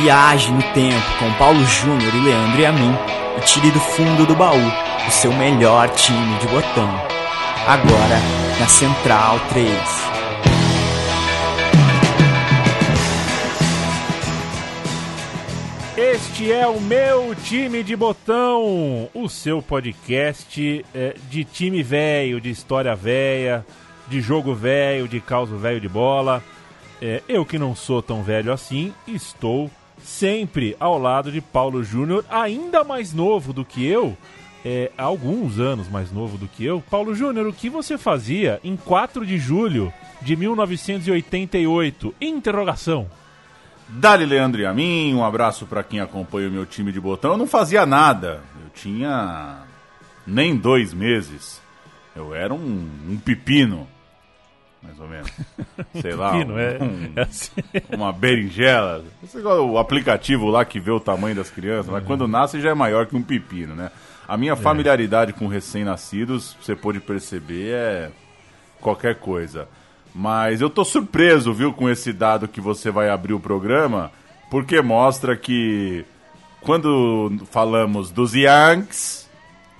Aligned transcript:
Viaje 0.00 0.50
no 0.50 0.62
tempo 0.72 1.18
com 1.20 1.32
Paulo 1.34 1.64
Júnior 1.64 2.12
e 2.14 2.20
Leandro 2.20 2.60
e 2.60 2.66
a 2.66 2.72
mim 2.72 2.92
e 3.38 3.40
tire 3.42 3.70
do 3.70 3.78
fundo 3.78 4.26
do 4.26 4.34
baú 4.34 4.58
o 5.06 5.10
seu 5.10 5.32
melhor 5.32 5.88
time 5.90 6.36
de 6.38 6.48
botão. 6.48 6.90
Agora 7.66 8.18
na 8.58 8.66
Central 8.66 9.38
3. 9.50 9.70
Este 15.96 16.50
é 16.50 16.66
o 16.66 16.80
meu 16.80 17.32
time 17.36 17.84
de 17.84 17.94
botão, 17.94 19.08
o 19.14 19.28
seu 19.28 19.62
podcast 19.62 20.84
é, 20.92 21.14
de 21.30 21.44
time 21.44 21.84
velho, 21.84 22.40
de 22.40 22.50
história 22.50 22.96
velha, 22.96 23.64
de 24.08 24.20
jogo 24.20 24.54
velho, 24.54 25.06
de 25.06 25.20
causa 25.20 25.56
velho 25.56 25.80
de 25.80 25.88
bola. 25.88 26.42
É, 27.00 27.22
eu 27.28 27.46
que 27.46 27.58
não 27.58 27.76
sou 27.76 28.02
tão 28.02 28.22
velho 28.22 28.52
assim, 28.52 28.92
estou 29.06 29.70
sempre 30.04 30.76
ao 30.78 30.98
lado 30.98 31.32
de 31.32 31.40
Paulo 31.40 31.82
Júnior, 31.82 32.24
ainda 32.28 32.84
mais 32.84 33.12
novo 33.12 33.52
do 33.52 33.64
que 33.64 33.84
eu, 33.84 34.16
é, 34.64 34.92
alguns 34.96 35.58
anos 35.58 35.88
mais 35.88 36.12
novo 36.12 36.36
do 36.36 36.46
que 36.46 36.64
eu. 36.64 36.82
Paulo 36.90 37.14
Júnior, 37.14 37.46
o 37.46 37.52
que 37.52 37.70
você 37.70 37.98
fazia 37.98 38.60
em 38.62 38.76
4 38.76 39.26
de 39.26 39.38
julho 39.38 39.92
de 40.22 40.36
1988? 40.36 42.14
Interrogação. 42.20 43.08
Dali 43.88 44.24
Leandro 44.24 44.60
e 44.60 44.66
a 44.66 44.72
mim, 44.72 45.14
um 45.14 45.24
abraço 45.24 45.66
para 45.66 45.82
quem 45.82 46.00
acompanha 46.00 46.48
o 46.48 46.52
meu 46.52 46.64
time 46.64 46.92
de 46.92 47.00
botão. 47.00 47.32
Eu 47.32 47.38
não 47.38 47.46
fazia 47.46 47.84
nada, 47.84 48.40
eu 48.62 48.70
tinha 48.74 49.58
nem 50.26 50.56
dois 50.56 50.94
meses. 50.94 51.60
Eu 52.16 52.34
era 52.34 52.54
um, 52.54 52.88
um 53.08 53.16
pepino, 53.16 53.86
mais 54.84 55.00
ou 55.00 55.08
menos. 55.08 55.30
Sei 56.00 56.14
lá, 56.14 56.32
Pepino, 56.32 56.54
um, 56.54 56.58
é- 56.58 56.78
é 57.16 57.22
assim. 57.22 57.50
uma 57.90 58.12
berinjela. 58.12 59.04
Igual 59.34 59.68
o 59.68 59.78
aplicativo 59.78 60.46
lá 60.48 60.64
que 60.64 60.78
vê 60.78 60.90
o 60.90 61.00
tamanho 61.00 61.34
das 61.36 61.50
crianças, 61.50 61.90
mas 61.90 62.04
quando 62.04 62.28
nasce 62.28 62.60
já 62.60 62.70
é 62.70 62.74
maior 62.74 63.06
que 63.06 63.16
um 63.16 63.22
pepino, 63.22 63.74
né? 63.74 63.90
A 64.26 64.36
minha 64.36 64.56
familiaridade 64.56 65.32
com 65.32 65.46
recém-nascidos, 65.46 66.56
você 66.60 66.74
pode 66.74 67.00
perceber, 67.00 67.72
é 67.74 68.10
qualquer 68.80 69.16
coisa. 69.16 69.68
Mas 70.14 70.60
eu 70.60 70.70
tô 70.70 70.84
surpreso, 70.84 71.52
viu, 71.52 71.72
com 71.72 71.90
esse 71.90 72.12
dado 72.12 72.46
que 72.48 72.60
você 72.60 72.90
vai 72.90 73.10
abrir 73.10 73.34
o 73.34 73.40
programa, 73.40 74.10
porque 74.50 74.80
mostra 74.80 75.36
que 75.36 76.04
quando 76.60 77.32
falamos 77.50 78.10
dos 78.10 78.32
Yankees, 78.34 79.23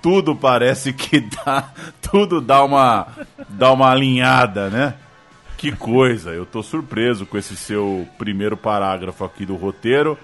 tudo 0.05 0.35
parece 0.35 0.93
que 0.93 1.19
dá, 1.19 1.67
tudo 1.99 2.39
dá 2.39 2.63
uma 2.63 3.07
dá 3.49 3.71
uma 3.71 3.89
alinhada, 3.89 4.69
né? 4.69 4.93
Que 5.57 5.71
coisa, 5.71 6.29
eu 6.29 6.45
tô 6.45 6.61
surpreso 6.61 7.25
com 7.25 7.39
esse 7.39 7.57
seu 7.57 8.07
primeiro 8.15 8.55
parágrafo 8.55 9.25
aqui 9.25 9.47
do 9.47 9.55
roteiro. 9.55 10.15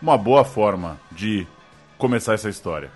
Uma 0.00 0.16
boa 0.16 0.44
forma 0.44 0.96
de 1.10 1.44
começar 1.98 2.34
essa 2.34 2.48
história. 2.48 2.88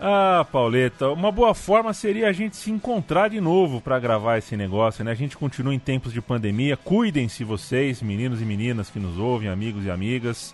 Ah, 0.00 0.44
Pauleta, 0.50 1.08
uma 1.10 1.30
boa 1.30 1.54
forma 1.54 1.94
seria 1.94 2.28
a 2.28 2.32
gente 2.32 2.56
se 2.56 2.72
encontrar 2.72 3.28
de 3.28 3.40
novo 3.40 3.80
para 3.80 4.00
gravar 4.00 4.38
esse 4.38 4.56
negócio, 4.56 5.04
né? 5.04 5.12
A 5.12 5.14
gente 5.14 5.36
continua 5.36 5.72
em 5.72 5.78
tempos 5.78 6.12
de 6.12 6.20
pandemia. 6.20 6.76
Cuidem-se 6.76 7.44
vocês, 7.44 8.02
meninos 8.02 8.42
e 8.42 8.44
meninas 8.44 8.90
que 8.90 8.98
nos 8.98 9.16
ouvem, 9.18 9.48
amigos 9.48 9.84
e 9.84 9.90
amigas. 9.90 10.52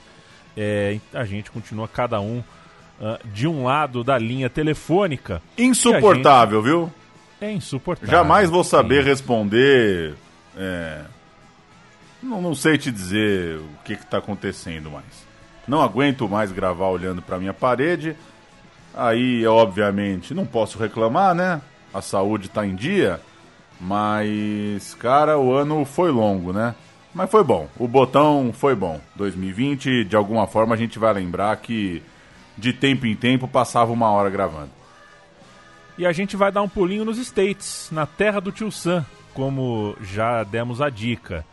É, 0.54 0.98
a 1.14 1.24
gente 1.24 1.50
continua 1.50 1.88
cada 1.88 2.20
um 2.20 2.44
de 3.32 3.48
um 3.48 3.64
lado 3.64 4.04
da 4.04 4.16
linha 4.16 4.48
telefônica. 4.48 5.42
Insuportável, 5.58 6.62
viu? 6.62 6.92
É 7.40 7.50
insuportável. 7.50 8.10
Jamais 8.10 8.48
vou 8.48 8.62
saber 8.62 9.02
Sim. 9.02 9.08
responder. 9.08 10.14
é, 10.56 11.00
não, 12.22 12.40
não 12.40 12.54
sei 12.54 12.78
te 12.78 12.92
dizer 12.92 13.56
o 13.56 13.84
que 13.84 13.94
está 13.94 14.18
acontecendo 14.18 14.90
mais. 14.90 15.26
Não 15.66 15.82
aguento 15.82 16.28
mais 16.28 16.52
gravar 16.52 16.88
olhando 16.88 17.20
para 17.20 17.38
minha 17.38 17.52
parede. 17.52 18.16
Aí, 18.94 19.44
obviamente, 19.46 20.32
não 20.32 20.46
posso 20.46 20.78
reclamar, 20.78 21.34
né? 21.34 21.60
A 21.92 22.00
saúde 22.00 22.46
está 22.46 22.64
em 22.64 22.76
dia. 22.76 23.20
Mas, 23.80 24.94
cara, 24.94 25.38
o 25.38 25.52
ano 25.52 25.84
foi 25.84 26.12
longo, 26.12 26.52
né? 26.52 26.74
Mas 27.12 27.30
foi 27.30 27.42
bom. 27.42 27.68
O 27.76 27.88
botão 27.88 28.52
foi 28.52 28.76
bom. 28.76 29.00
2020, 29.16 30.04
de 30.04 30.14
alguma 30.14 30.46
forma, 30.46 30.74
a 30.74 30.78
gente 30.78 30.98
vai 30.98 31.12
lembrar 31.12 31.56
que 31.56 32.02
de 32.56 32.72
tempo 32.72 33.06
em 33.06 33.14
tempo 33.14 33.48
passava 33.48 33.92
uma 33.92 34.10
hora 34.10 34.30
gravando. 34.30 34.70
E 35.96 36.06
a 36.06 36.12
gente 36.12 36.36
vai 36.36 36.50
dar 36.50 36.62
um 36.62 36.68
pulinho 36.68 37.04
nos 37.04 37.18
States, 37.18 37.88
na 37.92 38.06
terra 38.06 38.40
do 38.40 38.50
tio 38.50 38.70
Sam, 38.72 39.04
como 39.34 39.96
já 40.00 40.42
demos 40.42 40.80
a 40.80 40.88
dica. 40.88 41.44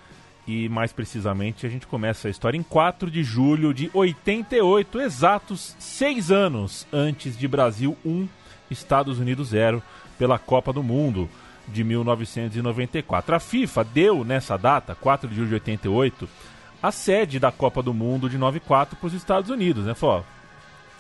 E 0.48 0.68
mais 0.70 0.92
precisamente, 0.92 1.66
a 1.66 1.70
gente 1.70 1.86
começa 1.86 2.28
a 2.28 2.32
história 2.32 2.58
em 2.58 2.64
4 2.64 3.12
de 3.12 3.24
julho 3.24 3.74
de 3.74 3.92
88, 3.94 5.02
exatos 5.02 5.76
seis 5.78 6.32
anos 6.32 6.88
antes 6.92 7.38
de 7.38 7.48
Brasil 7.48 7.96
1, 8.04 8.28
Estados 8.72 9.20
Unidos 9.20 9.50
0, 9.50 9.84
pela 10.18 10.40
Copa 10.40 10.74
do 10.74 10.82
Mundo 10.82 11.30
de 11.68 11.84
1994. 11.84 13.36
A 13.36 13.40
FIFA 13.40 13.84
deu 13.84 14.24
nessa 14.24 14.58
data, 14.58 14.96
4 14.96 15.30
de 15.30 15.36
julho 15.36 15.50
de 15.50 15.54
88, 15.56 16.28
a 16.82 16.92
sede 16.92 17.40
da 17.40 17.52
Copa 17.52 17.84
do 17.84 17.94
Mundo 17.94 18.30
de 18.30 18.38
94 18.38 18.96
para 18.96 19.08
os 19.08 19.14
Estados 19.14 19.50
Unidos, 19.50 19.86
né? 19.86 19.94
Falou, 19.94 20.26
ó, 20.26 20.39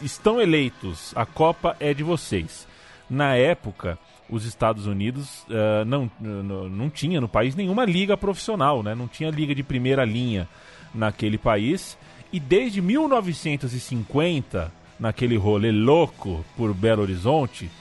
estão 0.01 0.41
eleitos, 0.41 1.13
a 1.15 1.25
Copa 1.25 1.75
é 1.79 1.93
de 1.93 2.03
vocês. 2.03 2.67
Na 3.09 3.35
época, 3.35 3.97
os 4.29 4.45
Estados 4.45 4.85
Unidos 4.85 5.45
ah, 5.49 5.83
não, 5.85 6.09
não, 6.19 6.89
tinha 6.89 7.19
no 7.19 7.27
país 7.27 7.55
nenhuma 7.55 7.85
liga 7.85 8.15
profissional, 8.15 8.83
né? 8.83 8.93
não 8.93 9.07
tinha 9.07 9.29
liga 9.29 9.55
de 9.55 9.63
primeira 9.63 10.05
linha 10.05 10.47
naquele 10.93 11.37
país. 11.37 11.97
E 12.31 12.39
desde 12.39 12.81
1950, 12.81 14.71
naquele 14.99 15.35
rolê 15.35 15.71
louco 15.71 16.45
por 16.55 16.73
Belo 16.73 17.01
Horizonte, 17.01 17.71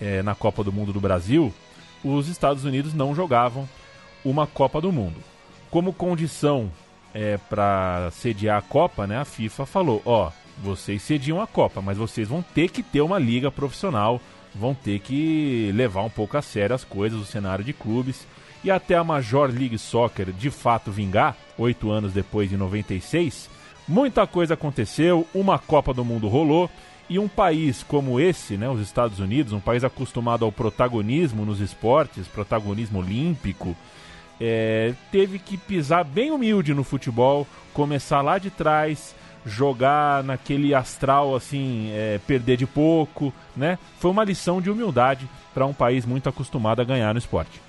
eh, 0.00 0.22
na 0.22 0.34
Copa 0.34 0.62
do 0.62 0.72
Mundo 0.72 0.92
do 0.92 1.00
Brasil, 1.00 1.52
os 2.04 2.28
Estados 2.28 2.64
Unidos 2.64 2.94
não 2.94 3.16
jogavam 3.16 3.68
uma 4.24 4.46
Copa 4.46 4.80
do 4.80 4.92
Mundo. 4.92 5.16
Como 5.70 5.92
condição 5.92 6.70
para 7.48 8.08
sediar 8.12 8.58
a 8.58 8.62
Copa, 8.62 9.06
né, 9.06 9.18
a 9.18 9.24
FIFA 9.24 9.66
falou: 9.66 10.02
ó, 10.04 10.30
vocês 10.62 11.02
sediam 11.02 11.40
a 11.40 11.46
Copa, 11.46 11.80
mas 11.80 11.96
vocês 11.96 12.28
vão 12.28 12.42
ter 12.42 12.70
que 12.70 12.82
ter 12.82 13.00
uma 13.00 13.18
liga 13.18 13.50
profissional, 13.50 14.20
vão 14.54 14.74
ter 14.74 15.00
que 15.00 15.70
levar 15.74 16.02
um 16.02 16.10
pouco 16.10 16.36
a 16.36 16.42
sério 16.42 16.74
as 16.74 16.84
coisas, 16.84 17.20
o 17.20 17.24
cenário 17.24 17.64
de 17.64 17.72
clubes. 17.72 18.26
E 18.62 18.70
até 18.70 18.94
a 18.94 19.04
Major 19.04 19.48
League 19.48 19.78
Soccer 19.78 20.32
de 20.32 20.50
fato 20.50 20.90
vingar, 20.90 21.34
oito 21.56 21.90
anos 21.90 22.12
depois 22.12 22.50
de 22.50 22.58
96, 22.58 23.48
muita 23.88 24.26
coisa 24.26 24.54
aconteceu, 24.54 25.26
uma 25.34 25.58
Copa 25.58 25.94
do 25.94 26.04
Mundo 26.04 26.28
rolou. 26.28 26.70
E 27.08 27.18
um 27.18 27.26
país 27.26 27.82
como 27.82 28.20
esse, 28.20 28.56
né, 28.56 28.68
os 28.68 28.80
Estados 28.80 29.18
Unidos, 29.18 29.52
um 29.52 29.58
país 29.58 29.82
acostumado 29.82 30.44
ao 30.44 30.52
protagonismo 30.52 31.44
nos 31.44 31.58
esportes, 31.58 32.28
protagonismo 32.28 33.00
olímpico, 33.00 33.76
é, 34.40 34.94
teve 35.10 35.40
que 35.40 35.56
pisar 35.56 36.04
bem 36.04 36.30
humilde 36.30 36.72
no 36.72 36.84
futebol, 36.84 37.46
começar 37.74 38.22
lá 38.22 38.38
de 38.38 38.48
trás, 38.48 39.14
jogar 39.44 40.22
naquele 40.22 40.74
astral 40.74 41.34
assim, 41.34 41.90
é, 41.92 42.20
perder 42.26 42.56
de 42.56 42.66
pouco, 42.66 43.32
né? 43.56 43.78
Foi 43.98 44.10
uma 44.10 44.24
lição 44.24 44.60
de 44.60 44.70
humildade 44.70 45.28
para 45.54 45.66
um 45.66 45.72
país 45.72 46.04
muito 46.04 46.28
acostumado 46.28 46.80
a 46.80 46.84
ganhar 46.84 47.12
no 47.12 47.18
esporte. 47.18 47.60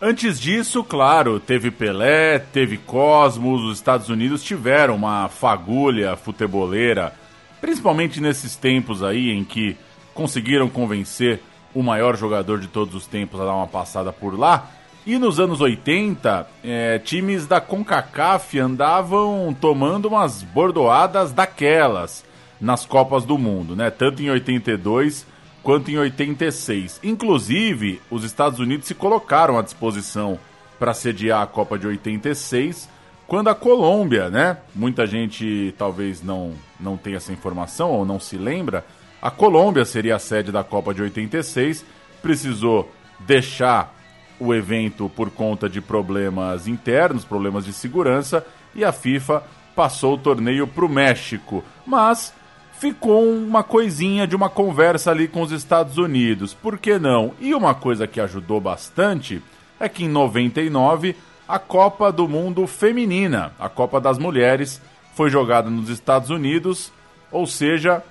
Antes 0.00 0.38
disso, 0.38 0.84
claro, 0.84 1.40
teve 1.40 1.72
Pelé, 1.72 2.38
teve 2.38 2.76
Cosmos, 2.76 3.62
os 3.64 3.78
Estados 3.78 4.08
Unidos 4.08 4.44
tiveram 4.44 4.94
uma 4.94 5.28
fagulha 5.28 6.16
futeboleira, 6.16 7.12
principalmente 7.60 8.20
nesses 8.20 8.54
tempos 8.54 9.02
aí 9.02 9.30
em 9.30 9.42
que 9.42 9.76
conseguiram 10.14 10.68
convencer 10.68 11.40
o 11.74 11.82
maior 11.82 12.16
jogador 12.16 12.60
de 12.60 12.68
todos 12.68 12.94
os 12.94 13.06
tempos 13.06 13.40
a 13.40 13.44
dar 13.44 13.54
uma 13.54 13.66
passada 13.66 14.12
por 14.12 14.38
lá. 14.38 14.70
E 15.08 15.18
nos 15.18 15.40
anos 15.40 15.62
80, 15.62 16.46
eh, 16.62 16.98
times 17.02 17.46
da 17.46 17.62
CONCACAF 17.62 18.60
andavam 18.60 19.56
tomando 19.58 20.06
umas 20.06 20.42
bordoadas 20.42 21.32
daquelas 21.32 22.22
nas 22.60 22.84
Copas 22.84 23.24
do 23.24 23.38
Mundo, 23.38 23.74
né? 23.74 23.88
Tanto 23.88 24.22
em 24.22 24.28
82 24.28 25.26
quanto 25.62 25.90
em 25.90 25.96
86. 25.96 27.00
Inclusive, 27.02 28.02
os 28.10 28.22
Estados 28.22 28.58
Unidos 28.58 28.86
se 28.86 28.94
colocaram 28.94 29.58
à 29.58 29.62
disposição 29.62 30.38
para 30.78 30.92
sediar 30.92 31.40
a 31.40 31.46
Copa 31.46 31.78
de 31.78 31.86
86, 31.86 32.86
quando 33.26 33.48
a 33.48 33.54
Colômbia, 33.54 34.28
né? 34.28 34.58
Muita 34.74 35.06
gente 35.06 35.74
talvez 35.78 36.22
não, 36.22 36.52
não 36.78 36.98
tenha 36.98 37.16
essa 37.16 37.32
informação 37.32 37.92
ou 37.92 38.04
não 38.04 38.20
se 38.20 38.36
lembra. 38.36 38.84
A 39.22 39.30
Colômbia 39.30 39.86
seria 39.86 40.16
a 40.16 40.18
sede 40.18 40.52
da 40.52 40.62
Copa 40.62 40.92
de 40.92 41.00
86, 41.00 41.82
precisou 42.20 42.92
deixar 43.20 43.97
o 44.40 44.54
evento 44.54 45.10
por 45.14 45.30
conta 45.30 45.68
de 45.68 45.80
problemas 45.80 46.66
internos, 46.68 47.24
problemas 47.24 47.64
de 47.64 47.72
segurança, 47.72 48.46
e 48.74 48.84
a 48.84 48.92
FIFA 48.92 49.42
passou 49.74 50.14
o 50.14 50.18
torneio 50.18 50.66
para 50.66 50.84
o 50.84 50.88
México. 50.88 51.64
Mas 51.86 52.32
ficou 52.78 53.24
uma 53.24 53.62
coisinha 53.62 54.26
de 54.26 54.36
uma 54.36 54.48
conversa 54.48 55.10
ali 55.10 55.26
com 55.26 55.42
os 55.42 55.52
Estados 55.52 55.98
Unidos. 55.98 56.54
Por 56.54 56.78
que 56.78 56.98
não? 56.98 57.32
E 57.40 57.54
uma 57.54 57.74
coisa 57.74 58.06
que 58.06 58.20
ajudou 58.20 58.60
bastante 58.60 59.42
é 59.80 59.88
que 59.88 60.04
em 60.04 60.08
99 60.08 61.16
a 61.48 61.58
Copa 61.58 62.12
do 62.12 62.28
Mundo 62.28 62.66
Feminina, 62.66 63.52
a 63.58 63.68
Copa 63.68 64.00
das 64.00 64.18
Mulheres, 64.18 64.80
foi 65.14 65.30
jogada 65.30 65.70
nos 65.70 65.88
Estados 65.88 66.30
Unidos, 66.30 66.92
ou 67.32 67.46
seja, 67.46 68.02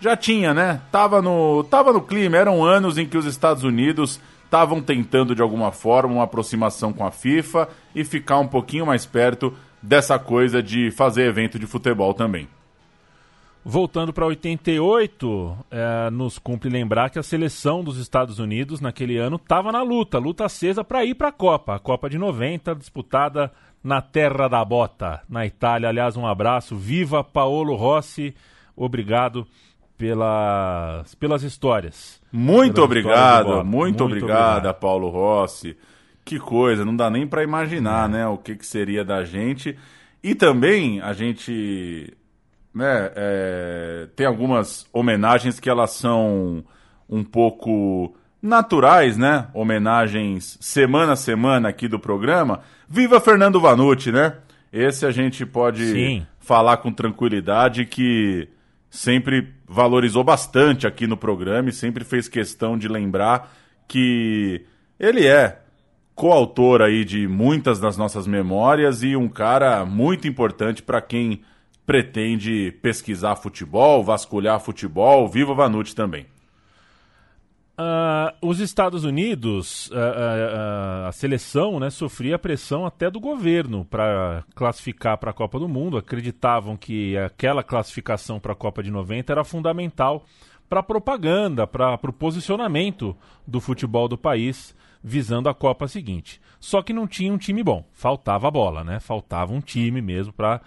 já 0.00 0.16
tinha, 0.16 0.52
né? 0.52 0.80
Tava 0.90 1.22
no, 1.22 1.62
tava 1.64 1.92
no 1.92 2.00
clima, 2.00 2.36
eram 2.36 2.64
anos 2.64 2.98
em 2.98 3.06
que 3.06 3.16
os 3.16 3.26
Estados 3.26 3.62
Unidos 3.62 4.20
estavam 4.50 4.82
tentando 4.82 5.32
de 5.32 5.40
alguma 5.40 5.70
forma 5.70 6.14
uma 6.14 6.24
aproximação 6.24 6.92
com 6.92 7.06
a 7.06 7.12
FIFA 7.12 7.68
e 7.94 8.04
ficar 8.04 8.40
um 8.40 8.48
pouquinho 8.48 8.84
mais 8.84 9.06
perto 9.06 9.54
dessa 9.80 10.18
coisa 10.18 10.60
de 10.60 10.90
fazer 10.90 11.28
evento 11.28 11.56
de 11.56 11.68
futebol 11.68 12.12
também. 12.12 12.48
Voltando 13.64 14.12
para 14.12 14.26
88, 14.26 15.56
é, 15.70 16.10
nos 16.10 16.36
cumpre 16.36 16.68
lembrar 16.68 17.10
que 17.10 17.18
a 17.18 17.22
seleção 17.22 17.84
dos 17.84 17.96
Estados 17.96 18.40
Unidos 18.40 18.80
naquele 18.80 19.18
ano 19.18 19.36
estava 19.36 19.70
na 19.70 19.82
luta, 19.82 20.18
luta 20.18 20.46
acesa 20.46 20.82
para 20.82 21.04
ir 21.04 21.14
para 21.14 21.28
a 21.28 21.32
Copa. 21.32 21.76
A 21.76 21.78
Copa 21.78 22.10
de 22.10 22.18
90, 22.18 22.74
disputada 22.74 23.52
na 23.84 24.02
Terra 24.02 24.48
da 24.48 24.64
Bota, 24.64 25.22
na 25.28 25.46
Itália. 25.46 25.90
Aliás, 25.90 26.16
um 26.16 26.26
abraço. 26.26 26.74
Viva 26.74 27.22
Paolo 27.22 27.76
Rossi. 27.76 28.34
Obrigado 28.74 29.46
pelas, 30.00 31.14
pelas 31.16 31.42
histórias. 31.42 32.22
Muito 32.32 32.76
pelas 32.76 32.86
obrigado, 32.86 33.46
histórias 33.48 33.66
muito, 33.66 34.04
obrigado, 34.04 34.74
Paulo 34.74 35.10
Rossi. 35.10 35.76
Que 36.24 36.38
coisa, 36.38 36.86
não 36.86 36.96
dá 36.96 37.10
nem 37.10 37.26
para 37.26 37.42
imaginar, 37.42 38.08
é. 38.08 38.12
né, 38.12 38.26
o 38.26 38.38
que, 38.38 38.56
que 38.56 38.66
seria 38.66 39.04
da 39.04 39.24
gente. 39.24 39.76
E 40.22 40.34
também 40.34 41.02
a 41.02 41.12
gente 41.12 42.14
né, 42.72 43.10
é, 43.14 44.08
tem 44.16 44.26
algumas 44.26 44.86
homenagens 44.90 45.60
que 45.60 45.68
elas 45.68 45.90
são 45.90 46.64
um 47.06 47.22
pouco 47.22 48.14
naturais, 48.40 49.18
né? 49.18 49.48
Homenagens 49.52 50.56
semana 50.60 51.12
a 51.12 51.16
semana 51.16 51.68
aqui 51.68 51.86
do 51.86 51.98
programa. 51.98 52.60
Viva 52.88 53.20
Fernando 53.20 53.60
Vanucci, 53.60 54.10
né? 54.10 54.34
Esse 54.72 55.04
a 55.04 55.10
gente 55.10 55.44
pode 55.44 55.84
Sim. 55.84 56.26
falar 56.38 56.78
com 56.78 56.90
tranquilidade 56.90 57.84
que 57.84 58.48
sempre 58.90 59.54
valorizou 59.66 60.24
bastante 60.24 60.86
aqui 60.86 61.06
no 61.06 61.16
programa 61.16 61.68
e 61.68 61.72
sempre 61.72 62.04
fez 62.04 62.28
questão 62.28 62.76
de 62.76 62.88
lembrar 62.88 63.54
que 63.86 64.66
ele 64.98 65.26
é 65.26 65.60
coautor 66.14 66.82
aí 66.82 67.04
de 67.04 67.26
muitas 67.26 67.78
das 67.78 67.96
nossas 67.96 68.26
memórias 68.26 69.02
e 69.02 69.16
um 69.16 69.28
cara 69.28 69.86
muito 69.86 70.28
importante 70.28 70.82
para 70.82 71.00
quem 71.00 71.42
pretende 71.86 72.72
pesquisar 72.82 73.36
futebol, 73.36 74.04
vasculhar 74.04 74.60
futebol, 74.60 75.26
viva 75.28 75.54
Vanucci 75.54 75.94
também. 75.94 76.26
Uh, 77.80 78.36
os 78.46 78.60
Estados 78.60 79.04
Unidos, 79.04 79.86
uh, 79.86 79.94
uh, 79.94 81.08
a 81.08 81.12
seleção 81.12 81.80
né, 81.80 81.88
sofria 81.88 82.38
pressão 82.38 82.84
até 82.84 83.10
do 83.10 83.18
governo 83.18 83.86
para 83.86 84.44
classificar 84.54 85.16
para 85.16 85.30
a 85.30 85.32
Copa 85.32 85.58
do 85.58 85.66
Mundo. 85.66 85.96
Acreditavam 85.96 86.76
que 86.76 87.16
aquela 87.16 87.62
classificação 87.62 88.38
para 88.38 88.52
a 88.52 88.56
Copa 88.56 88.82
de 88.82 88.90
90 88.90 89.32
era 89.32 89.44
fundamental 89.44 90.26
para 90.68 90.80
a 90.80 90.82
propaganda, 90.82 91.66
para 91.66 91.98
o 92.02 92.12
posicionamento 92.12 93.16
do 93.46 93.62
futebol 93.62 94.06
do 94.08 94.18
país 94.18 94.76
visando 95.02 95.48
a 95.48 95.54
Copa 95.54 95.88
seguinte. 95.88 96.38
Só 96.60 96.82
que 96.82 96.92
não 96.92 97.06
tinha 97.06 97.32
um 97.32 97.38
time 97.38 97.62
bom, 97.62 97.86
faltava 97.94 98.46
a 98.46 98.50
bola, 98.50 98.84
né? 98.84 99.00
Faltava 99.00 99.54
um 99.54 99.60
time 99.62 100.02
mesmo 100.02 100.34
para 100.34 100.60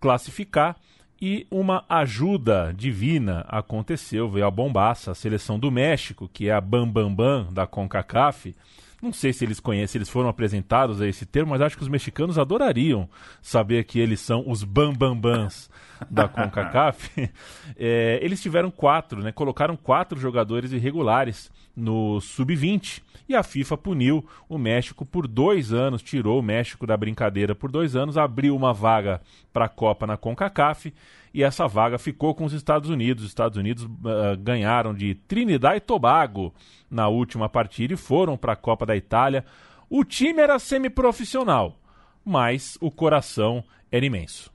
classificar 0.00 0.74
e 1.20 1.46
uma 1.50 1.84
ajuda 1.88 2.74
divina 2.76 3.44
aconteceu, 3.48 4.28
veio 4.28 4.46
a 4.46 4.50
bombaça, 4.50 5.12
a 5.12 5.14
seleção 5.14 5.58
do 5.58 5.70
México, 5.70 6.28
que 6.30 6.48
é 6.48 6.52
a 6.52 6.60
Bambambam 6.60 7.14
Bam 7.14 7.44
Bam 7.44 7.52
da 7.52 7.66
CONCACAF. 7.66 8.54
Não 9.02 9.12
sei 9.12 9.32
se 9.32 9.44
eles 9.44 9.60
conhecem, 9.60 9.88
se 9.88 9.98
eles 9.98 10.08
foram 10.08 10.28
apresentados 10.28 11.00
a 11.00 11.06
esse 11.06 11.26
termo, 11.26 11.50
mas 11.50 11.60
acho 11.60 11.76
que 11.76 11.82
os 11.82 11.88
mexicanos 11.88 12.38
adorariam 12.38 13.08
saber 13.40 13.84
que 13.84 13.98
eles 13.98 14.20
são 14.20 14.44
os 14.46 14.64
Bambambans 14.64 15.70
da 16.10 16.26
CONCACAF. 16.28 17.10
é, 17.76 18.18
eles 18.22 18.40
tiveram 18.40 18.70
quatro, 18.70 19.22
né, 19.22 19.32
colocaram 19.32 19.76
quatro 19.76 20.18
jogadores 20.18 20.72
irregulares 20.72 21.50
no 21.76 22.20
Sub-20 22.20 23.02
e 23.28 23.34
a 23.34 23.42
FIFA 23.42 23.76
puniu 23.76 24.24
o 24.48 24.56
México 24.56 25.04
por 25.04 25.26
dois 25.26 25.72
anos, 25.72 26.02
tirou 26.02 26.38
o 26.38 26.42
México 26.42 26.86
da 26.86 26.96
brincadeira 26.96 27.54
por 27.54 27.70
dois 27.70 27.94
anos, 27.94 28.16
abriu 28.16 28.56
uma 28.56 28.72
vaga 28.72 29.20
para 29.52 29.66
a 29.66 29.68
Copa 29.68 30.06
na 30.06 30.16
CONCACAF 30.16 30.94
e 31.34 31.42
essa 31.42 31.66
vaga 31.68 31.98
ficou 31.98 32.34
com 32.34 32.44
os 32.44 32.52
Estados 32.52 32.88
Unidos. 32.88 33.24
Os 33.24 33.30
Estados 33.30 33.58
Unidos 33.58 33.84
uh, 33.84 34.36
ganharam 34.38 34.94
de 34.94 35.14
Trinidad 35.14 35.76
e 35.76 35.80
Tobago 35.80 36.54
na 36.90 37.08
última 37.08 37.48
partida 37.48 37.92
e 37.92 37.96
foram 37.96 38.38
para 38.38 38.54
a 38.54 38.56
Copa 38.56 38.86
da 38.86 38.96
Itália. 38.96 39.44
O 39.90 40.04
time 40.04 40.40
era 40.40 40.58
semiprofissional, 40.58 41.78
mas 42.24 42.78
o 42.80 42.90
coração 42.90 43.62
era 43.92 44.06
imenso. 44.06 44.50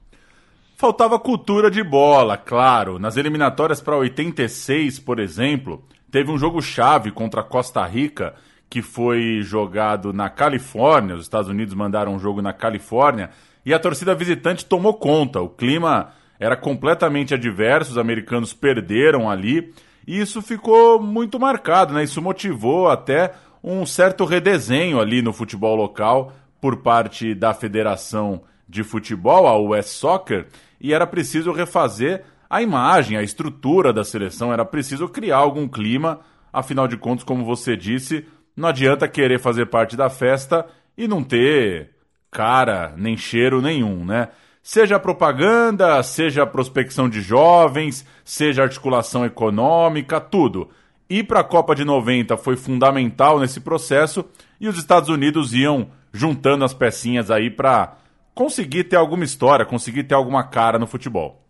Faltava 0.76 1.18
cultura 1.20 1.70
de 1.70 1.84
bola, 1.84 2.36
claro. 2.36 2.98
Nas 2.98 3.16
eliminatórias 3.16 3.80
para 3.80 3.96
86, 3.96 4.98
por 4.98 5.20
exemplo, 5.20 5.84
teve 6.12 6.30
um 6.30 6.38
jogo 6.38 6.62
chave 6.62 7.10
contra 7.10 7.42
Costa 7.42 7.84
Rica 7.84 8.34
que 8.68 8.80
foi 8.80 9.40
jogado 9.42 10.12
na 10.12 10.30
Califórnia. 10.30 11.16
Os 11.16 11.22
Estados 11.22 11.50
Unidos 11.50 11.74
mandaram 11.74 12.14
um 12.14 12.18
jogo 12.18 12.40
na 12.40 12.52
Califórnia 12.52 13.30
e 13.66 13.74
a 13.74 13.78
torcida 13.78 14.14
visitante 14.14 14.64
tomou 14.64 14.94
conta. 14.94 15.40
O 15.40 15.48
clima 15.48 16.12
era 16.38 16.56
completamente 16.56 17.34
adverso, 17.34 17.92
os 17.92 17.98
americanos 17.98 18.52
perderam 18.52 19.28
ali 19.28 19.74
e 20.06 20.20
isso 20.20 20.42
ficou 20.42 21.02
muito 21.02 21.40
marcado, 21.40 21.94
né? 21.94 22.04
Isso 22.04 22.20
motivou 22.20 22.88
até 22.88 23.32
um 23.64 23.86
certo 23.86 24.24
redesenho 24.24 25.00
ali 25.00 25.22
no 25.22 25.32
futebol 25.32 25.76
local 25.76 26.32
por 26.60 26.78
parte 26.78 27.34
da 27.34 27.54
Federação 27.54 28.42
de 28.68 28.82
Futebol, 28.82 29.46
a 29.46 29.58
US 29.58 29.86
Soccer, 29.86 30.46
e 30.80 30.92
era 30.92 31.06
preciso 31.06 31.52
refazer 31.52 32.24
a 32.52 32.60
imagem, 32.60 33.16
a 33.16 33.22
estrutura 33.22 33.94
da 33.94 34.04
seleção, 34.04 34.52
era 34.52 34.62
preciso 34.62 35.08
criar 35.08 35.38
algum 35.38 35.66
clima, 35.66 36.20
afinal 36.52 36.86
de 36.86 36.98
contas, 36.98 37.24
como 37.24 37.46
você 37.46 37.74
disse, 37.74 38.26
não 38.54 38.68
adianta 38.68 39.08
querer 39.08 39.40
fazer 39.40 39.70
parte 39.70 39.96
da 39.96 40.10
festa 40.10 40.66
e 40.94 41.08
não 41.08 41.24
ter 41.24 41.92
cara 42.30 42.92
nem 42.94 43.16
cheiro 43.16 43.62
nenhum, 43.62 44.04
né? 44.04 44.28
Seja 44.62 45.00
propaganda, 45.00 46.02
seja 46.02 46.46
prospecção 46.46 47.08
de 47.08 47.22
jovens, 47.22 48.04
seja 48.22 48.64
articulação 48.64 49.24
econômica, 49.24 50.20
tudo. 50.20 50.68
Ir 51.08 51.24
para 51.24 51.40
a 51.40 51.44
Copa 51.44 51.74
de 51.74 51.86
90 51.86 52.36
foi 52.36 52.54
fundamental 52.54 53.40
nesse 53.40 53.60
processo 53.60 54.26
e 54.60 54.68
os 54.68 54.76
Estados 54.76 55.08
Unidos 55.08 55.54
iam 55.54 55.88
juntando 56.12 56.66
as 56.66 56.74
pecinhas 56.74 57.30
aí 57.30 57.48
para 57.48 57.96
conseguir 58.34 58.84
ter 58.84 58.96
alguma 58.96 59.24
história, 59.24 59.64
conseguir 59.64 60.04
ter 60.04 60.14
alguma 60.14 60.44
cara 60.44 60.78
no 60.78 60.86
futebol. 60.86 61.41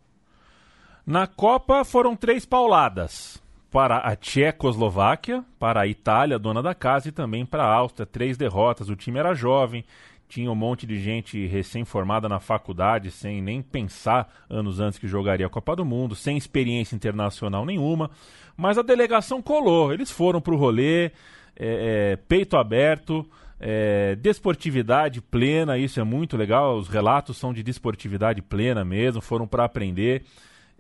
Na 1.04 1.26
Copa 1.26 1.84
foram 1.84 2.14
três 2.14 2.46
pauladas 2.46 3.42
para 3.72 3.98
a 3.98 4.14
Tchecoslováquia, 4.14 5.44
para 5.58 5.80
a 5.80 5.86
Itália, 5.86 6.38
dona 6.38 6.62
da 6.62 6.76
casa, 6.76 7.08
e 7.08 7.12
também 7.12 7.44
para 7.44 7.64
a 7.64 7.74
Áustria. 7.74 8.06
Três 8.06 8.36
derrotas. 8.36 8.88
O 8.88 8.94
time 8.94 9.18
era 9.18 9.34
jovem, 9.34 9.84
tinha 10.28 10.50
um 10.50 10.54
monte 10.54 10.86
de 10.86 11.00
gente 11.00 11.44
recém-formada 11.46 12.28
na 12.28 12.38
faculdade, 12.38 13.10
sem 13.10 13.42
nem 13.42 13.60
pensar 13.60 14.32
anos 14.48 14.78
antes 14.78 14.96
que 14.96 15.08
jogaria 15.08 15.46
a 15.46 15.50
Copa 15.50 15.74
do 15.74 15.84
Mundo, 15.84 16.14
sem 16.14 16.36
experiência 16.36 16.94
internacional 16.94 17.66
nenhuma. 17.66 18.08
Mas 18.56 18.78
a 18.78 18.82
delegação 18.82 19.42
colou. 19.42 19.92
Eles 19.92 20.10
foram 20.10 20.40
para 20.40 20.54
o 20.54 20.56
rolê, 20.56 21.06
é, 21.06 21.10
é, 21.56 22.16
peito 22.28 22.56
aberto. 22.56 23.28
É, 23.58 24.16
desportividade 24.16 25.20
plena, 25.20 25.78
isso 25.78 25.98
é 25.98 26.04
muito 26.04 26.36
legal. 26.36 26.76
Os 26.76 26.86
relatos 26.86 27.36
são 27.38 27.52
de 27.52 27.62
desportividade 27.62 28.40
plena 28.40 28.84
mesmo, 28.84 29.20
foram 29.20 29.48
para 29.48 29.64
aprender 29.64 30.24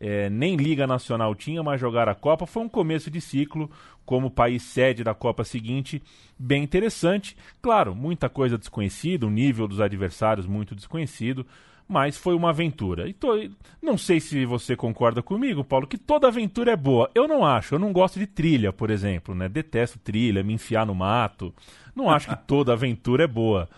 é, 0.04 0.28
nem 0.28 0.56
Liga 0.56 0.84
Nacional 0.84 1.32
tinha, 1.32 1.62
mas 1.62 1.80
jogar 1.80 2.08
a 2.08 2.14
Copa 2.14 2.44
foi 2.44 2.64
um 2.64 2.68
começo 2.68 3.08
de 3.08 3.20
ciclo 3.20 3.70
como 4.04 4.28
país 4.28 4.64
sede 4.64 5.04
da 5.04 5.14
Copa 5.14 5.44
seguinte, 5.44 6.02
bem 6.36 6.64
interessante. 6.64 7.36
Claro, 7.62 7.94
muita 7.94 8.28
coisa 8.28 8.58
desconhecida, 8.58 9.24
o 9.24 9.30
nível 9.30 9.68
dos 9.68 9.80
adversários 9.80 10.44
muito 10.44 10.74
desconhecido, 10.74 11.46
mas 11.86 12.16
foi 12.16 12.34
uma 12.34 12.50
aventura. 12.50 13.08
E 13.08 13.12
tô, 13.12 13.48
não 13.80 13.96
sei 13.96 14.18
se 14.18 14.44
você 14.44 14.74
concorda 14.74 15.22
comigo, 15.22 15.62
Paulo, 15.62 15.86
que 15.86 15.96
toda 15.96 16.26
aventura 16.26 16.72
é 16.72 16.76
boa. 16.76 17.08
Eu 17.14 17.28
não 17.28 17.44
acho, 17.44 17.76
eu 17.76 17.78
não 17.78 17.92
gosto 17.92 18.18
de 18.18 18.26
trilha, 18.26 18.72
por 18.72 18.90
exemplo, 18.90 19.36
né? 19.36 19.48
Detesto 19.48 20.00
trilha, 20.00 20.42
me 20.42 20.52
enfiar 20.52 20.84
no 20.84 20.96
mato. 20.96 21.54
Não 21.94 22.10
acho 22.10 22.28
que 22.28 22.36
toda 22.44 22.72
aventura 22.72 23.22
é 23.22 23.28
boa, 23.28 23.68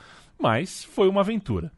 mas 0.40 0.84
foi 0.84 1.06
uma 1.06 1.20
aventura. 1.20 1.70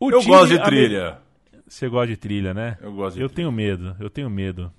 O 0.00 0.10
eu 0.10 0.20
gosto 0.24 0.48
de 0.48 0.64
trilha. 0.64 1.27
Você 1.68 1.88
gosta 1.88 2.08
de 2.08 2.16
trilha, 2.16 2.54
né? 2.54 2.76
Eu 2.80 2.92
gosto 2.92 3.16
de 3.16 3.22
Eu 3.22 3.28
trilha. 3.28 3.36
tenho 3.36 3.52
medo, 3.52 3.96
eu 4.00 4.08
tenho 4.10 4.30
medo. 4.30 4.72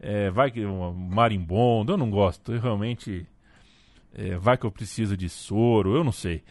É, 0.00 0.30
vai 0.30 0.50
que 0.50 0.64
um 0.64 0.92
marimbondo, 0.92 1.92
eu 1.92 1.96
não 1.96 2.10
gosto. 2.10 2.52
Eu 2.52 2.60
realmente. 2.60 3.26
É, 4.14 4.36
vai 4.36 4.56
que 4.56 4.64
eu 4.64 4.70
preciso 4.70 5.16
de 5.16 5.28
soro, 5.28 5.94
eu 5.94 6.02
não 6.02 6.12
sei. 6.12 6.42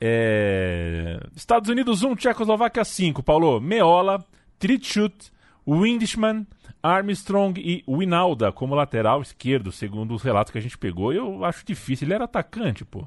É, 0.00 1.20
Estados 1.36 1.68
Unidos 1.68 2.02
1, 2.02 2.16
Tchecoslováquia 2.16 2.84
5. 2.84 3.22
Paulo, 3.22 3.60
Meola, 3.60 4.24
Tritschut, 4.58 5.30
Windschman, 5.66 6.46
Armstrong 6.82 7.60
e 7.60 7.84
Winalda 7.88 8.50
como 8.52 8.74
lateral 8.74 9.20
esquerdo, 9.20 9.70
segundo 9.70 10.14
os 10.14 10.22
relatos 10.22 10.50
que 10.50 10.58
a 10.58 10.62
gente 10.62 10.78
pegou. 10.78 11.12
Eu 11.12 11.44
acho 11.44 11.64
difícil, 11.66 12.06
ele 12.06 12.14
era 12.14 12.24
atacante, 12.24 12.84
pô. 12.84 13.04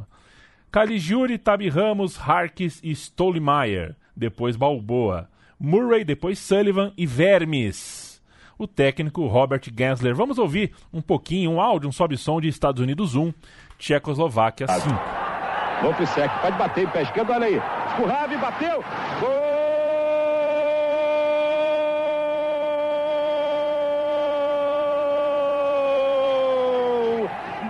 Caligiuri, 0.72 1.38
Tabi 1.38 1.68
Ramos, 1.70 2.18
Harkis 2.20 2.80
e 2.84 2.92
Stolemeyer. 2.92 3.96
Depois 4.16 4.56
Balboa. 4.56 5.30
Murray, 5.64 6.04
depois 6.04 6.40
Sullivan 6.40 6.92
e 6.98 7.06
Vermes. 7.06 8.20
O 8.58 8.66
técnico 8.66 9.28
Robert 9.28 9.62
Gensler. 9.78 10.16
Vamos 10.16 10.40
ouvir 10.40 10.74
um 10.92 11.02
pouquinho, 11.04 11.52
um 11.52 11.62
áudio, 11.62 11.88
um 11.88 11.92
sobe-som 11.92 12.42
de 12.42 12.48
Estados 12.48 12.82
Unidos 12.82 13.14
1, 13.16 13.32
Tchecoslováquia 13.78 14.68
5. 14.68 14.90
Lopesec 15.84 16.30
pode 16.42 16.58
bater 16.58 16.86
em 16.86 16.88
pé 16.88 17.04
esquerdo, 17.04 17.32
olha 17.32 17.46
aí. 17.46 17.62
Escurrave, 17.90 18.38
bateu. 18.38 18.84
Gol! 19.20 19.52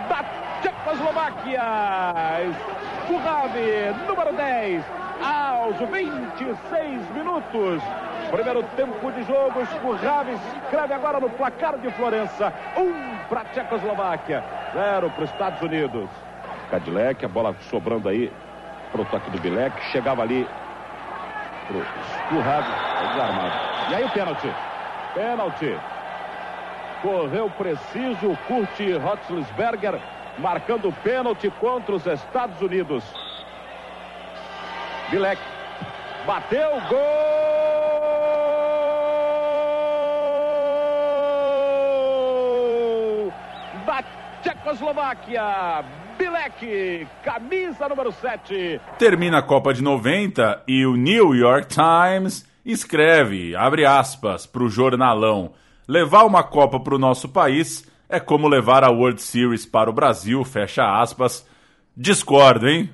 Da 0.08 0.24
Tchecoslováquia. 0.62 1.62
Escurrave, 3.02 4.08
número 4.08 4.34
10, 4.34 4.84
aos 5.22 5.78
26 5.78 7.10
minutos. 7.14 7.82
Primeiro 8.32 8.64
tempo 8.76 9.12
de 9.12 9.24
jogo, 9.24 9.62
Escurrave 9.62 10.32
escreve 10.32 10.94
agora 10.94 11.20
no 11.20 11.30
placar 11.30 11.78
de 11.78 11.92
Florença. 11.92 12.54
Um 12.78 13.18
para 13.28 13.42
a 13.42 13.46
Tchecoslováquia, 13.46 14.44
zero 14.74 15.10
para 15.12 15.24
os 15.24 15.30
Estados 15.30 15.62
Unidos. 15.62 16.10
Cadillac, 16.70 17.24
a 17.24 17.28
bola 17.28 17.56
sobrando 17.70 18.10
aí 18.10 18.32
para 18.92 19.02
o 19.02 19.06
toque 19.06 19.30
do 19.30 19.40
Bilek, 19.40 19.80
chegava 19.92 20.22
ali 20.22 20.48
para 21.68 21.78
o 21.78 21.82
Escurrave, 21.82 22.70
desarmado. 23.10 23.92
E 23.92 23.96
aí 23.96 24.04
o 24.04 24.10
pênalti, 24.10 24.54
pênalti. 25.14 25.78
Correu 27.02 27.50
preciso 27.58 28.38
Kurt 28.48 28.80
Rotzlisberger, 29.04 30.00
marcando 30.38 30.90
o 30.90 30.94
pênalti 30.94 31.50
contra 31.60 31.96
os 31.96 32.06
Estados 32.06 32.62
Unidos. 32.62 33.04
Bilek 35.12 35.40
bateu, 36.26 36.72
gol 36.88 37.02
da 43.86 44.02
Tchecoslováquia. 44.42 45.84
Bilek, 46.18 47.06
camisa 47.26 47.90
número 47.90 48.14
7. 48.14 48.80
Termina 48.98 49.40
a 49.40 49.44
Copa 49.44 49.74
de 49.74 49.84
90 49.84 50.64
e 50.66 50.86
o 50.86 50.96
New 50.96 51.36
York 51.36 51.68
Times 51.68 52.48
escreve, 52.66 53.54
abre 53.54 53.86
aspas, 53.86 54.46
para 54.46 54.64
o 54.64 54.70
jornalão: 54.70 55.52
levar 55.86 56.24
uma 56.24 56.42
Copa 56.42 56.80
para 56.80 56.96
o 56.96 57.00
nosso 57.00 57.28
país 57.28 57.86
é 58.08 58.18
como 58.18 58.48
levar 58.48 58.86
a 58.86 58.90
World 58.90 59.22
Series 59.22 59.66
para 59.66 59.90
o 59.90 59.94
Brasil, 59.94 60.42
fecha 60.46 61.02
aspas. 61.02 61.46
Discordo, 61.98 62.70
hein? 62.70 62.90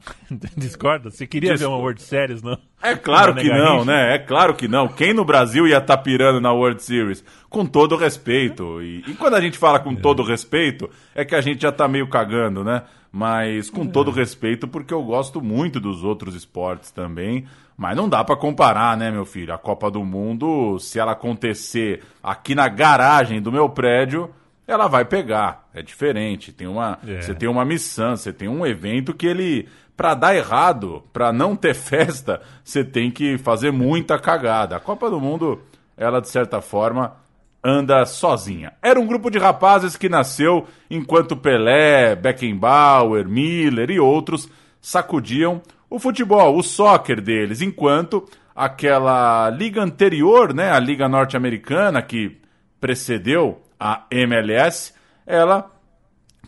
Discorda? 0.56 1.10
Você 1.10 1.26
queria 1.26 1.56
ver 1.56 1.66
uma 1.66 1.76
World 1.76 2.00
Series, 2.02 2.42
não? 2.42 2.58
É 2.82 2.94
claro 2.94 3.34
que 3.34 3.48
não, 3.48 3.84
né? 3.84 4.14
É 4.14 4.18
claro 4.18 4.54
que 4.54 4.68
não. 4.68 4.88
Quem 4.88 5.12
no 5.12 5.24
Brasil 5.24 5.66
ia 5.66 5.78
estar 5.78 5.96
tá 5.96 6.02
pirando 6.02 6.40
na 6.40 6.52
World 6.52 6.82
Series? 6.82 7.24
Com 7.48 7.66
todo 7.66 7.96
respeito. 7.96 8.80
E, 8.80 9.04
e 9.06 9.14
quando 9.14 9.34
a 9.34 9.40
gente 9.40 9.58
fala 9.58 9.78
com 9.78 9.92
é. 9.92 9.96
todo 9.96 10.22
respeito, 10.22 10.88
é 11.14 11.24
que 11.24 11.34
a 11.34 11.40
gente 11.40 11.62
já 11.62 11.72
tá 11.72 11.88
meio 11.88 12.08
cagando, 12.08 12.62
né? 12.62 12.82
Mas 13.10 13.70
com 13.70 13.82
é. 13.82 13.88
todo 13.88 14.10
respeito, 14.10 14.68
porque 14.68 14.94
eu 14.94 15.02
gosto 15.02 15.40
muito 15.40 15.80
dos 15.80 16.04
outros 16.04 16.34
esportes 16.34 16.90
também. 16.90 17.46
Mas 17.76 17.96
não 17.96 18.08
dá 18.08 18.24
para 18.24 18.36
comparar, 18.36 18.96
né, 18.96 19.10
meu 19.10 19.24
filho? 19.24 19.54
A 19.54 19.58
Copa 19.58 19.88
do 19.88 20.04
Mundo, 20.04 20.78
se 20.80 20.98
ela 20.98 21.12
acontecer 21.12 22.02
aqui 22.22 22.54
na 22.54 22.68
garagem 22.68 23.40
do 23.40 23.52
meu 23.52 23.68
prédio, 23.68 24.30
ela 24.68 24.86
vai 24.86 25.04
pegar. 25.04 25.66
É 25.72 25.80
diferente. 25.80 26.52
Tem 26.52 26.66
uma, 26.66 26.98
é. 27.06 27.22
Você 27.22 27.34
tem 27.34 27.48
uma 27.48 27.64
missão, 27.64 28.14
você 28.14 28.32
tem 28.32 28.48
um 28.48 28.66
evento 28.66 29.14
que 29.14 29.26
ele. 29.26 29.66
Para 29.98 30.14
dar 30.14 30.36
errado, 30.36 31.02
para 31.12 31.32
não 31.32 31.56
ter 31.56 31.74
festa, 31.74 32.40
você 32.62 32.84
tem 32.84 33.10
que 33.10 33.36
fazer 33.36 33.72
muita 33.72 34.16
cagada. 34.16 34.76
A 34.76 34.80
Copa 34.80 35.10
do 35.10 35.20
Mundo, 35.20 35.60
ela 35.96 36.20
de 36.20 36.28
certa 36.28 36.60
forma 36.60 37.16
anda 37.64 38.06
sozinha. 38.06 38.74
Era 38.80 39.00
um 39.00 39.06
grupo 39.08 39.28
de 39.28 39.38
rapazes 39.38 39.96
que 39.96 40.08
nasceu 40.08 40.68
enquanto 40.88 41.36
Pelé, 41.36 42.14
Beckenbauer, 42.14 43.28
Miller 43.28 43.90
e 43.90 43.98
outros 43.98 44.48
sacudiam 44.80 45.60
o 45.90 45.98
futebol, 45.98 46.56
o 46.56 46.62
soccer 46.62 47.20
deles, 47.20 47.60
enquanto 47.60 48.24
aquela 48.54 49.50
liga 49.50 49.82
anterior, 49.82 50.54
né, 50.54 50.70
a 50.70 50.78
liga 50.78 51.08
norte-americana 51.08 52.00
que 52.02 52.40
precedeu 52.80 53.60
a 53.80 54.04
MLS, 54.12 54.94
ela 55.26 55.68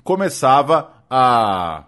começava 0.04 0.92
a 1.10 1.82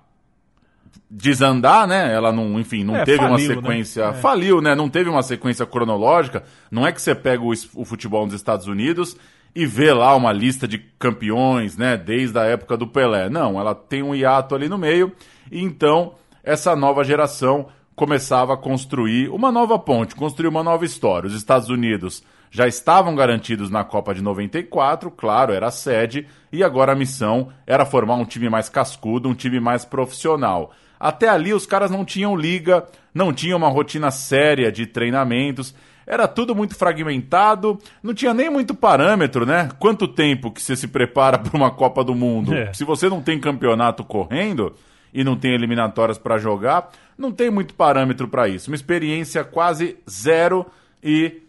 desandar, 1.15 1.87
né? 1.87 2.11
Ela 2.11 2.33
não, 2.33 2.59
enfim, 2.59 2.83
não 2.83 2.97
é, 2.97 3.05
teve 3.05 3.19
faliu, 3.19 3.33
uma 3.33 3.39
né? 3.39 3.55
sequência. 3.55 4.07
Né? 4.07 4.13
Faliu, 4.15 4.61
né? 4.63 4.75
Não 4.75 4.89
teve 4.89 5.11
uma 5.11 5.23
sequência 5.23 5.67
cronológica. 5.67 6.43
Não 6.71 6.87
é 6.87 6.91
que 6.91 7.03
você 7.03 7.15
pega 7.15 7.43
o, 7.43 7.53
o, 7.75 7.85
futebol 7.85 8.25
nos 8.25 8.35
Estados 8.35 8.67
Unidos 8.67 9.15
e 9.55 9.67
vê 9.67 9.93
lá 9.93 10.17
uma 10.17 10.33
lista 10.33 10.67
de 10.67 10.79
campeões, 10.79 11.77
né? 11.77 11.99
Desde 11.99 12.39
a 12.39 12.45
época 12.45 12.79
do 12.79 12.87
Pelé. 12.87 13.29
Não, 13.29 13.61
ela 13.61 13.75
tem 13.75 14.03
um 14.03 14.15
hiato 14.15 14.55
ali 14.55 14.71
no 14.71 14.79
meio. 14.79 15.13
E 15.51 15.63
então, 15.63 16.15
essa 16.43 16.75
nova 16.75 17.05
geração 17.05 17.67
começava 17.95 18.55
a 18.55 18.57
construir 18.57 19.29
uma 19.29 19.53
nova 19.53 19.79
ponte, 19.79 20.15
construir 20.15 20.49
uma 20.49 20.63
nova 20.63 20.87
história. 20.87 21.27
Os 21.27 21.35
Estados 21.35 21.69
Unidos 21.69 22.23
já 22.51 22.67
estavam 22.67 23.15
garantidos 23.15 23.69
na 23.71 23.85
Copa 23.85 24.15
de 24.15 24.23
94, 24.23 25.11
claro, 25.11 25.53
era 25.53 25.67
a 25.67 25.71
sede, 25.71 26.27
e 26.51 26.65
agora 26.65 26.93
a 26.93 26.95
missão 26.97 27.51
era 27.67 27.85
formar 27.85 28.15
um 28.15 28.25
time 28.25 28.49
mais 28.49 28.69
cascudo, 28.71 29.29
um 29.29 29.35
time 29.35 29.61
mais 29.61 29.85
profissional. 29.85 30.73
Até 31.03 31.29
ali 31.29 31.53
os 31.53 31.67
caras 31.67 31.91
não 31.91 32.05
tinham 32.05 32.37
liga, 32.37 32.87
não 33.13 33.33
tinham 33.33 33.59
uma 33.59 33.69
rotina 33.69 34.13
séria 34.13 34.71
de 34.71 34.87
treinamentos, 34.87 35.75
era 36.07 36.29
tudo 36.29 36.55
muito 36.55 36.77
fragmentado, 36.77 37.77
não 38.01 38.15
tinha 38.15 38.33
nem 38.33 38.49
muito 38.49 38.73
parâmetro, 38.73 39.45
né? 39.45 39.69
Quanto 39.81 40.07
tempo 40.07 40.53
que 40.53 40.63
você 40.63 40.77
se 40.77 40.87
prepara 40.87 41.41
para 41.41 41.57
uma 41.57 41.73
Copa 41.73 42.05
do 42.05 42.15
Mundo? 42.15 42.55
É. 42.55 42.73
Se 42.73 42.85
você 42.85 43.09
não 43.09 43.21
tem 43.21 43.41
campeonato 43.41 44.05
correndo 44.05 44.77
e 45.13 45.25
não 45.25 45.35
tem 45.35 45.53
eliminatórias 45.53 46.19
para 46.19 46.39
jogar, 46.39 46.93
não 47.19 47.33
tem 47.33 47.51
muito 47.51 47.75
parâmetro 47.75 48.29
para 48.29 48.47
isso. 48.47 48.71
Uma 48.71 48.77
experiência 48.77 49.43
quase 49.43 49.97
zero 50.09 50.65
e 51.03 51.43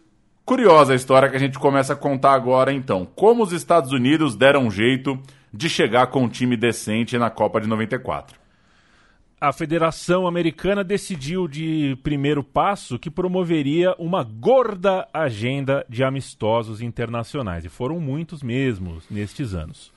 Curiosa 0.44 0.94
a 0.94 0.96
história 0.96 1.30
que 1.30 1.36
a 1.36 1.40
gente 1.40 1.58
começa 1.60 1.92
a 1.92 1.96
contar 1.96 2.32
agora, 2.32 2.72
então. 2.72 3.06
Como 3.14 3.42
os 3.42 3.52
Estados 3.52 3.92
Unidos 3.92 4.34
deram 4.34 4.64
um 4.64 4.70
jeito 4.70 5.16
de 5.52 5.70
chegar 5.70 6.08
com 6.08 6.24
um 6.24 6.28
time 6.28 6.56
decente 6.56 7.16
na 7.16 7.30
Copa 7.30 7.60
de 7.60 7.68
94. 7.68 8.43
A 9.44 9.52
Federação 9.52 10.26
Americana 10.26 10.82
decidiu 10.82 11.46
de 11.46 11.98
primeiro 12.02 12.42
passo 12.42 12.98
que 12.98 13.10
promoveria 13.10 13.94
uma 13.98 14.22
gorda 14.22 15.06
agenda 15.12 15.84
de 15.86 16.02
amistosos 16.02 16.80
internacionais, 16.80 17.62
e 17.62 17.68
foram 17.68 18.00
muitos 18.00 18.42
mesmo 18.42 19.02
nestes 19.10 19.52
anos. 19.52 19.92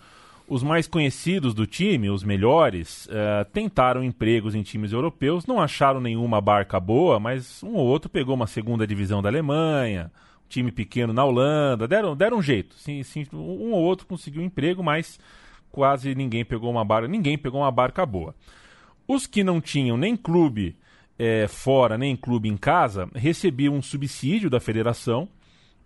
Os 0.49 0.61
mais 0.63 0.85
conhecidos 0.85 1.53
do 1.53 1.65
time, 1.65 2.09
os 2.09 2.25
melhores, 2.25 3.05
uh, 3.05 3.45
tentaram 3.53 4.03
empregos 4.03 4.53
em 4.53 4.61
times 4.63 4.91
europeus, 4.91 5.45
não 5.45 5.61
acharam 5.61 6.01
nenhuma 6.01 6.41
barca 6.41 6.77
boa, 6.77 7.17
mas 7.17 7.63
um 7.63 7.75
ou 7.75 7.87
outro 7.87 8.09
pegou 8.09 8.35
uma 8.35 8.47
segunda 8.47 8.85
divisão 8.85 9.21
da 9.21 9.29
Alemanha, 9.29 10.11
time 10.49 10.73
pequeno 10.73 11.13
na 11.13 11.23
Holanda, 11.23 11.87
deram, 11.87 12.17
deram 12.17 12.39
um 12.39 12.43
jeito. 12.43 12.75
Sim, 12.75 13.01
sim, 13.01 13.25
um 13.31 13.71
ou 13.71 13.81
outro 13.81 14.07
conseguiu 14.07 14.41
um 14.41 14.45
emprego, 14.45 14.83
mas 14.83 15.17
quase 15.71 16.13
ninguém 16.15 16.43
pegou 16.43 16.69
uma 16.69 16.83
barca, 16.83 17.07
ninguém 17.07 17.37
pegou 17.37 17.61
uma 17.61 17.71
barca 17.71 18.05
boa. 18.05 18.35
Os 19.07 19.25
que 19.25 19.43
não 19.43 19.61
tinham 19.61 19.95
nem 19.95 20.15
clube 20.17 20.75
é, 21.17 21.47
fora, 21.47 21.97
nem 21.97 22.15
clube 22.15 22.49
em 22.49 22.57
casa, 22.57 23.09
recebiam 23.15 23.73
um 23.73 23.81
subsídio 23.81 24.49
da 24.49 24.59
federação 24.59 25.27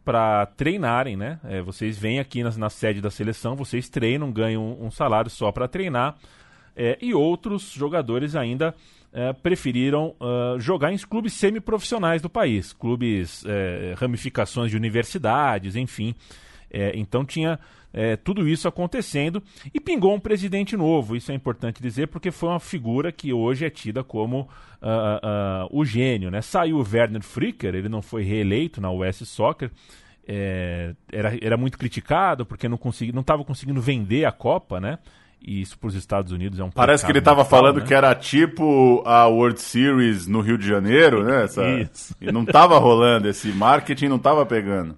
para 0.04 0.46
treinarem, 0.46 1.16
né? 1.16 1.40
É, 1.44 1.62
vocês 1.62 1.98
vêm 1.98 2.20
aqui 2.20 2.44
na, 2.44 2.50
na, 2.58 2.70
sede 2.70 3.00
da 3.00 3.12
seleção, 3.12 3.56
vocês 3.56 3.88
treinam, 3.88 4.32
ganham 4.32 4.78
um, 4.82 4.90
salário 4.90 5.30
só 5.30 5.52
para 5.52 5.68
treinar, 5.68 6.18
é, 6.76 6.98
e 7.02 7.14
outros 7.14 7.72
jogadores 7.72 8.36
ainda 8.36 8.74
é, 9.14 9.32
preferiram 9.34 10.16
uh, 10.20 10.60
jogar 10.60 10.92
em 10.92 10.98
clubes 10.98 11.34
semiprofissionais 11.34 12.22
do 12.22 12.30
país, 12.30 12.74
clubes, 12.74 13.44
é, 13.46 13.94
ramificações 13.98 14.72
de 14.72 14.78
universidades, 14.78 15.76
enfim. 15.76 16.16
É, 16.70 16.94
então 16.96 17.26
tinha 17.26 17.60
é, 17.94 18.16
tudo 18.16 18.48
isso 18.48 18.68
acontecendo 18.68 19.42
e 19.74 19.80
pingou 19.80 20.14
um 20.14 20.20
presidente 20.20 20.78
novo. 20.78 21.16
Isso 21.16 21.32
é 21.32 21.36
importante 21.36 21.82
dizer 21.82 22.08
porque 22.08 22.32
foi 22.32 22.50
uma 22.50 22.60
figura 22.60 23.12
que 23.12 23.34
hoje 23.34 23.66
é 23.66 23.70
tida 23.70 24.04
como 24.04 24.42
uh, 24.42 24.46
uh, 24.46 25.68
o 25.72 25.84
gênio. 25.84 26.32
Né? 26.32 26.42
Saiu 26.42 26.78
o 26.78 26.88
Werner 26.90 27.22
Fricker, 27.22 27.76
ele 27.76 27.90
não 27.90 28.02
foi 28.02 28.24
reeleito 28.24 28.80
na 28.80 28.92
US 28.92 29.18
Soccer. 29.28 29.72
É, 30.28 30.94
era, 31.12 31.38
era 31.42 31.58
muito 31.58 31.78
criticado 31.78 32.46
porque 32.46 32.70
não 32.70 32.78
estava 33.22 33.44
conseguindo 33.44 33.82
vender 33.82 34.26
a 34.26 34.32
Copa, 34.32 34.80
né? 34.80 35.00
e 35.44 35.62
isso 35.62 35.78
para 35.78 35.88
os 35.88 35.96
Estados 35.96 36.32
Unidos 36.32 36.60
é 36.60 36.64
um 36.64 36.70
Parece 36.70 37.04
que 37.04 37.12
ele 37.12 37.20
estava 37.20 37.44
falando 37.44 37.80
né? 37.80 37.86
que 37.86 37.94
era 37.94 38.14
tipo 38.14 39.02
a 39.06 39.26
World 39.26 39.60
Series 39.60 40.28
no 40.28 40.40
Rio 40.40 40.58
de 40.58 40.68
Janeiro, 40.68 41.24
né? 41.24 41.46
Essa... 41.46 41.64
E 42.22 42.32
não 42.32 42.44
estava 42.44 42.78
rolando, 42.78 43.28
esse 43.28 43.48
marketing 43.52 44.08
não 44.08 44.18
estava 44.18 44.46
pegando. 44.46 44.96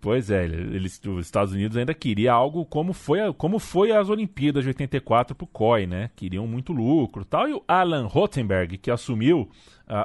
Pois 0.00 0.30
é, 0.30 0.44
eles, 0.44 1.00
os 1.04 1.26
Estados 1.26 1.52
Unidos 1.52 1.76
ainda 1.76 1.92
queria 1.92 2.32
algo 2.32 2.64
como 2.64 2.92
foi, 2.92 3.18
como 3.32 3.58
foi 3.58 3.90
as 3.90 4.08
Olimpíadas 4.08 4.62
de 4.62 4.68
84 4.68 5.34
para 5.34 5.44
o 5.44 5.48
COI, 5.48 5.86
né? 5.88 6.10
Queriam 6.14 6.46
muito 6.46 6.72
lucro 6.72 7.24
tal. 7.24 7.48
E 7.48 7.52
o 7.52 7.64
Alan 7.66 8.06
Rothenberg, 8.06 8.78
que 8.78 8.92
assumiu 8.92 9.48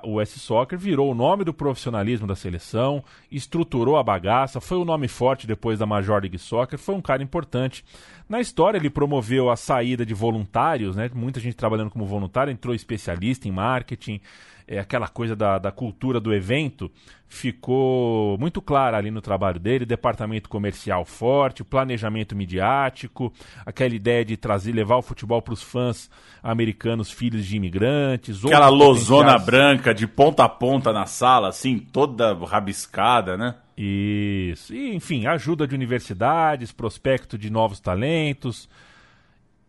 o 0.04 0.22
S 0.22 0.40
Soccer, 0.40 0.78
virou 0.80 1.12
o 1.12 1.16
nome 1.16 1.44
do 1.44 1.54
profissionalismo 1.54 2.25
da 2.25 2.36
seleção, 2.36 3.04
estruturou 3.32 3.98
a 3.98 4.04
bagaça, 4.04 4.62
foi 4.62 4.78
o 4.78 4.86
nome 4.86 5.08
forte 5.08 5.46
depois 5.46 5.80
da 5.80 5.86
Major 5.86 6.22
League 6.22 6.38
Soccer, 6.38 6.80
foi 6.80 6.96
um 6.96 7.02
cara 7.02 7.22
importante. 7.22 7.84
Na 8.28 8.40
história, 8.40 8.78
ele 8.78 8.90
promoveu 8.90 9.50
a 9.50 9.56
saída 9.56 10.06
de 10.06 10.13
voluntários, 10.13 10.96
né? 10.96 11.10
muita 11.13 11.40
gente 11.40 11.56
trabalhando 11.56 11.90
como 11.90 12.06
voluntário, 12.06 12.52
entrou 12.52 12.74
especialista 12.74 13.48
em 13.48 13.52
marketing, 13.52 14.22
é, 14.68 14.80
aquela 14.80 15.08
coisa 15.08 15.36
da, 15.36 15.58
da 15.58 15.72
cultura 15.72 16.20
do 16.20 16.34
evento 16.34 16.90
ficou 17.34 18.38
muito 18.38 18.62
clara 18.62 18.96
ali 18.96 19.10
no 19.10 19.20
trabalho 19.20 19.60
dele, 19.60 19.86
departamento 19.86 20.48
comercial 20.48 21.04
forte, 21.04 21.63
planejamento 21.63 22.36
midiático, 22.36 23.34
aquela 23.66 23.96
ideia 23.96 24.24
de 24.24 24.38
trazer, 24.38 24.72
levar 24.72 24.98
o 24.98 25.02
futebol 25.02 25.42
para 25.42 25.54
os 25.54 25.63
fãs 25.63 26.12
americanos, 26.44 27.12
filhos 27.12 27.46
de 27.46 27.58
imigrantes. 27.58 28.46
Aquela 28.46 28.70
losona 28.70 29.38
branca 29.40 29.73
de 29.94 30.08
ponta 30.08 30.44
a 30.44 30.50
ponta 30.50 30.92
na 30.92 31.06
sala, 31.06 31.50
assim, 31.50 31.80
toda 31.80 32.34
rabiscada, 32.34 33.38
né? 33.38 33.56
Isso. 33.77 34.74
E, 34.74 34.94
enfim, 34.96 35.25
ajuda 35.25 35.68
de 35.68 35.74
universidades, 35.74 36.72
prospecto 36.72 37.38
de 37.38 37.50
novos 37.50 37.80
talentos. 37.80 38.70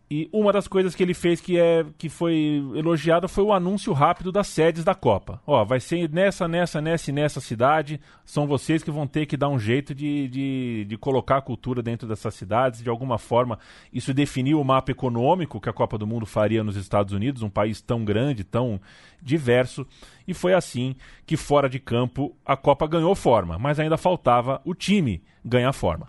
E 0.09 0.29
uma 0.31 0.53
das 0.53 0.67
coisas 0.67 0.93
que 0.93 1.01
ele 1.01 1.15
fez 1.15 1.41
que, 1.41 1.59
é, 1.59 1.83
que 1.97 2.09
foi 2.09 2.63
elogiada 2.75 3.27
foi 3.27 3.43
o 3.43 3.51
anúncio 3.51 3.91
rápido 3.91 4.31
das 4.31 4.47
sedes 4.47 4.83
da 4.83 4.93
Copa. 4.93 5.41
Ó, 5.47 5.65
vai 5.65 5.79
ser 5.79 6.07
nessa, 6.11 6.47
nessa, 6.47 6.79
nessa 6.79 7.09
e 7.09 7.13
nessa 7.13 7.41
cidade. 7.41 7.99
São 8.23 8.45
vocês 8.45 8.83
que 8.83 8.91
vão 8.91 9.07
ter 9.07 9.25
que 9.25 9.35
dar 9.35 9.49
um 9.49 9.57
jeito 9.57 9.95
de, 9.95 10.27
de, 10.27 10.85
de 10.87 10.97
colocar 10.97 11.37
a 11.37 11.41
cultura 11.41 11.81
dentro 11.81 12.07
dessas 12.07 12.35
cidades. 12.35 12.83
De 12.83 12.89
alguma 12.89 13.17
forma, 13.17 13.57
isso 13.91 14.13
definiu 14.13 14.61
o 14.61 14.65
mapa 14.65 14.91
econômico 14.91 15.59
que 15.59 15.69
a 15.69 15.73
Copa 15.73 15.97
do 15.97 16.05
Mundo 16.05 16.27
faria 16.27 16.63
nos 16.63 16.75
Estados 16.75 17.11
Unidos, 17.11 17.41
um 17.41 17.49
país 17.49 17.81
tão 17.81 18.05
grande, 18.05 18.43
tão 18.43 18.79
diverso. 19.19 19.87
E 20.27 20.35
foi 20.35 20.53
assim 20.53 20.95
que, 21.25 21.35
fora 21.35 21.67
de 21.67 21.79
campo, 21.79 22.35
a 22.45 22.55
Copa 22.55 22.85
ganhou 22.85 23.15
forma. 23.15 23.57
Mas 23.57 23.79
ainda 23.79 23.97
faltava 23.97 24.61
o 24.63 24.75
time 24.75 25.23
ganhar 25.43 25.73
forma. 25.73 26.07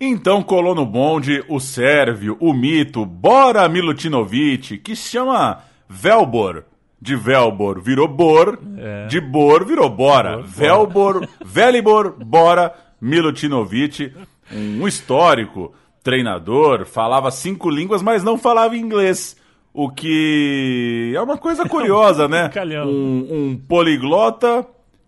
Então 0.00 0.42
colou 0.42 0.74
no 0.74 0.84
bonde 0.84 1.44
o 1.48 1.60
sérvio, 1.60 2.36
o 2.40 2.52
mito, 2.52 3.06
Bora 3.06 3.68
Milutinovic, 3.68 4.78
que 4.78 4.96
se 4.96 5.10
chama 5.10 5.62
Velbor. 5.88 6.64
De 7.00 7.16
Velbor 7.16 7.80
virou 7.80 8.06
Bor, 8.06 8.58
é. 8.78 9.06
de 9.06 9.20
Bor 9.20 9.64
virou 9.64 9.90
Bora. 9.90 10.36
Bor, 10.36 10.46
Velbor, 10.46 11.28
Velibor, 11.44 12.14
Bora 12.24 12.72
Milutinovic, 13.00 14.12
um 14.52 14.86
histórico 14.86 15.74
treinador, 16.02 16.86
falava 16.86 17.30
cinco 17.32 17.70
línguas, 17.70 18.02
mas 18.02 18.22
não 18.22 18.38
falava 18.38 18.76
inglês. 18.76 19.36
O 19.74 19.90
que 19.90 21.12
é 21.14 21.20
uma 21.20 21.38
coisa 21.38 21.66
curiosa, 21.68 22.28
né? 22.28 22.48
um, 22.86 23.50
um 23.50 23.56
poliglota 23.56 24.64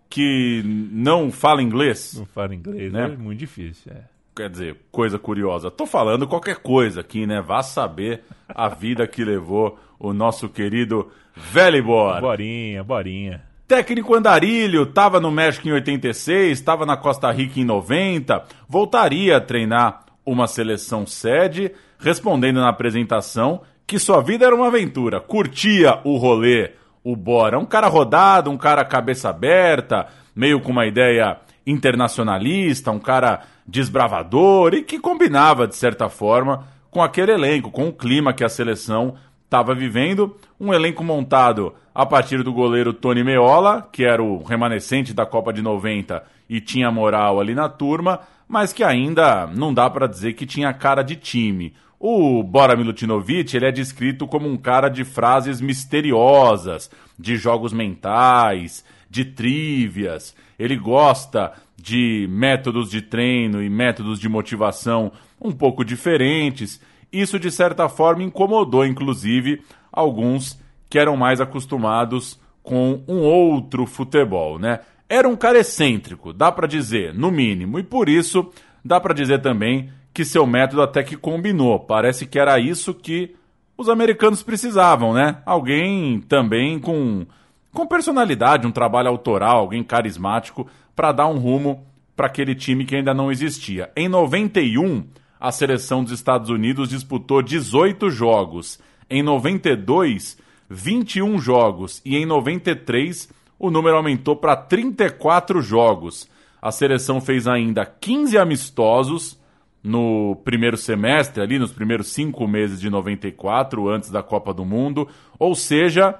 que 0.09 0.61
não 0.91 1.31
fala 1.31 1.61
inglês. 1.61 2.15
Não 2.17 2.25
fala 2.25 2.53
inglês, 2.55 2.91
né? 2.91 3.05
É 3.05 3.17
muito 3.17 3.39
difícil, 3.39 3.91
é 3.93 4.14
quer 4.35 4.49
dizer, 4.49 4.75
coisa 4.91 5.17
curiosa. 5.17 5.71
Tô 5.71 5.85
falando 5.85 6.27
qualquer 6.27 6.57
coisa 6.57 7.01
aqui, 7.01 7.25
né? 7.25 7.41
Vá 7.41 7.63
saber 7.63 8.23
a 8.47 8.67
vida 8.67 9.07
que 9.07 9.23
levou 9.23 9.79
o 9.97 10.11
nosso 10.11 10.49
querido 10.49 11.09
Velibor. 11.33 12.19
Borinha, 12.19 12.83
Borinha. 12.83 13.43
Técnico 13.67 14.13
Andarilho, 14.13 14.83
estava 14.83 15.19
no 15.19 15.31
México 15.31 15.67
em 15.67 15.71
86, 15.71 16.59
estava 16.59 16.85
na 16.85 16.95
Costa 16.95 17.31
Rica 17.31 17.59
em 17.59 17.63
90, 17.63 18.43
voltaria 18.69 19.37
a 19.37 19.41
treinar 19.41 20.05
uma 20.23 20.45
seleção 20.45 21.07
sede, 21.07 21.71
respondendo 21.97 22.59
na 22.59 22.69
apresentação 22.69 23.61
que 23.87 23.97
sua 23.97 24.21
vida 24.21 24.45
era 24.45 24.55
uma 24.55 24.67
aventura, 24.67 25.19
curtia 25.19 25.99
o 26.03 26.17
rolê, 26.17 26.73
o 27.03 27.15
Bora. 27.15 27.57
Um 27.57 27.65
cara 27.65 27.87
rodado, 27.87 28.51
um 28.51 28.57
cara 28.57 28.85
cabeça 28.85 29.29
aberta, 29.29 30.07
meio 30.35 30.59
com 30.59 30.71
uma 30.71 30.85
ideia 30.85 31.39
internacionalista, 31.65 32.91
um 32.91 32.99
cara 32.99 33.41
desbravador 33.65 34.73
e 34.73 34.83
que 34.83 34.99
combinava, 34.99 35.67
de 35.67 35.75
certa 35.75 36.09
forma, 36.09 36.67
com 36.91 37.01
aquele 37.01 37.31
elenco, 37.31 37.71
com 37.71 37.87
o 37.87 37.93
clima 37.93 38.33
que 38.33 38.43
a 38.43 38.49
seleção 38.49 39.15
estava 39.43 39.73
vivendo. 39.73 40.35
Um 40.59 40.73
elenco 40.73 41.03
montado 41.03 41.73
a 41.93 42.05
partir 42.05 42.43
do 42.43 42.53
goleiro 42.53 42.93
Tony 42.93 43.23
Meola, 43.23 43.87
que 43.91 44.03
era 44.03 44.21
o 44.21 44.43
remanescente 44.43 45.13
da 45.13 45.25
Copa 45.25 45.51
de 45.51 45.61
90 45.61 46.23
e 46.49 46.61
tinha 46.61 46.91
moral 46.91 47.39
ali 47.39 47.55
na 47.55 47.69
turma, 47.69 48.19
mas 48.47 48.71
que 48.71 48.83
ainda 48.83 49.47
não 49.47 49.73
dá 49.73 49.89
para 49.89 50.07
dizer 50.07 50.33
que 50.33 50.45
tinha 50.45 50.73
cara 50.73 51.01
de 51.01 51.15
time. 51.15 51.73
O 51.99 52.43
Bora 52.43 52.75
Milutinovic 52.75 53.55
ele 53.55 53.65
é 53.65 53.71
descrito 53.71 54.27
como 54.27 54.47
um 54.47 54.57
cara 54.57 54.89
de 54.89 55.03
frases 55.03 55.59
misteriosas, 55.59 56.91
de 57.17 57.37
jogos 57.37 57.73
mentais, 57.73 58.83
de 59.09 59.25
trívias. 59.25 60.35
Ele 60.57 60.75
gosta 60.75 61.53
de 61.77 62.27
métodos 62.29 62.89
de 62.89 63.01
treino 63.01 63.61
e 63.61 63.69
métodos 63.69 64.19
de 64.19 64.29
motivação 64.29 65.11
um 65.41 65.51
pouco 65.51 65.83
diferentes. 65.83 66.81
Isso, 67.11 67.39
de 67.39 67.51
certa 67.51 67.87
forma, 67.87 68.23
incomodou, 68.23 68.85
inclusive, 68.85 69.61
alguns 69.91 70.59
que 70.89 70.99
eram 70.99 71.15
mais 71.15 71.39
acostumados 71.39 72.39
com 72.63 73.03
um 73.07 73.19
outro 73.19 73.85
futebol, 73.85 74.57
né? 74.57 74.79
Era 75.07 75.29
um 75.29 75.35
cara 75.35 75.59
excêntrico, 75.59 76.33
dá 76.33 76.51
para 76.51 76.67
dizer, 76.67 77.13
no 77.13 77.29
mínimo, 77.29 77.77
e 77.77 77.83
por 77.83 78.09
isso 78.09 78.51
dá 78.83 78.99
para 78.99 79.13
dizer 79.13 79.39
também 79.39 79.91
que 80.13 80.25
seu 80.25 80.47
método 80.47 80.81
até 80.81 81.03
que 81.03 81.15
combinou. 81.15 81.79
Parece 81.79 82.25
que 82.25 82.39
era 82.39 82.59
isso 82.59 82.93
que 82.93 83.35
os 83.77 83.89
americanos 83.89 84.41
precisavam, 84.41 85.13
né? 85.13 85.41
Alguém 85.45 86.21
também 86.21 86.79
com 86.79 87.25
com 87.75 87.85
personalidade, 87.85 88.65
um 88.65 88.71
trabalho 88.71 89.09
autoral, 89.09 89.59
alguém 89.59 89.83
carismático 89.83 90.67
para 90.95 91.11
dar 91.11 91.27
um 91.27 91.37
rumo 91.37 91.85
para 92.15 92.27
aquele 92.27 92.55
time 92.55 92.85
que 92.85 92.95
ainda 92.95 93.13
não 93.13 93.31
existia. 93.31 93.91
Em 93.95 94.07
91, 94.07 95.05
a 95.39 95.51
seleção 95.51 96.03
dos 96.03 96.13
Estados 96.13 96.49
Unidos 96.49 96.89
disputou 96.89 97.41
18 97.41 98.09
jogos. 98.09 98.79
Em 99.09 99.21
92, 99.21 100.37
21 100.69 101.37
jogos. 101.37 102.01
E 102.03 102.15
em 102.15 102.25
93, 102.25 103.29
o 103.59 103.69
número 103.69 103.97
aumentou 103.97 104.35
para 104.35 104.55
34 104.55 105.61
jogos. 105.61 106.27
A 106.61 106.71
seleção 106.71 107.21
fez 107.21 107.47
ainda 107.47 107.85
15 107.85 108.37
amistosos 108.37 109.39
no 109.83 110.35
primeiro 110.43 110.77
semestre, 110.77 111.43
ali 111.43 111.59
nos 111.59 111.71
primeiros 111.71 112.07
cinco 112.07 112.47
meses 112.47 112.81
de 112.81 112.89
94, 112.89 113.87
antes 113.87 114.09
da 114.09 114.23
Copa 114.23 114.51
do 114.51 114.65
Mundo. 114.65 115.07
Ou 115.37 115.53
seja, 115.53 116.17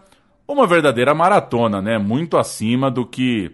uma 0.47 0.67
verdadeira 0.67 1.13
maratona, 1.13 1.81
né? 1.81 1.97
Muito 1.97 2.37
acima 2.37 2.89
do 2.91 3.05
que 3.05 3.51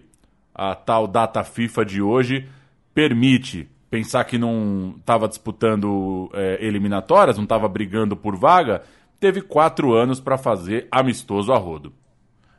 a 0.54 0.74
tal 0.74 1.06
data 1.06 1.42
FIFA 1.42 1.84
de 1.84 2.02
hoje 2.02 2.48
permite 2.94 3.68
pensar 3.90 4.24
que 4.24 4.38
não 4.38 4.94
estava 4.98 5.28
disputando 5.28 6.30
é, 6.32 6.58
eliminatórias, 6.64 7.36
não 7.36 7.44
estava 7.44 7.68
brigando 7.68 8.16
por 8.16 8.36
vaga, 8.36 8.82
teve 9.20 9.42
quatro 9.42 9.92
anos 9.92 10.18
para 10.20 10.38
fazer 10.38 10.88
amistoso 10.90 11.52
a 11.52 11.58
rodo. 11.58 11.92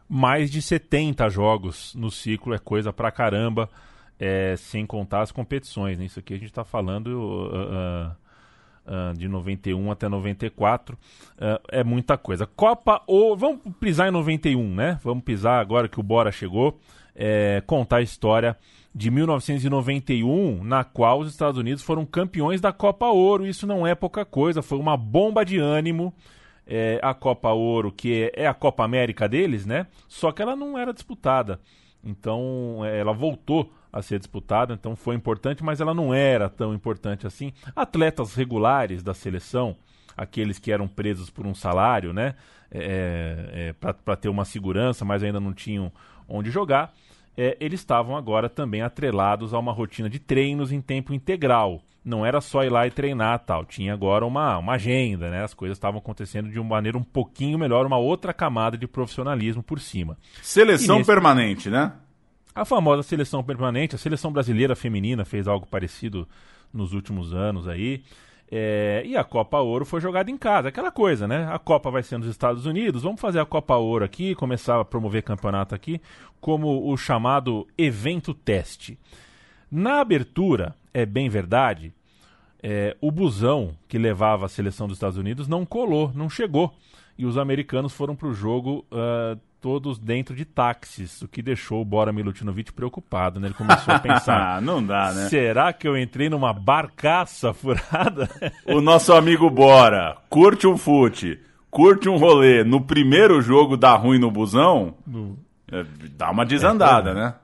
Mais 0.08 0.52
de 0.52 0.62
70 0.62 1.28
jogos 1.30 1.94
no 1.96 2.12
ciclo 2.12 2.54
é 2.54 2.60
coisa 2.60 2.94
pra 2.94 3.12
caramba, 3.12 3.70
é, 4.20 4.56
sem 4.58 4.86
contar 4.86 5.22
as 5.22 5.32
competições. 5.32 5.98
Né? 5.98 6.06
Isso 6.06 6.20
aqui 6.20 6.34
a 6.34 6.38
gente 6.38 6.50
está 6.50 6.64
falando 6.64 7.08
uh, 7.08 8.12
uh, 8.12 8.16
uh, 8.86 9.18
de 9.18 9.28
91 9.28 9.92
até 9.92 10.08
94, 10.08 10.98
é 11.70 11.84
muita 11.84 12.18
coisa. 12.18 12.46
Copa 12.46 13.02
ou. 13.06 13.36
Vamos 13.36 13.62
pisar 13.80 14.08
em 14.08 14.12
91, 14.12 14.76
né? 14.76 15.00
Vamos 15.04 15.24
pisar 15.24 15.60
agora 15.60 15.90
que 15.90 16.00
o 16.00 16.04
Bora 16.04 16.32
chegou 16.32 16.80
é, 17.16 17.62
contar 17.66 17.98
a 17.98 18.02
história 18.02 18.58
de 18.94 19.10
1991, 19.10 20.64
na 20.64 20.84
qual 20.84 21.20
os 21.20 21.30
Estados 21.30 21.60
Unidos 21.60 21.84
foram 21.84 22.06
campeões 22.06 22.62
da 22.62 22.72
Copa 22.72 23.08
Ouro. 23.08 23.46
Isso 23.46 23.66
não 23.66 23.86
é 23.86 23.96
pouca 23.96 24.24
coisa, 24.24 24.62
foi 24.62 24.78
uma 24.78 24.96
bomba 24.96 25.44
de 25.44 25.58
ânimo. 25.60 26.14
É, 26.66 26.98
a 27.04 27.14
Copa 27.14 27.52
Ouro, 27.52 27.92
que 27.92 28.32
é, 28.34 28.44
é 28.44 28.48
a 28.48 28.54
Copa 28.54 28.86
América 28.86 29.28
deles, 29.28 29.66
né? 29.66 29.88
Só 30.08 30.32
que 30.32 30.42
ela 30.42 30.56
não 30.56 30.78
era 30.78 30.94
disputada. 30.94 31.60
Então, 32.02 32.82
é, 32.86 33.00
ela 33.00 33.12
voltou 33.12 33.70
a 33.94 34.02
ser 34.02 34.18
disputada, 34.18 34.74
então 34.74 34.96
foi 34.96 35.16
importante, 35.16 35.64
mas 35.64 35.80
ela 35.80 35.94
não 35.94 36.12
era 36.12 36.50
tão 36.50 36.74
importante 36.74 37.28
assim. 37.28 37.54
Atletas 37.76 38.34
regulares 38.34 39.04
da 39.04 39.14
seleção, 39.14 39.76
aqueles 40.18 40.58
que 40.58 40.72
eram 40.72 40.88
presos 40.88 41.30
por 41.30 41.46
um 41.46 41.54
salário, 41.54 42.12
né? 42.12 42.34
É, 42.72 43.70
é, 43.70 43.94
para 43.94 44.16
ter 44.16 44.30
uma 44.30 44.46
segurança, 44.46 45.06
mas 45.06 45.22
ainda 45.22 45.40
não 45.40 45.54
tinham 45.54 45.92
onde 46.28 46.50
jogar, 46.50 46.92
é, 47.38 47.56
eles 47.60 47.82
estavam 47.82 48.18
agora 48.18 48.50
também 48.50 48.82
atrelados 48.82 49.54
a 49.54 49.60
uma 49.60 49.72
rotina 49.72 50.10
de 50.10 50.18
treinos 50.18 50.72
em 50.72 50.82
tempo 50.82 51.14
integral. 51.14 51.84
Não 52.04 52.26
era 52.26 52.42
só 52.42 52.64
ir 52.64 52.70
lá 52.70 52.88
e 52.88 52.92
treinar 52.92 53.40
tal, 53.46 53.64
tinha 53.64 53.94
agora 53.94 54.26
uma, 54.26 54.58
uma 54.58 54.74
agenda, 54.74 55.30
né? 55.30 55.44
As 55.44 55.54
coisas 55.54 55.78
estavam 55.78 56.00
acontecendo 56.00 56.50
de 56.50 56.60
uma 56.60 56.70
maneira 56.70 56.98
um 56.98 57.04
pouquinho 57.04 57.60
melhor, 57.60 57.86
uma 57.86 57.98
outra 57.98 58.34
camada 58.34 58.76
de 58.76 58.88
profissionalismo 58.88 59.62
por 59.62 59.80
cima. 59.80 60.18
Seleção 60.42 60.98
nesse... 60.98 61.08
permanente, 61.08 61.70
né? 61.70 61.94
A 62.56 62.66
famosa 62.66 63.02
seleção 63.02 63.44
permanente, 63.44 63.96
a 63.96 63.98
seleção 63.98 64.32
brasileira 64.32 64.76
feminina 64.76 65.26
fez 65.26 65.48
algo 65.48 65.66
parecido 65.66 66.28
nos 66.72 66.94
últimos 66.94 67.34
anos 67.34 67.68
aí. 67.68 68.04
É, 68.52 69.02
e 69.06 69.18
a 69.18 69.24
Copa 69.24 69.60
Ouro 69.60 69.84
foi 69.84 70.00
jogada 70.00 70.30
em 70.30 70.38
casa, 70.38 70.70
aquela 70.70 70.92
coisa, 70.92 71.28
né? 71.28 71.48
A 71.52 71.58
Copa 71.58 71.90
vai 71.90 72.04
ser 72.04 72.20
nos 72.20 72.28
Estados 72.28 72.68
Unidos, 72.68 73.02
vamos 73.02 73.20
fazer 73.20 73.40
a 73.40 73.46
Copa 73.46 73.76
Ouro 73.76 74.06
aqui, 74.06 74.36
começar 74.36 74.80
a 74.80 74.86
promover 74.86 75.24
campeonato 75.24 75.74
aqui, 75.74 76.00
como 76.40 76.88
o 76.88 76.96
chamado 76.96 77.66
evento 77.76 78.32
teste. 78.32 79.00
Na 79.72 80.02
abertura, 80.02 80.76
é 80.94 81.04
bem 81.04 81.30
verdade, 81.30 81.92
é, 82.62 82.96
o 83.02 83.12
busão 83.12 83.72
que 83.88 83.98
levava 83.98 84.46
a 84.46 84.50
seleção 84.50 84.88
dos 84.88 84.98
Estados 84.98 85.18
Unidos 85.18 85.48
não 85.48 85.66
colou, 85.66 86.12
não 86.14 86.30
chegou. 86.30 86.76
E 87.18 87.26
os 87.26 87.38
americanos 87.38 87.92
foram 87.92 88.16
para 88.16 88.28
o 88.28 88.34
jogo 88.34 88.86
uh, 88.92 89.40
todos 89.64 89.98
dentro 89.98 90.36
de 90.36 90.44
táxis, 90.44 91.22
o 91.22 91.28
que 91.28 91.42
deixou 91.42 91.82
o 91.82 91.86
Bora 91.86 92.12
Milutinovic 92.12 92.74
preocupado, 92.74 93.40
né? 93.40 93.48
Ele 93.48 93.54
começou 93.54 93.94
a 93.94 93.98
pensar, 93.98 94.60
não 94.62 94.86
dá, 94.86 95.14
né? 95.14 95.30
Será 95.30 95.72
que 95.72 95.88
eu 95.88 95.98
entrei 95.98 96.30
numa 96.30 96.52
barcaça 96.52 97.54
furada? 97.54 98.30
o 98.68 98.82
nosso 98.82 99.14
amigo 99.14 99.50
Bora, 99.50 100.18
curte 100.30 100.68
um 100.68 100.78
fute, 100.78 101.40
curte 101.72 102.10
um 102.10 102.18
rolê, 102.18 102.66
no 102.66 102.82
primeiro 102.82 103.42
jogo 103.42 103.78
dá 103.78 103.96
ruim 103.96 104.20
no 104.20 104.30
busão, 104.30 104.96
no... 105.08 105.40
É, 105.72 105.86
dá 106.12 106.30
uma 106.30 106.46
desandada, 106.46 107.12
é, 107.12 107.14
né? 107.14 107.36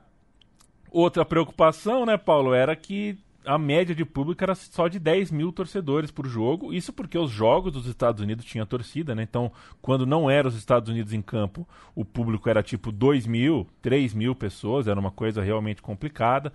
Outra 0.90 1.24
preocupação, 1.24 2.04
né, 2.04 2.18
Paulo, 2.18 2.52
era 2.52 2.76
que 2.76 3.16
a 3.44 3.58
média 3.58 3.94
de 3.94 4.04
público 4.04 4.42
era 4.44 4.54
só 4.54 4.88
de 4.88 4.98
10 4.98 5.30
mil 5.30 5.52
torcedores 5.52 6.10
por 6.10 6.26
jogo. 6.26 6.72
Isso 6.72 6.92
porque 6.92 7.18
os 7.18 7.30
jogos 7.30 7.72
dos 7.72 7.86
Estados 7.86 8.22
Unidos 8.22 8.44
tinham 8.44 8.66
torcida, 8.66 9.14
né? 9.14 9.22
Então, 9.22 9.50
quando 9.80 10.06
não 10.06 10.30
eram 10.30 10.48
os 10.48 10.56
Estados 10.56 10.88
Unidos 10.88 11.12
em 11.12 11.22
campo, 11.22 11.66
o 11.94 12.04
público 12.04 12.48
era 12.48 12.62
tipo 12.62 12.92
2 12.92 13.26
mil, 13.26 13.66
3 13.80 14.14
mil 14.14 14.34
pessoas, 14.34 14.86
era 14.86 14.98
uma 14.98 15.10
coisa 15.10 15.42
realmente 15.42 15.80
complicada. 15.80 16.52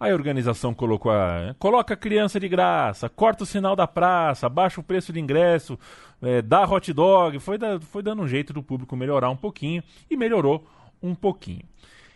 Aí 0.00 0.12
a 0.12 0.14
organização 0.14 0.72
colocou 0.72 1.10
a. 1.10 1.56
Coloca 1.58 1.94
a 1.94 1.96
criança 1.96 2.38
de 2.38 2.48
graça, 2.48 3.08
corta 3.08 3.42
o 3.42 3.46
sinal 3.46 3.74
da 3.74 3.86
praça, 3.86 4.48
baixa 4.48 4.80
o 4.80 4.84
preço 4.84 5.12
de 5.12 5.18
ingresso, 5.18 5.76
é, 6.22 6.40
dá 6.40 6.64
hot 6.64 6.92
dog. 6.92 7.40
Foi, 7.40 7.58
da, 7.58 7.80
foi 7.80 8.02
dando 8.02 8.22
um 8.22 8.28
jeito 8.28 8.52
do 8.52 8.62
público 8.62 8.96
melhorar 8.96 9.28
um 9.30 9.36
pouquinho 9.36 9.82
e 10.08 10.16
melhorou 10.16 10.64
um 11.02 11.16
pouquinho. 11.16 11.64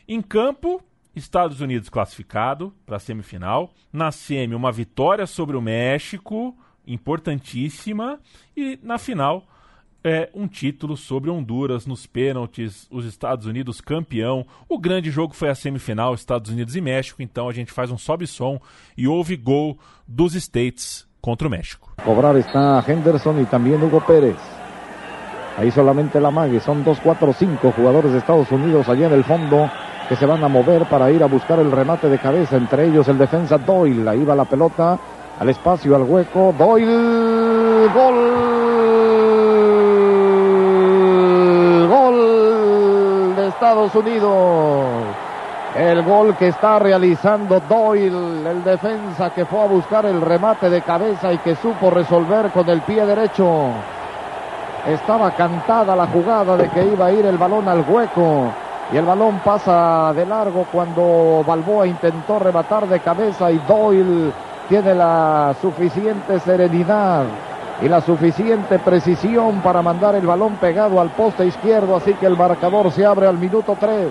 Em 0.06 0.22
campo, 0.22 0.80
Estados 1.14 1.60
Unidos 1.60 1.88
classificado 1.88 2.74
para 2.86 2.96
a 2.96 3.00
semifinal. 3.00 3.72
Na 3.92 4.10
semi, 4.10 4.54
uma 4.54 4.72
vitória 4.72 5.26
sobre 5.26 5.56
o 5.56 5.62
México, 5.62 6.56
importantíssima. 6.86 8.18
E 8.56 8.78
na 8.82 8.98
final, 8.98 9.46
é, 10.04 10.28
um 10.34 10.48
título 10.48 10.96
sobre 10.96 11.30
Honduras 11.30 11.86
nos 11.86 12.06
pênaltis, 12.06 12.88
os 12.90 13.04
Estados 13.04 13.46
Unidos 13.46 13.80
campeão. 13.80 14.46
O 14.68 14.78
grande 14.78 15.10
jogo 15.10 15.34
foi 15.34 15.48
a 15.48 15.54
semifinal, 15.54 16.14
Estados 16.14 16.50
Unidos 16.50 16.74
e 16.74 16.80
México. 16.80 17.22
Então 17.22 17.48
a 17.48 17.52
gente 17.52 17.72
faz 17.72 17.90
um 17.90 17.98
sobe-som 17.98 18.60
e 18.96 19.06
houve 19.06 19.36
gol 19.36 19.78
dos 20.06 20.34
States 20.34 21.06
contra 21.20 21.46
o 21.46 21.50
México. 21.50 21.92
Cobrar 22.04 22.36
está 22.36 22.84
Henderson 22.86 23.40
e 23.40 23.46
também 23.46 23.74
Hugo 23.74 24.00
Pérez. 24.00 24.36
Ahí 25.56 25.70
solamente 25.70 26.18
la 26.18 26.30
mague, 26.30 26.60
son 26.60 26.82
2, 26.82 26.98
4, 27.00 27.32
5 27.32 27.72
jugadores 27.72 28.12
de 28.12 28.18
Estados 28.18 28.50
Unidos 28.50 28.88
allá 28.88 29.06
en 29.06 29.12
el 29.12 29.22
fondo. 29.22 29.70
Que 30.08 30.16
se 30.16 30.26
van 30.26 30.42
a 30.42 30.48
mover 30.48 30.86
para 30.86 31.10
ir 31.10 31.22
a 31.22 31.26
buscar 31.26 31.58
el 31.58 31.70
remate 31.70 32.08
de 32.08 32.18
cabeza, 32.18 32.56
entre 32.56 32.86
ellos 32.86 33.08
el 33.08 33.18
defensa 33.18 33.58
Doyle, 33.58 34.08
ahí 34.08 34.24
va 34.24 34.34
la 34.34 34.44
pelota 34.44 34.98
al 35.38 35.48
espacio, 35.48 35.94
al 35.96 36.02
hueco, 36.02 36.54
Doyle, 36.58 37.88
gol, 37.94 38.18
gol 41.88 43.36
de 43.36 43.48
Estados 43.48 43.94
Unidos. 43.94 44.86
El 45.76 46.02
gol 46.02 46.36
que 46.36 46.48
está 46.48 46.78
realizando 46.78 47.62
Doyle, 47.66 48.50
el 48.50 48.62
defensa 48.62 49.30
que 49.30 49.46
fue 49.46 49.62
a 49.62 49.66
buscar 49.66 50.04
el 50.04 50.20
remate 50.20 50.68
de 50.68 50.82
cabeza 50.82 51.32
y 51.32 51.38
que 51.38 51.54
supo 51.56 51.88
resolver 51.88 52.50
con 52.50 52.68
el 52.68 52.82
pie 52.82 53.06
derecho. 53.06 53.70
Estaba 54.86 55.30
cantada 55.30 55.96
la 55.96 56.06
jugada 56.08 56.56
de 56.56 56.68
que 56.68 56.84
iba 56.84 57.06
a 57.06 57.12
ir 57.12 57.24
el 57.24 57.38
balón 57.38 57.66
al 57.68 57.84
hueco 57.88 58.52
y 58.90 58.96
el 58.96 59.04
balón 59.04 59.40
pasa 59.44 60.12
de 60.14 60.26
largo 60.26 60.66
cuando 60.70 61.44
Balboa 61.46 61.86
intentó 61.86 62.38
rematar 62.38 62.88
de 62.88 63.00
cabeza 63.00 63.50
y 63.50 63.58
Doyle 63.68 64.32
tiene 64.68 64.94
la 64.94 65.54
suficiente 65.60 66.40
serenidad 66.40 67.24
y 67.82 67.88
la 67.88 68.00
suficiente 68.00 68.78
precisión 68.78 69.60
para 69.60 69.82
mandar 69.82 70.14
el 70.14 70.26
balón 70.26 70.56
pegado 70.56 71.00
al 71.00 71.10
poste 71.10 71.46
izquierdo, 71.46 71.96
así 71.96 72.14
que 72.14 72.26
el 72.26 72.36
marcador 72.36 72.90
se 72.92 73.04
abre 73.04 73.26
al 73.26 73.38
minuto 73.38 73.76
3. 73.78 74.08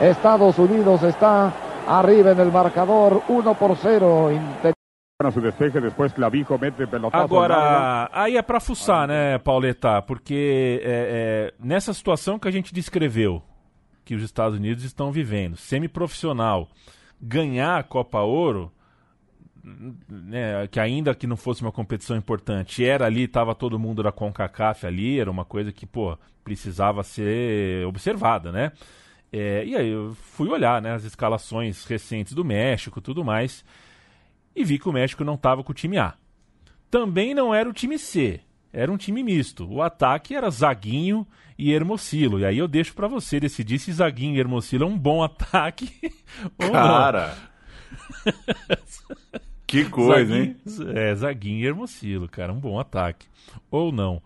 Estados 0.00 0.58
Unidos 0.58 1.02
está 1.02 1.52
arriba 1.88 2.32
en 2.32 2.40
el 2.40 2.52
marcador 2.52 3.22
1 3.28 3.54
por 3.54 3.76
0. 3.76 4.30
a 5.20 5.32
su 5.32 5.40
despeje, 5.40 5.80
después 5.80 6.12
Clavijo 6.12 6.56
mete 6.58 6.86
pelotazo. 6.86 7.24
Agora, 7.24 8.08
aí 8.12 8.36
é 8.36 8.42
para 8.42 8.60
fuçar, 8.60 9.08
né, 9.08 9.36
Pauleta? 9.38 10.00
Porque 10.02 10.80
é, 10.84 11.50
é, 11.50 11.54
nessa 11.58 11.92
situação 11.92 12.38
que 12.38 12.46
a 12.46 12.52
gente 12.52 12.72
descreveu, 12.72 13.42
que 14.08 14.14
os 14.14 14.22
Estados 14.22 14.56
Unidos 14.56 14.84
estão 14.84 15.12
vivendo, 15.12 15.54
semiprofissional, 15.54 16.70
ganhar 17.20 17.78
a 17.78 17.82
Copa 17.82 18.22
Ouro, 18.22 18.72
né, 20.08 20.66
que 20.68 20.80
ainda 20.80 21.14
que 21.14 21.26
não 21.26 21.36
fosse 21.36 21.60
uma 21.60 21.70
competição 21.70 22.16
importante, 22.16 22.82
era 22.82 23.04
ali, 23.04 23.24
estava 23.24 23.54
todo 23.54 23.78
mundo 23.78 24.02
da 24.02 24.10
CONCACAF 24.10 24.86
ali, 24.86 25.20
era 25.20 25.30
uma 25.30 25.44
coisa 25.44 25.70
que, 25.70 25.84
pô, 25.84 26.16
precisava 26.42 27.02
ser 27.02 27.84
observada, 27.86 28.50
né? 28.50 28.72
É, 29.30 29.62
e 29.66 29.76
aí 29.76 29.90
eu 29.90 30.14
fui 30.14 30.48
olhar, 30.48 30.80
né, 30.80 30.94
as 30.94 31.04
escalações 31.04 31.84
recentes 31.84 32.32
do 32.32 32.42
México, 32.42 33.02
tudo 33.02 33.22
mais, 33.22 33.62
e 34.56 34.64
vi 34.64 34.78
que 34.78 34.88
o 34.88 34.92
México 34.92 35.22
não 35.22 35.34
estava 35.34 35.62
com 35.62 35.72
o 35.72 35.74
time 35.74 35.98
A. 35.98 36.14
Também 36.90 37.34
não 37.34 37.54
era 37.54 37.68
o 37.68 37.74
time 37.74 37.98
C, 37.98 38.40
era 38.72 38.90
um 38.92 38.96
time 38.96 39.22
misto. 39.22 39.66
O 39.70 39.82
ataque 39.82 40.34
era 40.34 40.50
Zaguinho 40.50 41.26
e 41.58 41.72
Hermocilo. 41.72 42.40
E 42.40 42.44
aí 42.44 42.58
eu 42.58 42.68
deixo 42.68 42.94
para 42.94 43.08
você 43.08 43.40
decidir 43.40 43.78
se 43.78 43.92
Zaguinho 43.92 44.36
e 44.36 44.40
Hermocilo 44.40 44.84
é 44.84 44.86
um 44.86 44.98
bom 44.98 45.22
ataque 45.24 45.90
ou 46.58 46.70
Cara. 46.70 47.36
que 49.66 49.84
coisa, 49.86 50.34
Zaguinho, 50.34 50.44
hein? 50.44 50.56
É, 50.94 51.14
Zaguinho 51.14 51.60
e 51.60 51.66
Hermocilo, 51.66 52.28
cara, 52.28 52.52
um 52.52 52.60
bom 52.60 52.78
ataque. 52.78 53.26
Ou 53.70 53.90
não. 53.90 54.22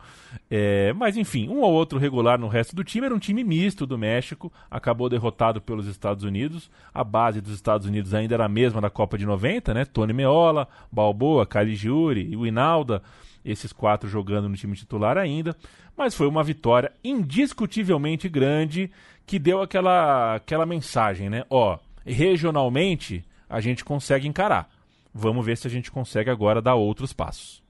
É, 0.50 0.92
mas 0.92 1.16
enfim, 1.16 1.48
um 1.48 1.60
ou 1.60 1.72
outro 1.72 1.98
regular 1.98 2.38
no 2.38 2.48
resto 2.48 2.74
do 2.74 2.82
time. 2.84 3.06
Era 3.06 3.14
um 3.14 3.18
time 3.18 3.44
misto 3.44 3.86
do 3.86 3.96
México, 3.96 4.52
acabou 4.70 5.08
derrotado 5.08 5.60
pelos 5.60 5.86
Estados 5.86 6.24
Unidos. 6.24 6.70
A 6.92 7.04
base 7.04 7.40
dos 7.40 7.54
Estados 7.54 7.86
Unidos 7.86 8.14
ainda 8.14 8.34
era 8.34 8.44
a 8.44 8.48
mesma 8.48 8.80
da 8.80 8.90
Copa 8.90 9.16
de 9.16 9.24
90, 9.24 9.72
né? 9.72 9.84
Tony 9.84 10.12
Meola, 10.12 10.68
Balboa, 10.90 11.46
Caligiuri 11.46 12.28
e 12.30 12.36
o 12.36 12.46
Inalda 12.46 13.02
esses 13.44 13.72
quatro 13.72 14.08
jogando 14.08 14.48
no 14.48 14.56
time 14.56 14.76
titular 14.76 15.18
ainda, 15.18 15.56
mas 15.96 16.14
foi 16.14 16.26
uma 16.26 16.42
vitória 16.42 16.92
indiscutivelmente 17.02 18.28
grande 18.28 18.90
que 19.26 19.38
deu 19.38 19.60
aquela, 19.60 20.36
aquela 20.36 20.66
mensagem, 20.66 21.28
né? 21.28 21.44
Ó, 21.50 21.78
regionalmente 22.04 23.24
a 23.48 23.60
gente 23.60 23.84
consegue 23.84 24.26
encarar. 24.26 24.68
Vamos 25.14 25.44
ver 25.44 25.56
se 25.56 25.66
a 25.66 25.70
gente 25.70 25.90
consegue 25.90 26.30
agora 26.30 26.62
dar 26.62 26.74
outros 26.74 27.12
passos. 27.12 27.62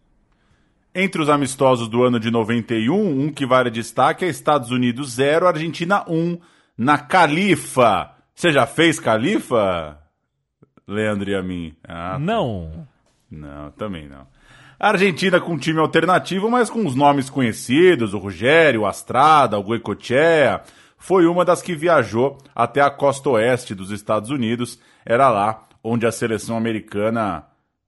Entre 0.95 1.21
os 1.21 1.29
amistosos 1.29 1.89
do 1.89 2.05
ano 2.05 2.21
de 2.21 2.31
91, 2.31 2.95
um 2.95 3.33
que 3.33 3.47
vale 3.47 3.71
destaque 3.71 4.25
é 4.25 4.29
Estados 4.29 4.71
Unidos 4.71 5.15
0, 5.15 5.49
Argentina 5.49 6.05
1 6.07 6.39
na 6.77 6.99
Califa. 6.99 8.15
Você 8.35 8.53
já 8.53 8.67
fez 8.67 9.01
Califa, 9.01 9.99
Leandro 10.87 11.31
e 11.31 11.35
a 11.35 11.43
mim? 11.43 11.75
Ah, 11.83 12.13
tá. 12.13 12.19
não. 12.19 12.87
Não, 13.31 13.71
também 13.71 14.07
não. 14.07 14.27
A 14.83 14.89
Argentina 14.89 15.41
com 15.41 15.53
um 15.53 15.57
time 15.57 15.79
alternativo, 15.79 16.51
mas 16.51 16.69
com 16.69 16.85
os 16.85 16.97
nomes 16.97 17.31
conhecidos, 17.31 18.15
o 18.15 18.19
Rogério, 18.19 18.81
o 18.81 18.87
Astrada, 18.87 19.57
o 19.57 19.63
Goicoechea, 19.63 20.61
foi 20.99 21.25
uma 21.25 21.45
das 21.45 21.63
que 21.63 21.77
viajou 21.77 22.37
até 22.53 22.81
a 22.81 22.91
costa 22.91 23.31
oeste 23.31 23.77
dos 23.77 23.93
Estados 23.93 24.29
Unidos. 24.29 24.81
Era 25.07 25.31
lá 25.31 25.63
onde 25.85 26.05
a 26.05 26.11
seleção 26.11 26.57
americana 26.57 27.45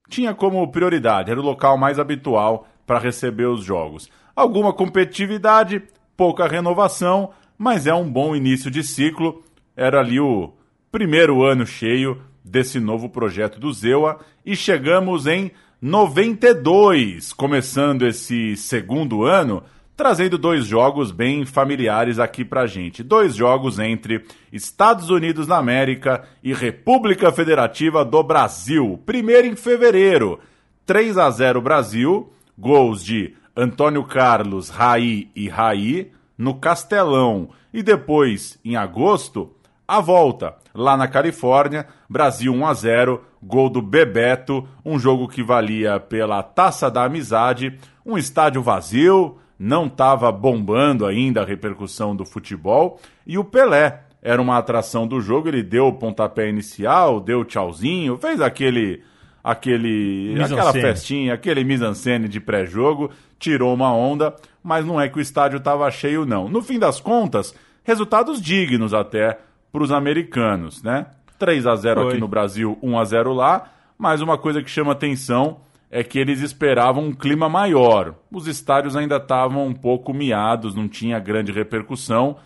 tinha 0.08 0.32
como 0.34 0.70
prioridade, 0.70 1.32
era 1.32 1.40
o 1.40 1.42
local 1.42 1.76
mais 1.76 1.98
habitual 1.98 2.68
para 2.86 3.00
receber 3.00 3.46
os 3.46 3.64
jogos. 3.64 4.08
Alguma 4.36 4.72
competitividade, 4.72 5.82
pouca 6.16 6.46
renovação, 6.46 7.30
mas 7.58 7.88
é 7.88 7.94
um 7.94 8.08
bom 8.08 8.36
início 8.36 8.70
de 8.70 8.84
ciclo. 8.84 9.42
Era 9.76 9.98
ali 9.98 10.20
o 10.20 10.52
primeiro 10.92 11.42
ano 11.42 11.66
cheio 11.66 12.22
desse 12.44 12.78
novo 12.78 13.08
projeto 13.08 13.58
do 13.58 13.72
Zewa 13.72 14.20
e 14.46 14.54
chegamos 14.54 15.26
em 15.26 15.50
92, 15.86 17.34
começando 17.34 18.06
esse 18.06 18.56
segundo 18.56 19.22
ano, 19.24 19.62
trazendo 19.94 20.38
dois 20.38 20.64
jogos 20.64 21.10
bem 21.10 21.44
familiares 21.44 22.18
aqui 22.18 22.42
pra 22.42 22.66
gente. 22.66 23.02
Dois 23.02 23.34
jogos 23.34 23.78
entre 23.78 24.24
Estados 24.50 25.10
Unidos 25.10 25.46
da 25.46 25.58
América 25.58 26.26
e 26.42 26.54
República 26.54 27.30
Federativa 27.30 28.02
do 28.02 28.22
Brasil. 28.22 28.98
Primeiro 29.04 29.46
em 29.46 29.54
fevereiro, 29.54 30.40
3 30.86 31.18
a 31.18 31.28
0 31.28 31.60
Brasil, 31.60 32.32
gols 32.58 33.04
de 33.04 33.34
Antônio 33.54 34.04
Carlos, 34.04 34.70
Raí 34.70 35.28
e 35.36 35.50
Raí 35.50 36.10
no 36.38 36.54
Castelão. 36.54 37.50
E 37.74 37.82
depois, 37.82 38.58
em 38.64 38.74
agosto, 38.74 39.52
A 39.86 40.00
volta, 40.00 40.54
lá 40.74 40.96
na 40.96 41.06
Califórnia, 41.06 41.86
Brasil 42.08 42.52
1 42.54 42.66
a 42.66 42.74
0, 42.74 43.24
gol 43.42 43.68
do 43.68 43.82
Bebeto, 43.82 44.66
um 44.82 44.98
jogo 44.98 45.28
que 45.28 45.42
valia 45.42 46.00
pela 46.00 46.42
Taça 46.42 46.90
da 46.90 47.04
Amizade, 47.04 47.78
um 48.04 48.16
estádio 48.16 48.62
vazio, 48.62 49.36
não 49.58 49.86
estava 49.86 50.32
bombando 50.32 51.04
ainda 51.04 51.42
a 51.42 51.44
repercussão 51.44 52.16
do 52.16 52.24
futebol, 52.24 52.98
e 53.26 53.36
o 53.36 53.44
Pelé 53.44 54.04
era 54.22 54.40
uma 54.40 54.56
atração 54.56 55.06
do 55.06 55.20
jogo, 55.20 55.48
ele 55.48 55.62
deu 55.62 55.88
o 55.88 55.92
pontapé 55.92 56.48
inicial, 56.48 57.20
deu 57.20 57.44
tchauzinho, 57.44 58.16
fez 58.16 58.40
aquele 58.40 59.02
aquele 59.42 60.40
aquela 60.42 60.72
festinha, 60.72 61.34
aquele 61.34 61.62
mise-en-scène 61.62 62.26
de 62.26 62.40
pré-jogo, 62.40 63.10
tirou 63.38 63.74
uma 63.74 63.94
onda, 63.94 64.34
mas 64.62 64.86
não 64.86 64.98
é 64.98 65.10
que 65.10 65.18
o 65.18 65.20
estádio 65.20 65.58
estava 65.58 65.90
cheio 65.90 66.24
não. 66.24 66.48
No 66.48 66.62
fim 66.62 66.78
das 66.78 66.98
contas, 66.98 67.54
resultados 67.82 68.40
dignos 68.40 68.94
até 68.94 69.38
para 69.74 69.82
os 69.82 69.90
americanos, 69.90 70.84
né? 70.84 71.06
3 71.36 71.66
a 71.66 71.74
0 71.74 72.02
Foi. 72.02 72.10
aqui 72.10 72.20
no 72.20 72.28
Brasil, 72.28 72.78
1 72.80 72.96
a 72.96 73.04
0 73.04 73.32
lá, 73.32 73.72
mas 73.98 74.20
uma 74.20 74.38
coisa 74.38 74.62
que 74.62 74.70
chama 74.70 74.92
atenção 74.92 75.62
é 75.90 76.04
que 76.04 76.16
eles 76.16 76.40
esperavam 76.40 77.06
um 77.06 77.12
clima 77.12 77.48
maior. 77.48 78.14
Os 78.30 78.46
estádios 78.46 78.94
ainda 78.94 79.16
estavam 79.16 79.66
um 79.66 79.74
pouco 79.74 80.14
miados, 80.14 80.76
não 80.76 80.86
tinha 80.86 81.18
grande 81.18 81.50
repercussão, 81.50 82.36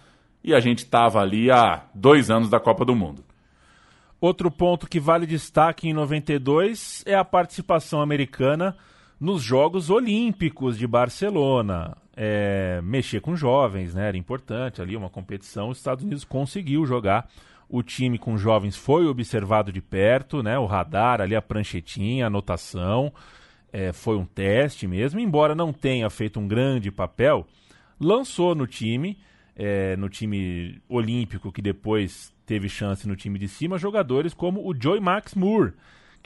e 0.43 0.55
a 0.55 0.61
gente 0.61 0.79
estava 0.79 1.21
ali 1.21 1.51
há 1.51 1.83
dois 1.95 2.31
anos 2.31 2.49
da 2.49 2.59
Copa 2.59 2.83
do 2.83 2.97
Mundo. 2.97 3.23
Outro 4.19 4.51
ponto 4.51 4.89
que 4.89 4.99
vale 4.99 5.27
destaque 5.27 5.87
em 5.87 5.93
92 5.93 7.05
é 7.05 7.15
a 7.15 7.27
participação 7.27 8.01
americana 8.01 8.75
nos 9.21 9.43
Jogos 9.43 9.91
Olímpicos 9.91 10.79
de 10.79 10.87
Barcelona. 10.87 11.97
É, 12.17 12.81
mexer 12.83 13.21
com 13.21 13.37
jovens, 13.37 13.95
né? 13.95 14.09
Era 14.09 14.17
importante 14.17 14.83
ali, 14.83 14.97
uma 14.97 15.09
competição. 15.09 15.69
Os 15.69 15.79
Estados 15.79 16.05
Unidos 16.05 16.25
conseguiu 16.25 16.85
jogar. 16.85 17.29
O 17.69 17.83
time 17.83 18.19
com 18.19 18.37
jovens 18.37 18.77
foi 18.77 19.07
observado 19.07 19.71
de 19.71 19.81
perto, 19.81 20.43
né? 20.43 20.59
O 20.59 20.67
radar 20.67 21.21
ali, 21.21 21.37
a 21.37 21.43
pranchetinha, 21.43 22.25
a 22.25 22.29
anotação. 22.29 23.13
É, 23.73 23.93
foi 23.93 24.17
um 24.17 24.25
teste 24.25 24.87
mesmo, 24.87 25.21
embora 25.21 25.55
não 25.55 25.75
tenha 25.75 26.09
feito 26.09 26.41
um 26.41 26.49
grande 26.49 26.91
papel, 26.91 27.47
lançou 28.01 28.55
no 28.55 28.67
time, 28.67 29.19
é, 29.55 29.95
no 29.97 30.09
time 30.09 30.81
olímpico 30.89 31.53
que 31.53 31.61
depois 31.61 32.33
teve 32.47 32.67
chance 32.67 33.07
no 33.07 33.15
time 33.15 33.39
de 33.39 33.47
cima 33.47 33.77
jogadores 33.77 34.33
como 34.33 34.67
o 34.67 34.75
Joy 34.75 35.01
Max 35.01 35.35
Moore, 35.35 35.75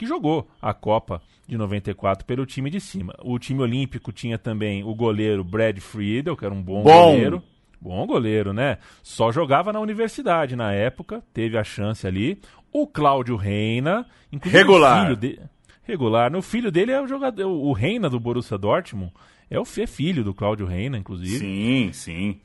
que 0.03 0.07
jogou 0.07 0.49
a 0.61 0.75
Copa 0.75 1.23
de 1.47 1.57
94 1.57 2.27
pelo 2.27 2.45
time 2.45 2.69
de 2.69 2.81
cima. 2.81 3.15
O 3.23 3.39
time 3.39 3.63
olímpico 3.63 4.11
tinha 4.11 4.37
também 4.37 4.83
o 4.83 4.93
goleiro 4.97 5.45
Brad 5.45 5.79
Friedel, 5.79 6.37
que 6.37 6.45
era 6.45 6.53
um 6.53 6.61
bom, 6.61 6.83
bom. 6.83 7.13
goleiro. 7.13 7.41
Bom 7.81 8.05
goleiro, 8.05 8.53
né? 8.53 8.79
Só 9.01 9.31
jogava 9.31 9.73
na 9.73 9.79
universidade 9.79 10.57
na 10.57 10.73
época, 10.73 11.23
teve 11.33 11.57
a 11.57 11.63
chance 11.63 12.05
ali. 12.05 12.41
O 12.73 12.85
Cláudio 12.85 13.37
Reina, 13.37 14.05
regular. 14.43 15.13
O 15.13 15.17
de... 15.17 15.39
Regular. 15.85 16.35
O 16.35 16.43
filho 16.43 16.73
dele 16.73 16.91
é 16.91 17.01
o 17.01 17.07
jogador, 17.07 17.47
o 17.47 17.73
Reina 17.73 18.11
do 18.11 18.19
Borussia 18.19 18.59
Dortmund. 18.59 19.13
É 19.49 19.59
o 19.59 19.65
filho 19.65 20.25
do 20.25 20.35
Cláudio 20.35 20.67
Reina, 20.67 20.99
inclusive. 20.99 21.39
Sim, 21.39 21.93
sim 21.93 22.41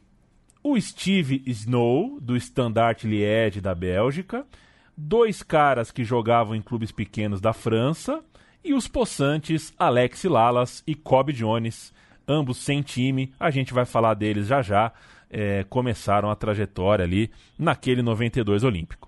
o 0.63 0.79
Steve 0.81 1.41
Snow, 1.45 2.19
do 2.19 2.35
Standard 2.35 3.07
Liège 3.07 3.61
da 3.61 3.73
Bélgica, 3.73 4.45
dois 4.97 5.43
caras 5.43 5.91
que 5.91 6.03
jogavam 6.03 6.55
em 6.55 6.61
clubes 6.61 6.91
pequenos 6.91 7.39
da 7.39 7.53
França, 7.53 8.23
e 8.63 8.73
os 8.73 8.87
possantes 8.87 9.73
Alex 9.77 10.23
Lalas 10.23 10.83
e 10.85 10.95
Cobb 10.95 11.31
Jones, 11.31 11.93
ambos 12.27 12.57
sem 12.57 12.81
time, 12.81 13.31
a 13.39 13.49
gente 13.49 13.73
vai 13.73 13.85
falar 13.85 14.15
deles 14.15 14.47
já 14.47 14.61
já, 14.61 14.91
é, 15.29 15.65
começaram 15.69 16.29
a 16.29 16.35
trajetória 16.35 17.05
ali 17.05 17.29
naquele 17.57 18.01
92 18.01 18.63
Olímpico. 18.63 19.07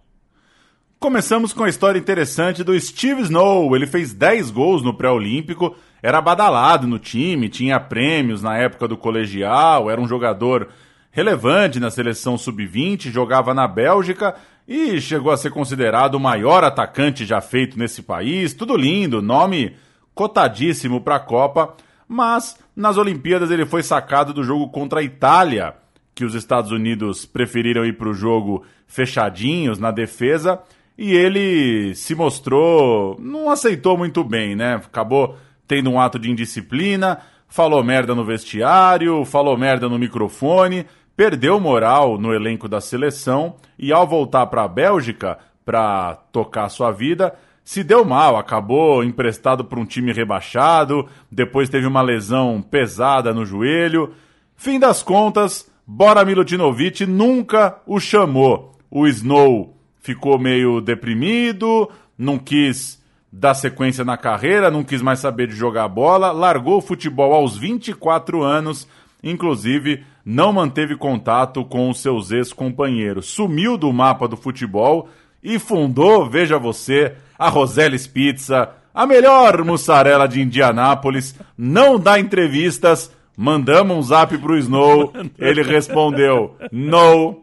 Começamos 1.00 1.54
com 1.54 1.64
a 1.64 1.70
história 1.70 1.98
interessante 1.98 2.62
do 2.62 2.78
Steve 2.78 3.22
Snow. 3.22 3.74
Ele 3.74 3.88
fez 3.88 4.14
10 4.14 4.52
gols 4.52 4.84
no 4.84 4.94
pré-olímpico, 4.94 5.76
era 6.04 6.22
badalado 6.22 6.88
no 6.88 7.00
time, 7.00 7.48
tinha 7.48 7.80
prêmios 7.80 8.44
na 8.44 8.58
época 8.58 8.86
do 8.86 8.98
colegial, 8.98 9.90
era 9.90 10.00
um 10.00 10.08
jogador 10.08 10.70
relevante 11.10 11.80
na 11.80 11.90
seleção 11.90 12.38
sub-20, 12.38 13.12
jogava 13.12 13.54
na 13.54 13.68
Bélgica 13.68 14.36
e 14.70 15.02
chegou 15.02 15.32
a 15.32 15.38
ser 15.38 15.50
considerado 15.50 16.14
o 16.14 16.20
maior 16.20 16.64
atacante 16.64 17.26
já 17.26 17.42
feito 17.42 17.80
nesse 17.80 18.04
país. 18.04 18.54
Tudo 18.54 18.78
lindo, 18.78 19.20
nome 19.20 19.76
cotadíssimo 20.14 21.02
para 21.02 21.16
a 21.16 21.20
Copa, 21.20 21.76
mas 22.08 22.56
nas 22.76 22.96
Olimpíadas 22.96 23.50
ele 23.50 23.66
foi 23.66 23.82
sacado 23.82 24.32
do 24.32 24.44
jogo 24.44 24.70
contra 24.70 25.00
a 25.00 25.04
Itália, 25.04 25.74
que 26.14 26.24
os 26.24 26.36
Estados 26.36 26.70
Unidos 26.70 27.26
preferiram 27.26 27.84
ir 27.84 27.98
para 27.98 28.10
o 28.10 28.14
jogo 28.14 28.64
fechadinhos 28.86 29.80
na 29.80 29.90
defesa, 29.90 30.62
e 30.96 31.14
ele 31.14 31.96
se 31.96 32.14
mostrou, 32.14 33.18
não 33.20 33.50
aceitou 33.50 33.98
muito 33.98 34.24
bem, 34.24 34.56
né? 34.56 34.76
Acabou 34.76 35.36
tendo 35.68 35.90
um 35.90 36.00
ato 36.00 36.20
de 36.20 36.30
indisciplina, 36.30 37.20
falou 37.48 37.84
merda 37.84 38.14
no 38.14 38.24
vestiário, 38.24 39.26
falou 39.26 39.58
merda 39.58 39.90
no 39.90 39.98
microfone, 39.98 40.86
perdeu 41.20 41.60
moral 41.60 42.18
no 42.18 42.34
elenco 42.34 42.66
da 42.70 42.80
seleção 42.80 43.56
e 43.78 43.92
ao 43.92 44.08
voltar 44.08 44.46
para 44.46 44.64
a 44.64 44.68
Bélgica 44.70 45.38
para 45.66 46.16
tocar 46.32 46.70
sua 46.70 46.92
vida, 46.94 47.36
se 47.62 47.84
deu 47.84 48.06
mal, 48.06 48.38
acabou 48.38 49.04
emprestado 49.04 49.66
para 49.66 49.82
um 49.82 49.86
time 49.86 50.14
rebaixado, 50.14 51.10
depois 51.30 51.68
teve 51.68 51.86
uma 51.86 52.02
lesão 52.02 52.62
pesada 52.62 53.34
no 53.34 53.46
joelho. 53.46 54.14
Fim 54.56 54.80
das 54.80 55.04
contas, 55.04 55.70
Bora 55.86 56.24
Milutinovic 56.24 57.06
nunca 57.06 57.82
o 57.86 58.00
chamou. 58.00 58.78
O 58.90 59.06
Snow 59.06 59.76
ficou 60.00 60.40
meio 60.40 60.80
deprimido, 60.80 61.92
não 62.18 62.40
quis 62.40 62.98
dar 63.30 63.56
sequência 63.56 64.06
na 64.06 64.16
carreira, 64.16 64.72
não 64.72 64.86
quis 64.86 65.02
mais 65.02 65.20
saber 65.20 65.48
de 65.48 65.54
jogar 65.54 65.90
bola, 65.90 66.32
largou 66.32 66.78
o 66.78 66.82
futebol 66.82 67.34
aos 67.34 67.58
24 67.58 68.42
anos, 68.42 68.88
inclusive 69.24 70.04
não 70.26 70.54
manteve 70.54 70.96
contato 70.96 71.64
com 71.66 71.94
seus 71.94 72.32
ex-companheiros, 72.32 73.28
sumiu 73.28 73.78
do 73.78 73.92
mapa 73.92 74.28
do 74.28 74.38
futebol 74.38 75.10
e 75.44 75.58
fundou, 75.58 76.30
veja 76.30 76.60
você, 76.60 77.16
a 77.38 77.50
Roseles 77.50 78.06
Pizza, 78.06 78.70
a 78.94 79.06
melhor 79.06 79.64
mussarela 79.64 80.28
de 80.28 80.42
Indianápolis, 80.42 81.36
não 81.58 82.00
dá 82.00 82.20
entrevistas, 82.20 83.12
mandamos 83.36 83.98
um 83.98 84.02
zap 84.02 84.38
pro 84.38 84.58
Snow, 84.58 85.14
ele 85.38 85.64
respondeu 85.64 86.56
no, 86.72 87.42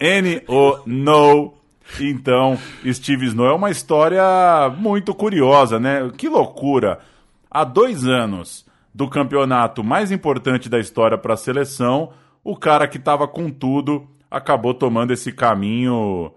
N-O, 0.00 0.80
no, 0.86 1.58
então, 2.00 2.58
Steve 2.92 3.26
Snow 3.26 3.46
é 3.46 3.54
uma 3.54 3.70
história 3.70 4.22
muito 4.76 5.14
curiosa, 5.14 5.80
né? 5.80 6.10
Que 6.16 6.28
loucura! 6.28 7.00
Há 7.50 7.64
dois 7.64 8.06
anos, 8.06 8.64
do 8.98 9.08
campeonato 9.08 9.84
mais 9.84 10.10
importante 10.10 10.68
da 10.68 10.80
história 10.80 11.16
para 11.16 11.34
a 11.34 11.36
seleção, 11.36 12.12
o 12.42 12.56
cara 12.56 12.88
que 12.88 12.96
estava 12.98 13.28
com 13.28 13.48
tudo 13.48 14.08
acabou 14.28 14.74
tomando 14.74 15.12
esse 15.12 15.30
caminho 15.30 16.32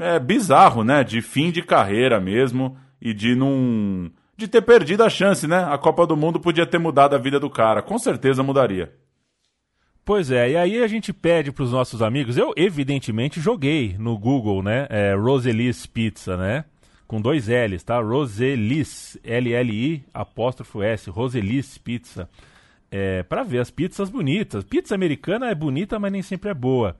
é, 0.00 0.18
bizarro, 0.18 0.82
né? 0.82 1.04
De 1.04 1.20
fim 1.20 1.50
de 1.50 1.60
carreira 1.60 2.18
mesmo 2.18 2.78
e 2.98 3.12
de 3.12 3.34
não. 3.34 4.10
de 4.38 4.48
ter 4.48 4.62
perdido 4.62 5.04
a 5.04 5.10
chance, 5.10 5.46
né? 5.46 5.62
A 5.70 5.76
Copa 5.76 6.06
do 6.06 6.16
Mundo 6.16 6.40
podia 6.40 6.64
ter 6.64 6.78
mudado 6.78 7.14
a 7.14 7.18
vida 7.18 7.38
do 7.38 7.50
cara. 7.50 7.82
Com 7.82 7.98
certeza 7.98 8.42
mudaria. 8.42 8.90
Pois 10.02 10.30
é, 10.30 10.52
e 10.52 10.56
aí 10.56 10.82
a 10.82 10.86
gente 10.86 11.12
pede 11.12 11.52
para 11.52 11.64
os 11.64 11.72
nossos 11.72 12.00
amigos. 12.00 12.38
Eu, 12.38 12.54
evidentemente, 12.56 13.38
joguei 13.38 13.96
no 13.98 14.16
Google, 14.16 14.62
né? 14.62 14.86
É, 14.88 15.14
Pizza, 15.92 16.38
né? 16.38 16.64
Com 17.08 17.20
dois 17.22 17.48
L's, 17.48 17.82
tá? 17.82 17.98
Roselis, 18.00 19.18
L-L-I, 19.24 20.04
apóstrofo 20.12 20.82
S, 20.82 21.08
Roselis 21.08 21.78
Pizza. 21.78 22.28
É, 22.90 23.22
para 23.22 23.42
ver 23.42 23.58
as 23.58 23.70
pizzas 23.70 24.10
bonitas. 24.10 24.62
Pizza 24.62 24.94
americana 24.94 25.50
é 25.50 25.54
bonita, 25.54 25.98
mas 25.98 26.12
nem 26.12 26.22
sempre 26.22 26.50
é 26.50 26.54
boa. 26.54 26.94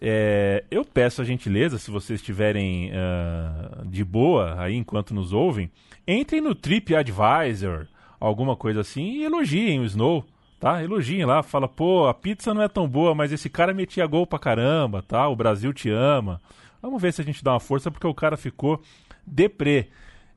É, 0.00 0.64
eu 0.70 0.84
peço 0.84 1.22
a 1.22 1.24
gentileza, 1.24 1.78
se 1.78 1.90
vocês 1.90 2.18
estiverem 2.18 2.90
uh, 2.90 3.86
de 3.86 4.02
boa 4.02 4.60
aí 4.60 4.74
enquanto 4.74 5.14
nos 5.14 5.32
ouvem, 5.32 5.70
entrem 6.08 6.40
no 6.40 6.54
TripAdvisor, 6.56 7.86
alguma 8.18 8.56
coisa 8.56 8.80
assim, 8.80 9.18
e 9.18 9.24
elogiem 9.24 9.78
o 9.78 9.84
Snow, 9.84 10.24
tá? 10.58 10.82
Elogiem 10.82 11.24
lá, 11.24 11.42
fala, 11.42 11.68
pô, 11.68 12.08
a 12.08 12.14
pizza 12.14 12.52
não 12.52 12.62
é 12.62 12.68
tão 12.68 12.88
boa, 12.88 13.14
mas 13.14 13.32
esse 13.32 13.48
cara 13.48 13.72
metia 13.72 14.06
gol 14.06 14.26
pra 14.26 14.38
caramba, 14.38 15.02
tá? 15.02 15.28
O 15.28 15.36
Brasil 15.36 15.72
te 15.72 15.88
ama. 15.90 16.40
Vamos 16.82 17.00
ver 17.00 17.12
se 17.12 17.20
a 17.20 17.24
gente 17.24 17.44
dá 17.44 17.52
uma 17.52 17.60
força, 17.60 17.88
porque 17.88 18.06
o 18.06 18.12
cara 18.12 18.36
ficou 18.36 18.82
deprê. 19.26 19.88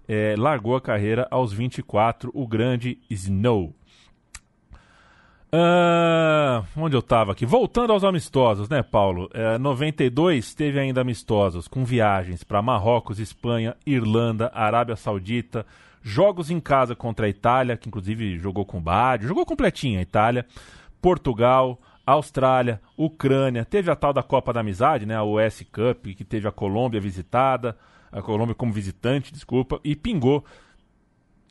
É, 0.07 0.35
largou 0.37 0.75
a 0.75 0.81
carreira 0.81 1.27
aos 1.31 1.51
24, 1.51 2.31
o 2.33 2.47
grande 2.47 2.99
Snow. 3.09 3.73
Uh, 5.55 6.65
onde 6.75 6.95
eu 6.95 6.99
estava 6.99 7.31
aqui? 7.31 7.45
Voltando 7.45 7.93
aos 7.93 8.03
amistosos, 8.03 8.67
né, 8.67 8.83
Paulo? 8.83 9.29
É, 9.33 9.57
92 9.57 10.53
teve 10.53 10.77
ainda 10.79 10.99
amistosos, 10.99 11.65
com 11.65 11.85
viagens 11.85 12.43
para 12.43 12.61
Marrocos, 12.61 13.19
Espanha, 13.19 13.75
Irlanda, 13.85 14.51
Arábia 14.53 14.97
Saudita, 14.97 15.65
jogos 16.01 16.51
em 16.51 16.59
casa 16.59 16.93
contra 16.93 17.25
a 17.25 17.29
Itália, 17.29 17.77
que 17.77 17.87
inclusive 17.87 18.37
jogou 18.37 18.65
com 18.65 18.81
Bádio, 18.81 19.29
jogou 19.29 19.45
completinho 19.45 19.99
a 19.99 20.01
Itália, 20.01 20.45
Portugal, 21.01 21.79
Austrália, 22.05 22.81
Ucrânia, 22.97 23.63
teve 23.63 23.89
a 23.89 23.95
tal 23.95 24.11
da 24.11 24.21
Copa 24.21 24.51
da 24.51 24.59
Amizade, 24.59 25.05
né, 25.05 25.15
a 25.15 25.23
US 25.23 25.65
Cup, 25.71 26.05
que 26.17 26.25
teve 26.25 26.49
a 26.49 26.51
Colômbia 26.51 26.99
visitada, 26.99 27.77
a 28.15 28.21
Colômbia 28.21 28.55
como 28.55 28.71
visitante, 28.71 29.33
desculpa, 29.33 29.79
e 29.83 29.95
pingou 29.95 30.45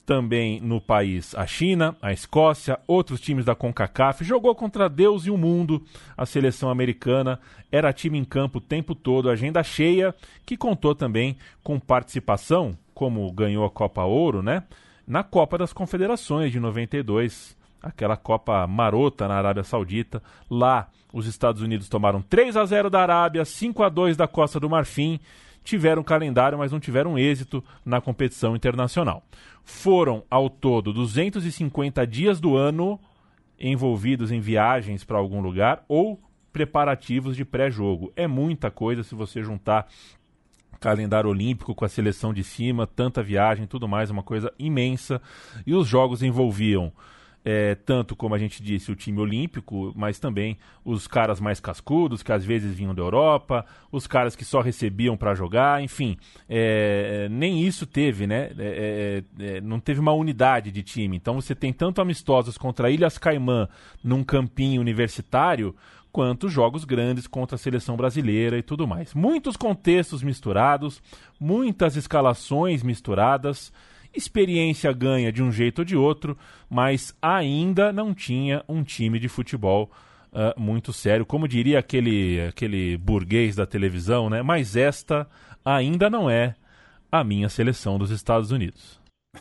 também 0.07 0.61
no 0.61 0.81
país 0.81 1.35
a 1.35 1.47
China, 1.47 1.97
a 2.01 2.13
Escócia, 2.13 2.79
outros 2.87 3.21
times 3.21 3.45
da 3.45 3.55
CONCACAF, 3.55 4.25
jogou 4.25 4.55
contra 4.55 4.89
Deus 4.89 5.27
e 5.27 5.31
o 5.31 5.37
mundo. 5.37 5.83
A 6.17 6.25
seleção 6.25 6.71
americana 6.71 7.39
era 7.71 7.93
time 7.93 8.19
em 8.19 8.25
campo 8.25 8.59
o 8.59 8.61
tempo 8.63 8.95
todo, 8.95 9.29
agenda 9.29 9.63
cheia, 9.63 10.15
que 10.47 10.57
contou 10.57 10.95
também 10.95 11.37
com 11.63 11.79
participação, 11.79 12.77
como 12.95 13.31
ganhou 13.31 13.65
a 13.65 13.71
Copa 13.71 14.03
Ouro, 14.05 14.43
né? 14.43 14.63
Na 15.07 15.23
Copa 15.23 15.59
das 15.59 15.73
Confederações 15.73 16.51
de 16.51 16.59
92 16.59 17.57
aquela 17.83 18.17
Copa 18.17 18.67
marota 18.67 19.29
na 19.29 19.35
Arábia 19.35 19.63
Saudita. 19.63 20.23
Lá, 20.51 20.89
os 21.13 21.27
Estados 21.27 21.61
Unidos 21.61 21.89
tomaram 21.89 22.23
3 22.23 22.57
a 22.57 22.65
0 22.65 22.89
da 22.89 23.03
Arábia, 23.03 23.45
5 23.45 23.83
a 23.83 23.91
2 23.91 24.17
da 24.17 24.27
Costa 24.27 24.59
do 24.59 24.71
Marfim. 24.71 25.21
Tiveram 25.65 26.05
calendário, 26.05 26.59
mas 26.59 26.71
não 26.71 26.79
tiveram 26.79 27.19
êxito 27.19 27.65
na 27.85 28.01
competição 28.01 28.55
internacional. 28.55 29.25
Foram, 29.65 30.23
ao 30.31 30.49
todo, 30.49 30.93
250 30.93 32.07
dias 32.07 32.39
do 32.39 32.55
ano 32.57 33.01
envolvidos 33.59 34.31
em 34.31 34.41
viagens 34.41 35.03
para 35.03 35.17
algum 35.17 35.41
lugar 35.41 35.85
ou 35.89 36.21
preparativos 36.53 37.35
de 37.35 37.45
pré-jogo. 37.45 38.13
É 38.15 38.27
muita 38.27 38.71
coisa 38.71 39.03
se 39.03 39.15
você 39.15 39.43
juntar 39.43 39.89
calendário 40.79 41.31
olímpico 41.31 41.75
com 41.75 41.85
a 41.85 41.89
seleção 41.89 42.35
de 42.35 42.45
cima, 42.45 42.87
tanta 42.87 43.23
viagem, 43.23 43.67
tudo 43.67 43.89
mais, 43.89 44.11
uma 44.11 44.23
coisa 44.23 44.53
imensa. 44.59 45.21
E 45.67 45.75
os 45.75 45.89
jogos 45.89 46.23
envolviam 46.23 46.93
é, 47.45 47.75
tanto 47.75 48.17
como 48.17 48.35
a 48.35 48.39
gente 48.39 48.63
disse, 48.63 48.91
o 48.91 48.97
time 48.97 49.21
olímpico, 49.21 49.93
mas 49.95 50.19
também 50.19 50.57
os 50.85 51.07
caras 51.07 51.39
mais 51.39 51.61
cascudos, 51.61 52.23
que 52.23 52.33
às 52.33 52.45
vezes 52.45 52.75
vinham 52.75 52.95
da 52.95 53.03
Europa, 53.03 53.67
os 53.93 54.07
caras 54.07 54.35
que 54.35 54.45
só 54.45 54.63
recebiam 54.63 55.17
para 55.17 55.35
jogar, 55.35 55.83
enfim, 55.83 56.17
é, 56.49 57.29
nem 57.31 57.63
isso 57.63 57.87
teve, 57.87 58.27
né? 58.27 58.51
É, 58.59 59.23
é, 59.39 59.57
é, 59.57 59.61
não 59.61 59.79
teve 59.79 60.01
uma 60.01 60.13
unidade 60.13 60.71
de 60.71 60.83
time. 60.83 61.17
Então 61.17 61.35
você 61.35 61.55
tem 61.55 61.73
tanto 61.73 62.01
amistosos 62.01 62.57
contra 62.57 62.91
Ilhas 62.91 63.19
Caimã 63.19 63.69
num 64.03 64.25
campinho 64.25 64.81
universitário, 64.81 65.77
quanto 66.11 66.49
jogos 66.49 66.85
grandes 66.85 67.27
contra 67.27 67.57
a 67.57 67.59
seleção 67.59 67.97
brasileira 67.97 68.57
e 68.57 68.63
tudo 68.63 68.87
mais. 68.87 69.13
Muitos 69.13 69.57
contextos 69.57 70.23
misturados, 70.23 71.03
muitas 71.39 71.97
escalações 71.97 72.83
misturadas 72.83 73.73
experiência 74.15 74.93
ganha 74.93 75.33
de 75.33 75.43
um 75.43 75.51
jeito 75.51 75.81
ou 75.81 75.85
de 75.85 75.97
outro, 75.97 76.37
mas 76.71 77.15
ainda 77.21 77.93
não 77.93 78.15
tinha 78.15 78.65
um 78.69 78.83
time 78.83 79.19
de 79.19 79.29
futebol 79.29 79.91
uh, 80.33 80.61
muito 80.61 80.93
sério, 80.93 81.25
como 81.25 81.49
diria 81.49 81.79
aquele, 81.79 82.41
aquele 82.49 82.97
burguês 82.97 83.57
da 83.57 83.67
televisão, 83.67 84.29
né? 84.29 84.43
Mas 84.43 84.77
esta 84.77 85.29
ainda 85.65 86.11
não 86.11 86.29
é 86.29 86.55
a 87.11 87.23
minha 87.23 87.49
seleção 87.49 87.99
dos 87.99 88.11
Estados 88.11 88.51
Unidos. 88.51 89.01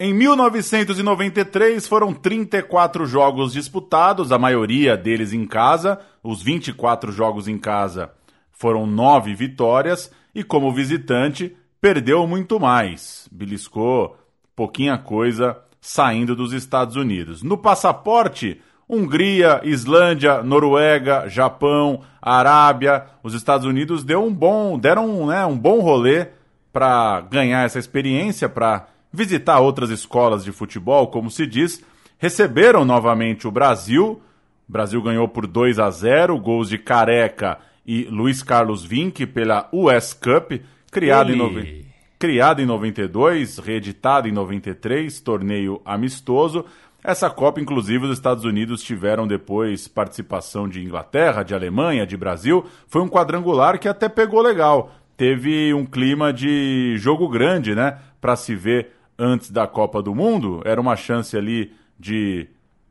Em 0.00 0.14
1993 0.14 1.86
foram 1.86 2.14
34 2.14 3.04
jogos 3.06 3.52
disputados, 3.52 4.32
a 4.32 4.38
maioria 4.38 4.96
deles 4.96 5.32
em 5.32 5.44
casa. 5.46 6.00
Os 6.22 6.42
24 6.42 7.10
jogos 7.10 7.48
em 7.48 7.58
casa 7.58 8.12
foram 8.50 8.86
9 8.86 9.34
vitórias 9.34 10.10
e 10.34 10.42
como 10.44 10.72
visitante 10.72 11.56
perdeu 11.80 12.26
muito 12.26 12.58
mais, 12.58 13.28
beliscou 13.30 14.16
pouquinha 14.54 14.98
coisa 14.98 15.56
saindo 15.80 16.34
dos 16.34 16.52
Estados 16.52 16.96
Unidos. 16.96 17.42
No 17.42 17.56
passaporte, 17.56 18.60
Hungria, 18.88 19.60
Islândia, 19.62 20.42
Noruega, 20.42 21.28
Japão, 21.28 22.00
Arábia, 22.20 23.06
os 23.22 23.34
Estados 23.34 23.66
Unidos 23.66 24.02
deu 24.02 24.24
um 24.24 24.32
bom, 24.32 24.78
deram 24.78 25.26
né, 25.26 25.44
um 25.46 25.56
bom 25.56 25.80
rolê 25.80 26.28
para 26.72 27.20
ganhar 27.20 27.64
essa 27.64 27.78
experiência, 27.78 28.48
para 28.48 28.88
visitar 29.12 29.60
outras 29.60 29.90
escolas 29.90 30.44
de 30.44 30.52
futebol, 30.52 31.08
como 31.08 31.30
se 31.30 31.46
diz. 31.46 31.82
Receberam 32.18 32.84
novamente 32.84 33.46
o 33.46 33.50
Brasil. 33.50 34.20
O 34.68 34.72
Brasil 34.72 35.00
ganhou 35.02 35.28
por 35.28 35.46
2 35.46 35.78
a 35.78 35.90
0, 35.90 36.38
gols 36.38 36.68
de 36.68 36.78
Careca 36.78 37.58
e 37.86 38.04
Luiz 38.04 38.42
Carlos 38.42 38.84
Vinck 38.84 39.26
pela 39.26 39.68
US 39.72 40.12
Cup. 40.12 40.60
Criado, 41.00 41.32
em, 41.32 41.36
no... 41.36 41.88
Criado 42.18 42.62
em 42.62 42.66
92, 42.66 43.58
reeditado 43.58 44.28
em 44.28 44.32
93, 44.32 45.20
torneio 45.20 45.80
amistoso. 45.84 46.64
Essa 47.02 47.30
Copa, 47.30 47.60
inclusive, 47.60 48.06
os 48.06 48.12
Estados 48.12 48.44
Unidos 48.44 48.82
tiveram 48.82 49.26
depois 49.26 49.86
participação 49.86 50.68
de 50.68 50.82
Inglaterra, 50.82 51.44
de 51.44 51.54
Alemanha, 51.54 52.06
de 52.06 52.16
Brasil. 52.16 52.64
Foi 52.88 53.00
um 53.00 53.08
quadrangular 53.08 53.78
que 53.78 53.88
até 53.88 54.08
pegou 54.08 54.42
legal. 54.42 54.90
Teve 55.16 55.72
um 55.72 55.86
clima 55.86 56.32
de 56.32 56.96
jogo 56.98 57.28
grande, 57.28 57.74
né? 57.74 57.98
Para 58.20 58.34
se 58.34 58.54
ver 58.54 58.92
antes 59.18 59.50
da 59.50 59.66
Copa 59.66 60.02
do 60.02 60.14
Mundo. 60.14 60.60
Era 60.64 60.80
uma 60.80 60.96
chance 60.96 61.36
ali 61.36 61.72
de 61.98 62.48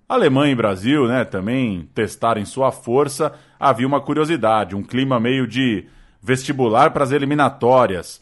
Alemanha 0.07 0.53
e 0.53 0.55
Brasil, 0.55 1.05
né? 1.05 1.25
Também 1.25 1.89
testarem 1.93 2.45
sua 2.45 2.71
força. 2.71 3.33
Havia 3.59 3.87
uma 3.87 3.99
curiosidade, 3.99 4.75
um 4.75 4.83
clima 4.83 5.19
meio 5.19 5.45
de 5.45 5.85
vestibular 6.21 6.91
para 6.91 7.03
as 7.03 7.11
eliminatórias 7.11 8.21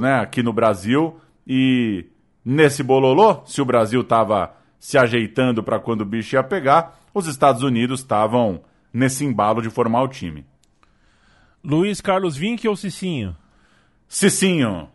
né, 0.00 0.20
aqui 0.20 0.42
no 0.42 0.52
Brasil. 0.52 1.20
E 1.46 2.06
nesse 2.44 2.82
bololô, 2.82 3.42
se 3.44 3.60
o 3.60 3.64
Brasil 3.64 4.00
estava 4.00 4.54
se 4.78 4.96
ajeitando 4.96 5.62
para 5.62 5.78
quando 5.78 6.02
o 6.02 6.06
bicho 6.06 6.36
ia 6.36 6.42
pegar, 6.42 6.98
os 7.12 7.26
Estados 7.26 7.62
Unidos 7.62 8.00
estavam 8.00 8.62
nesse 8.92 9.24
embalo 9.24 9.60
de 9.60 9.70
formar 9.70 10.02
o 10.02 10.08
time. 10.08 10.44
Luiz 11.62 12.00
Carlos 12.00 12.36
Vinck 12.36 12.66
ou 12.66 12.74
Cicinho? 12.74 13.36
Cicinho. 14.08 14.88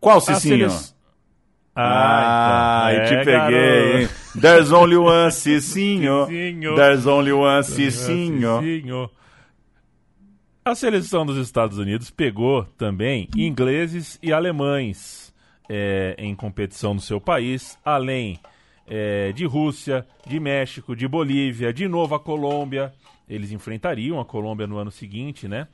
Qual 0.00 0.20
Cicinho? 0.20 0.68
Ah, 1.74 2.86
ah 2.86 2.94
então. 2.94 3.06
te 3.06 3.14
é, 3.14 3.24
peguei, 3.24 4.02
hein? 4.02 4.08
There's 4.38 4.72
only 4.72 4.96
one 4.96 5.30
Cicinho. 5.30 6.26
There's 6.76 7.06
only 7.06 7.32
one 7.32 7.62
Cicinho. 7.62 8.58
Cicinho. 8.58 9.10
A 10.64 10.76
seleção 10.76 11.26
dos 11.26 11.38
Estados 11.38 11.76
Unidos 11.76 12.08
pegou 12.08 12.62
também 12.78 13.28
ingleses 13.36 14.16
e 14.22 14.32
alemães 14.32 15.34
é, 15.68 16.14
em 16.16 16.36
competição 16.36 16.94
no 16.94 17.00
seu 17.00 17.20
país, 17.20 17.76
além 17.84 18.38
é, 18.86 19.32
de 19.32 19.44
Rússia, 19.44 20.06
de 20.24 20.38
México, 20.38 20.94
de 20.94 21.08
Bolívia, 21.08 21.72
de 21.72 21.88
novo 21.88 22.14
a 22.14 22.20
Colômbia. 22.20 22.94
Eles 23.28 23.50
enfrentariam 23.50 24.20
a 24.20 24.24
Colômbia 24.24 24.68
no 24.68 24.78
ano 24.78 24.92
seguinte, 24.92 25.48
né? 25.48 25.66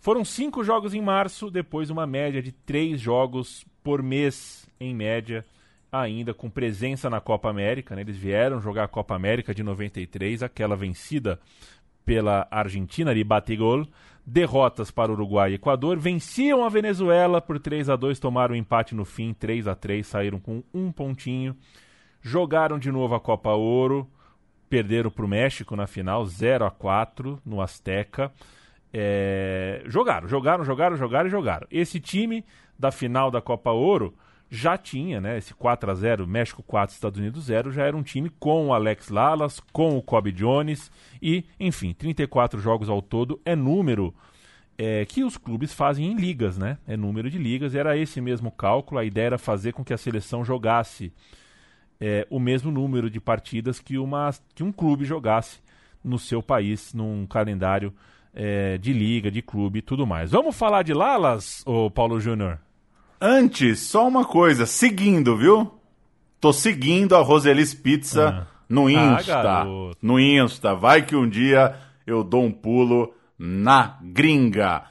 Foram 0.00 0.24
cinco 0.24 0.64
jogos 0.64 0.94
em 0.94 1.02
março, 1.02 1.50
depois 1.50 1.90
uma 1.90 2.06
média 2.06 2.42
de 2.42 2.52
três 2.52 2.98
jogos 2.98 3.66
por 3.84 4.02
mês, 4.02 4.66
em 4.80 4.94
média, 4.94 5.44
ainda 5.92 6.32
com 6.32 6.48
presença 6.48 7.10
na 7.10 7.20
Copa 7.20 7.50
América. 7.50 7.94
Né? 7.94 8.00
Eles 8.00 8.16
vieram 8.16 8.62
jogar 8.62 8.84
a 8.84 8.88
Copa 8.88 9.14
América 9.14 9.54
de 9.54 9.62
93, 9.62 10.42
aquela 10.42 10.74
vencida 10.74 11.38
pela 12.04 12.48
Argentina 12.50 13.14
de 13.14 13.22
bategol 13.22 13.86
derrotas 14.24 14.90
para 14.90 15.12
Uruguai 15.12 15.52
e 15.52 15.54
Equador, 15.54 15.98
venciam 15.98 16.64
a 16.64 16.68
Venezuela 16.68 17.40
por 17.40 17.58
3 17.58 17.90
a 17.90 17.96
2 17.96 18.18
tomaram 18.18 18.54
empate 18.54 18.94
no 18.94 19.04
fim, 19.04 19.34
3 19.34 19.66
a 19.66 19.74
3 19.74 20.06
saíram 20.06 20.38
com 20.38 20.62
um 20.72 20.92
pontinho, 20.92 21.56
jogaram 22.20 22.78
de 22.78 22.90
novo 22.90 23.14
a 23.14 23.20
Copa 23.20 23.50
Ouro, 23.50 24.08
perderam 24.70 25.10
para 25.10 25.24
o 25.24 25.28
México 25.28 25.76
na 25.76 25.86
final, 25.86 26.24
0 26.24 26.64
a 26.64 26.70
4 26.70 27.40
no 27.44 27.60
Azteca. 27.60 28.32
É... 28.94 29.82
jogaram, 29.86 30.28
jogaram, 30.28 30.64
jogaram, 30.64 30.96
jogaram 30.96 31.26
e 31.26 31.30
jogaram. 31.30 31.66
Esse 31.70 31.98
time 31.98 32.44
da 32.78 32.90
final 32.90 33.30
da 33.30 33.40
Copa 33.40 33.70
Ouro 33.70 34.14
já 34.54 34.76
tinha, 34.76 35.18
né? 35.18 35.38
Esse 35.38 35.54
4 35.54 35.90
a 35.90 35.94
0 35.94 36.26
México 36.26 36.62
4, 36.62 36.94
Estados 36.94 37.18
Unidos 37.18 37.44
0, 37.44 37.72
já 37.72 37.84
era 37.84 37.96
um 37.96 38.02
time 38.02 38.28
com 38.28 38.66
o 38.66 38.74
Alex 38.74 39.08
Lalas, 39.08 39.58
com 39.72 39.96
o 39.96 40.02
Kobe 40.02 40.30
Jones 40.30 40.90
e, 41.22 41.46
enfim, 41.58 41.94
34 41.94 42.60
jogos 42.60 42.90
ao 42.90 43.00
todo 43.00 43.40
é 43.46 43.56
número 43.56 44.14
é, 44.76 45.06
que 45.06 45.24
os 45.24 45.38
clubes 45.38 45.72
fazem 45.72 46.04
em 46.12 46.16
ligas, 46.16 46.58
né? 46.58 46.76
É 46.86 46.98
número 46.98 47.30
de 47.30 47.38
ligas, 47.38 47.74
era 47.74 47.96
esse 47.96 48.20
mesmo 48.20 48.50
cálculo, 48.50 49.00
a 49.00 49.04
ideia 49.06 49.28
era 49.28 49.38
fazer 49.38 49.72
com 49.72 49.82
que 49.82 49.94
a 49.94 49.96
seleção 49.96 50.44
jogasse 50.44 51.14
é, 51.98 52.26
o 52.28 52.38
mesmo 52.38 52.70
número 52.70 53.08
de 53.08 53.18
partidas 53.18 53.80
que, 53.80 53.96
uma, 53.96 54.34
que 54.54 54.62
um 54.62 54.70
clube 54.70 55.06
jogasse 55.06 55.60
no 56.04 56.18
seu 56.18 56.42
país, 56.42 56.92
num 56.92 57.24
calendário 57.26 57.90
é, 58.34 58.76
de 58.76 58.92
liga, 58.92 59.30
de 59.30 59.40
clube 59.40 59.78
e 59.78 59.82
tudo 59.82 60.06
mais. 60.06 60.30
Vamos 60.30 60.54
falar 60.54 60.82
de 60.82 60.92
Lalas, 60.92 61.62
ô 61.64 61.90
Paulo 61.90 62.20
Júnior? 62.20 62.60
Antes, 63.24 63.78
só 63.78 64.08
uma 64.08 64.24
coisa, 64.24 64.66
seguindo, 64.66 65.36
viu? 65.36 65.70
Tô 66.40 66.52
seguindo 66.52 67.14
a 67.14 67.20
Roselis 67.20 67.72
Pizza 67.72 68.28
ah. 68.28 68.46
no 68.68 68.88
ah, 68.88 68.90
Insta. 68.90 69.48
Ah, 69.48 69.64
no 70.02 70.18
Insta. 70.18 70.74
Vai 70.74 71.02
que 71.02 71.14
um 71.14 71.28
dia 71.28 71.76
eu 72.04 72.24
dou 72.24 72.42
um 72.42 72.50
pulo 72.50 73.14
na 73.38 73.96
gringa. 74.02 74.82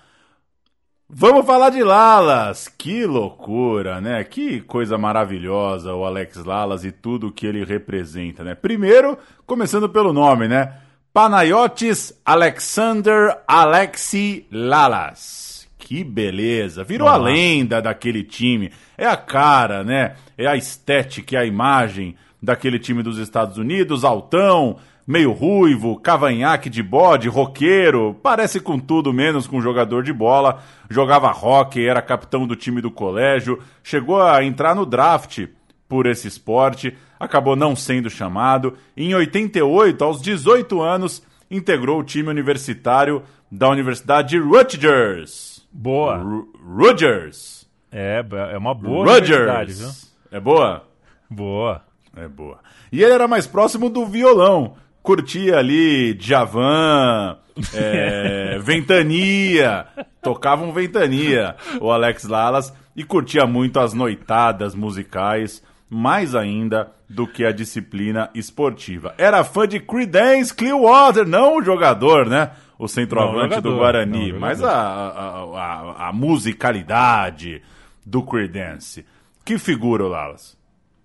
Vamos 1.09 1.45
falar 1.45 1.71
de 1.71 1.84
Lalas. 1.84 2.69
Que 2.69 3.05
loucura, 3.05 3.99
né? 3.99 4.23
Que 4.23 4.61
coisa 4.61 4.97
maravilhosa 4.97 5.93
o 5.93 6.05
Alex 6.05 6.38
Lalas 6.45 6.86
e 6.86 6.91
tudo 6.93 7.34
que 7.34 7.45
ele 7.45 7.65
representa, 7.65 8.45
né? 8.45 8.55
Primeiro, 8.55 9.17
começando 9.45 9.89
pelo 9.89 10.13
nome, 10.13 10.47
né? 10.47 10.73
Panayotis 11.13 12.17
Alexander 12.23 13.39
Alexi 13.45 14.47
Lalas. 14.49 15.50
Que 15.82 16.03
beleza! 16.03 16.84
Virou 16.84 17.07
a 17.07 17.17
lenda 17.17 17.82
daquele 17.82 18.23
time. 18.23 18.71
É 18.97 19.05
a 19.05 19.17
cara, 19.17 19.84
né? 19.84 20.15
É 20.38 20.47
a 20.47 20.55
estética, 20.55 21.36
é 21.36 21.39
a 21.39 21.45
imagem 21.45 22.15
daquele 22.41 22.79
time 22.79 23.01
dos 23.03 23.17
Estados 23.17 23.57
Unidos, 23.57 24.03
altão, 24.03 24.77
meio 25.05 25.32
ruivo, 25.32 25.99
cavanhaque 25.99 26.69
de 26.69 26.82
bode, 26.82 27.27
roqueiro, 27.27 28.15
parece 28.21 28.59
com 28.59 28.79
tudo 28.79 29.11
menos 29.11 29.47
com 29.47 29.59
jogador 29.59 30.03
de 30.03 30.13
bola, 30.13 30.63
jogava 30.89 31.32
hockey, 31.32 31.86
era 31.86 32.01
capitão 32.01 32.47
do 32.47 32.55
time 32.55 32.79
do 32.79 32.91
colégio, 32.91 33.59
chegou 33.84 34.21
a 34.21 34.43
entrar 34.43 34.75
no 34.75 34.86
draft 34.86 35.47
por 35.89 36.05
esse 36.05 36.27
esporte, 36.27 36.95
acabou 37.19 37.55
não 37.55 37.75
sendo 37.75 38.09
chamado. 38.09 38.75
Em 38.95 39.13
88, 39.13 40.03
aos 40.03 40.21
18 40.21 40.82
anos, 40.82 41.21
integrou 41.49 41.99
o 41.99 42.03
time 42.03 42.29
universitário 42.29 43.23
da 43.51 43.67
Universidade 43.67 44.29
de 44.29 44.39
Rutgers. 44.39 45.50
Boa. 45.72 46.17
Ru- 46.17 46.51
Rutgers. 46.78 47.67
É, 47.91 48.24
é 48.53 48.57
uma 48.57 48.74
boa 48.74 49.01
universidade, 49.11 49.74
viu? 49.74 49.89
É 50.32 50.39
boa? 50.39 50.84
Boa. 51.30 51.82
É 52.15 52.28
boa. 52.28 52.59
E 52.91 53.01
ele 53.03 53.13
era 53.13 53.28
mais 53.28 53.47
próximo 53.47 53.89
do 53.89 54.05
violão. 54.05 54.76
Curtia 55.01 55.57
ali 55.57 56.13
Djavan, 56.13 57.38
é, 57.74 58.59
Ventania. 58.63 59.88
Tocava 60.22 60.63
um 60.63 60.72
Ventania, 60.72 61.55
o 61.80 61.91
Alex 61.91 62.26
Lalas. 62.26 62.74
E 62.95 63.03
curtia 63.03 63.45
muito 63.47 63.80
as 63.80 63.93
noitadas 63.93 64.76
musicais, 64.76 65.63
mais 65.89 66.36
ainda 66.36 66.91
do 67.09 67.26
que 67.26 67.43
a 67.45 67.51
disciplina 67.51 68.30
esportiva. 68.36 69.13
Era 69.17 69.43
fã 69.45 69.65
de 69.67 69.80
Creedence 69.80 70.53
Clearwater, 70.53 71.26
não 71.26 71.57
o 71.57 71.63
jogador, 71.63 72.28
né? 72.28 72.51
O 72.82 72.88
centroavante 72.88 73.53
Não, 73.57 73.61
do 73.61 73.75
Guarani, 73.77 74.32
não, 74.32 74.39
mas 74.39 74.63
a, 74.63 74.71
a, 74.73 76.07
a, 76.07 76.11
musicalidade 76.11 77.61
do 78.03 78.23
Creedence. 78.23 79.05
Que 79.45 79.59
figura, 79.59 80.03
o 80.03 80.07
Lalas? 80.07 80.57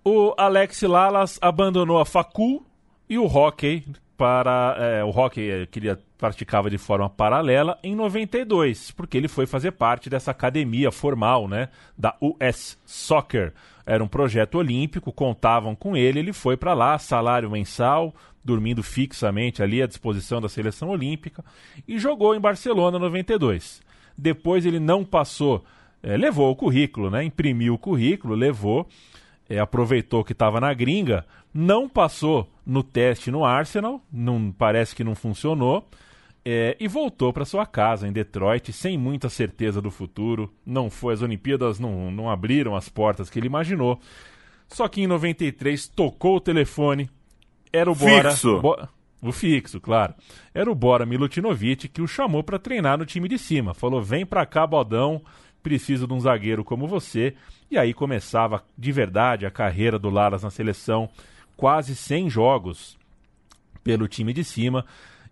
O 0.03 0.33
Alex 0.39 0.81
Lalas 0.81 1.37
abandonou 1.39 1.99
a 1.99 2.05
facul 2.05 2.65
e 3.07 3.19
o 3.19 3.27
hockey 3.27 3.85
para 4.17 4.75
é, 4.79 5.03
o 5.03 5.09
hockey 5.09 5.51
eh, 5.51 5.67
que 5.67 5.77
ele 5.77 5.95
praticava 6.17 6.67
de 6.67 6.79
forma 6.79 7.07
paralela 7.07 7.77
em 7.83 7.95
92, 7.95 8.89
porque 8.89 9.15
ele 9.15 9.27
foi 9.27 9.45
fazer 9.45 9.73
parte 9.73 10.09
dessa 10.09 10.31
academia 10.31 10.91
formal, 10.91 11.47
né, 11.47 11.69
da 11.95 12.15
US 12.19 12.75
Soccer. 12.87 13.53
Era 13.85 14.03
um 14.03 14.07
projeto 14.07 14.55
olímpico, 14.55 15.11
contavam 15.11 15.75
com 15.75 15.95
ele, 15.95 16.17
ele 16.17 16.33
foi 16.33 16.57
para 16.57 16.73
lá, 16.73 16.97
salário 16.97 17.51
mensal, 17.51 18.15
dormindo 18.47 18.81
fixamente 18.81 19.61
ali 19.61 19.81
à 19.81 19.85
disposição 19.85 20.41
da 20.41 20.49
seleção 20.49 20.89
olímpica 20.89 21.43
e 21.87 21.99
jogou 21.99 22.33
em 22.33 22.39
Barcelona 22.39 22.97
92. 22.97 23.81
Depois 24.17 24.65
ele 24.65 24.79
não 24.79 25.05
passou, 25.05 25.63
eh, 26.01 26.17
levou 26.17 26.49
o 26.49 26.55
currículo, 26.55 27.11
né, 27.11 27.23
imprimiu 27.23 27.75
o 27.75 27.77
currículo, 27.77 28.33
levou 28.33 28.87
é, 29.49 29.59
aproveitou 29.59 30.23
que 30.23 30.33
estava 30.33 30.59
na 30.59 30.73
gringa, 30.73 31.25
não 31.53 31.87
passou 31.87 32.49
no 32.65 32.83
teste 32.83 33.31
no 33.31 33.45
Arsenal, 33.45 34.01
não 34.11 34.51
parece 34.51 34.95
que 34.95 35.03
não 35.03 35.15
funcionou, 35.15 35.87
é, 36.43 36.75
e 36.79 36.87
voltou 36.87 37.33
para 37.33 37.45
sua 37.45 37.65
casa 37.65 38.07
em 38.07 38.11
Detroit 38.11 38.71
sem 38.71 38.97
muita 38.97 39.29
certeza 39.29 39.81
do 39.81 39.91
futuro. 39.91 40.53
Não 40.65 40.89
foi 40.89 41.13
as 41.13 41.21
Olimpíadas, 41.21 41.77
não, 41.77 42.09
não 42.09 42.29
abriram 42.29 42.75
as 42.75 42.87
portas 42.87 43.29
que 43.29 43.37
ele 43.37 43.47
imaginou. 43.47 43.99
Só 44.67 44.87
que 44.87 45.01
em 45.01 45.07
93 45.07 45.87
tocou 45.89 46.37
o 46.37 46.41
telefone, 46.41 47.09
era 47.71 47.91
o 47.91 47.95
Bora. 47.95 48.31
Fixo. 48.31 48.59
Bo- 48.61 48.87
o 49.21 49.31
fixo, 49.31 49.81
claro. 49.81 50.13
Era 50.53 50.71
o 50.71 50.75
Bora 50.75 51.05
Milutinovic 51.05 51.87
que 51.87 52.01
o 52.01 52.07
chamou 52.07 52.43
para 52.43 52.59
treinar 52.59 52.97
no 52.97 53.05
time 53.05 53.27
de 53.27 53.37
cima. 53.37 53.73
Falou: 53.73 54.01
vem 54.01 54.25
pra 54.25 54.45
cá, 54.45 54.65
bodão, 54.67 55.21
preciso 55.63 56.05
de 56.07 56.13
um 56.13 56.19
zagueiro 56.19 56.63
como 56.63 56.87
você. 56.87 57.33
E 57.69 57.77
aí 57.77 57.93
começava 57.93 58.63
de 58.77 58.91
verdade 58.91 59.45
a 59.45 59.51
carreira 59.51 59.97
do 59.99 60.09
Lalas 60.09 60.43
na 60.43 60.49
seleção. 60.49 61.09
Quase 61.55 61.95
100 61.95 62.29
jogos 62.29 62.97
pelo 63.83 64.07
time 64.07 64.31
de 64.33 64.43
cima. 64.43 64.85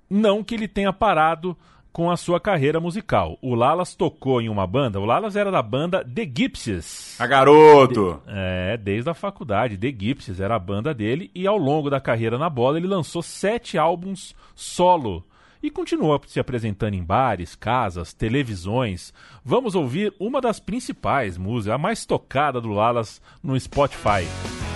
Não 0.10 0.44
que 0.44 0.56
ele 0.56 0.68
tenha 0.68 0.92
parado 0.92 1.56
com 1.96 2.12
a 2.12 2.18
sua 2.18 2.42
carreira 2.42 2.78
musical. 2.78 3.40
O 3.42 3.56
Lalas 3.56 3.96
tocou 3.96 4.42
em 4.42 4.50
uma 4.50 4.68
banda, 4.68 5.00
o 5.00 5.06
Lalas 5.06 5.38
era 5.38 5.50
da 5.50 5.62
banda 5.62 6.04
The 6.04 6.26
Gypsies. 6.26 7.16
A 7.22 7.26
garoto! 7.26 8.22
É, 8.28 8.76
desde 8.76 9.10
a 9.10 9.14
faculdade, 9.14 9.78
The 9.78 9.96
Gypsies 9.98 10.42
era 10.42 10.58
a 10.58 10.60
banda 10.60 10.94
dele 10.94 11.32
e 11.34 11.48
ao 11.48 11.58
longo 11.58 11.90
da 11.90 12.02
carreira 12.02 12.38
na 12.38 12.50
bola 12.50 12.78
ele 12.78 12.86
lançou 12.86 13.22
sete 13.22 13.78
álbuns 13.78 14.36
solo 14.54 15.24
e 15.64 15.72
continuou 15.72 16.22
se 16.28 16.38
apresentando 16.38 16.96
em 16.96 17.04
bares, 17.04 17.56
casas, 17.56 18.12
televisões. 18.14 19.14
Vamos 19.42 19.74
ouvir 19.74 20.14
uma 20.20 20.42
das 20.42 20.60
principais 20.60 21.38
músicas, 21.38 21.76
a 21.76 21.78
mais 21.78 22.06
tocada 22.06 22.60
do 22.60 22.72
Lalas 22.72 23.22
no 23.42 23.58
Spotify, 23.58 24.28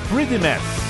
Pretty 0.09 0.37
Mess. 0.37 0.88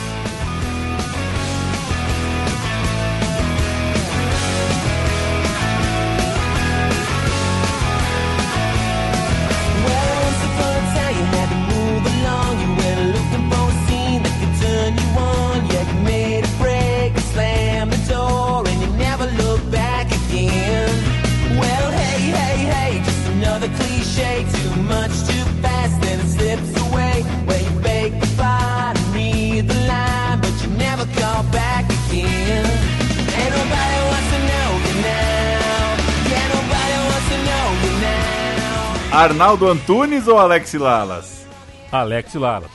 Arnaldo 39.19 39.67
Antunes 39.67 40.29
ou 40.29 40.39
Alex 40.39 40.73
Lalas? 40.75 41.45
Alex 41.91 42.35
Lalas. 42.35 42.71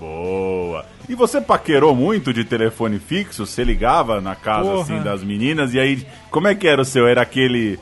Boa. 0.00 0.84
E 1.08 1.14
você 1.14 1.40
paquerou 1.40 1.94
muito 1.94 2.32
de 2.32 2.44
telefone 2.44 2.98
fixo? 2.98 3.46
Você 3.46 3.62
ligava 3.62 4.20
na 4.20 4.34
casa 4.34 4.68
Porra. 4.68 4.82
assim 4.82 5.00
das 5.00 5.22
meninas 5.22 5.72
e 5.72 5.78
aí 5.78 6.04
como 6.28 6.48
é 6.48 6.56
que 6.56 6.66
era 6.66 6.82
o 6.82 6.84
seu? 6.84 7.06
Era 7.06 7.22
aquele 7.22 7.78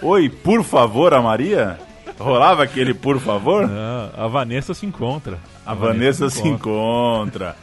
Oi, 0.00 0.28
por 0.28 0.62
favor, 0.62 1.12
a 1.12 1.20
Maria? 1.20 1.76
Rolava 2.20 2.62
aquele 2.62 2.94
por 2.94 3.18
favor? 3.18 3.68
Ah, 3.68 4.10
a 4.16 4.26
Vanessa 4.28 4.72
se 4.72 4.86
encontra. 4.86 5.36
A 5.66 5.74
Vanessa 5.74 6.30
se 6.30 6.46
encontra. 6.46 7.56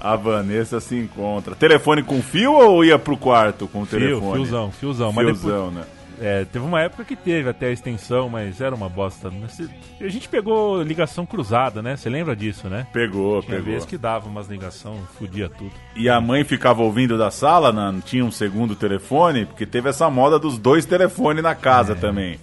A 0.00 0.14
Vanessa 0.14 0.78
se 0.78 0.94
encontra. 0.96 1.56
Telefone 1.56 2.04
com 2.04 2.22
fio 2.22 2.52
ou 2.52 2.84
ia 2.84 2.98
pro 3.00 3.16
quarto 3.16 3.66
com 3.66 3.82
o 3.82 3.86
Fio, 3.86 3.98
telefone? 3.98 4.32
fiozão, 4.44 4.70
fiozão. 4.70 5.12
Mas 5.12 5.26
depois, 5.26 5.42
Fiozão, 5.42 5.70
né? 5.72 5.82
É, 6.20 6.44
teve 6.44 6.64
uma 6.64 6.80
época 6.80 7.04
que 7.04 7.14
teve 7.16 7.48
até 7.48 7.66
a 7.66 7.70
extensão, 7.70 8.28
mas 8.28 8.60
era 8.60 8.74
uma 8.74 8.88
bosta. 8.88 9.30
A 10.00 10.08
gente 10.08 10.28
pegou 10.28 10.82
ligação 10.82 11.24
cruzada, 11.24 11.80
né? 11.82 11.96
Você 11.96 12.08
lembra 12.10 12.34
disso, 12.34 12.68
né? 12.68 12.86
Pegou, 12.92 13.40
Tinha 13.42 13.56
pegou. 13.56 13.70
vez 13.72 13.84
que 13.84 13.96
dava 13.96 14.28
umas 14.28 14.48
ligação, 14.48 14.96
fudia 15.18 15.48
tudo. 15.48 15.72
E 15.96 16.08
a 16.08 16.20
mãe 16.20 16.44
ficava 16.44 16.82
ouvindo 16.82 17.16
da 17.18 17.30
sala, 17.30 17.72
não 17.72 18.00
tinha 18.00 18.24
um 18.24 18.30
segundo 18.30 18.74
telefone, 18.74 19.46
porque 19.46 19.64
teve 19.66 19.88
essa 19.88 20.08
moda 20.10 20.38
dos 20.38 20.58
dois 20.58 20.84
telefones 20.84 21.42
na 21.42 21.54
casa 21.54 21.94
também. 21.94 22.38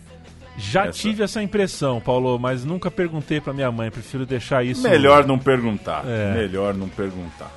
Já 0.57 0.85
Essa- 0.85 0.93
tive 0.99 1.21
essa 1.21 1.43
impressão, 1.43 1.99
Paulo, 1.99 2.39
mas 2.39 2.63
nunca 2.63 2.89
perguntei 2.89 3.41
pra 3.41 3.51
minha 3.51 3.69
mãe. 3.69 3.91
Prefiro 3.91 4.25
deixar 4.25 4.63
isso. 4.65 4.83
Melhor 4.87 5.27
não 5.27 5.37
perguntar. 5.37 6.05
É. 6.07 6.33
Melhor 6.33 6.73
não 6.73 6.87
perguntar. 6.87 7.51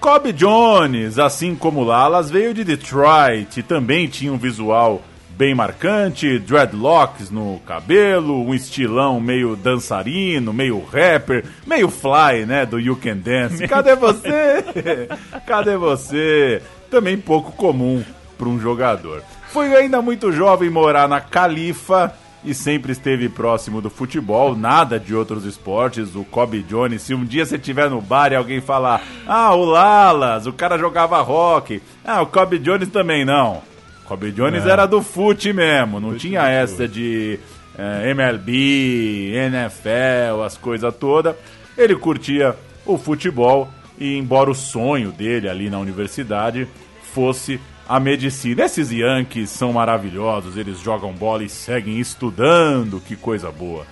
Kobe 0.00 0.32
Jones, 0.32 1.18
assim 1.18 1.54
como 1.54 1.84
Lalas, 1.84 2.30
veio 2.30 2.54
de 2.54 2.64
Detroit 2.64 3.60
e 3.60 3.62
também 3.62 4.08
tinha 4.08 4.32
um 4.32 4.38
visual 4.38 5.02
bem 5.28 5.54
marcante, 5.54 6.38
dreadlocks 6.38 7.30
no 7.30 7.60
cabelo, 7.66 8.42
um 8.42 8.54
estilão 8.54 9.20
meio 9.20 9.54
dançarino, 9.56 10.54
meio 10.54 10.82
rapper, 10.82 11.44
meio 11.66 11.90
fly, 11.90 12.46
né, 12.46 12.64
do 12.64 12.80
You 12.80 12.96
Can 12.96 13.18
Dance. 13.18 13.68
Cadê 13.68 13.94
você? 13.94 14.64
Cadê 15.46 15.76
você? 15.76 16.62
Também 16.90 17.18
pouco 17.18 17.52
comum 17.52 18.02
para 18.38 18.48
um 18.48 18.58
jogador. 18.58 19.22
Foi 19.48 19.74
ainda 19.76 20.00
muito 20.00 20.32
jovem 20.32 20.70
morar 20.70 21.08
na 21.08 21.20
Califa 21.20 22.14
e 22.44 22.54
sempre 22.54 22.92
esteve 22.92 23.28
próximo 23.28 23.80
do 23.80 23.90
futebol, 23.90 24.56
nada 24.56 24.98
de 24.98 25.14
outros 25.14 25.44
esportes. 25.44 26.14
O 26.14 26.24
Kobe 26.24 26.62
Jones, 26.62 27.02
se 27.02 27.14
um 27.14 27.24
dia 27.24 27.44
você 27.44 27.56
estiver 27.56 27.90
no 27.90 28.00
bar 28.00 28.32
e 28.32 28.36
alguém 28.36 28.60
falar, 28.60 29.02
ah, 29.26 29.54
o 29.54 29.64
Lalas, 29.64 30.46
o 30.46 30.52
cara 30.52 30.78
jogava 30.78 31.20
rock, 31.20 31.82
ah, 32.04 32.22
o 32.22 32.26
Kobe 32.26 32.58
Jones 32.58 32.88
também 32.88 33.24
não. 33.24 33.62
Kobe 34.06 34.32
Jones 34.32 34.66
era 34.66 34.86
do 34.86 35.02
fute 35.02 35.52
mesmo, 35.52 36.00
não 36.00 36.16
tinha 36.16 36.48
essa 36.48 36.88
de 36.88 37.38
eh, 37.78 38.10
MLB, 38.10 39.32
NFL, 39.34 40.42
as 40.44 40.56
coisas 40.56 40.92
todas. 40.96 41.36
Ele 41.78 41.94
curtia 41.94 42.56
o 42.84 42.98
futebol 42.98 43.70
e, 43.98 44.16
embora 44.16 44.50
o 44.50 44.54
sonho 44.54 45.12
dele 45.12 45.48
ali 45.48 45.70
na 45.70 45.78
universidade 45.78 46.66
fosse 47.14 47.60
a 47.90 47.98
medicina. 47.98 48.64
Esses 48.64 48.92
Yankees 48.92 49.50
são 49.50 49.72
maravilhosos, 49.72 50.56
eles 50.56 50.78
jogam 50.78 51.12
bola 51.12 51.42
e 51.42 51.48
seguem 51.48 51.98
estudando, 51.98 53.00
que 53.00 53.16
coisa 53.16 53.50
boa. 53.50 53.84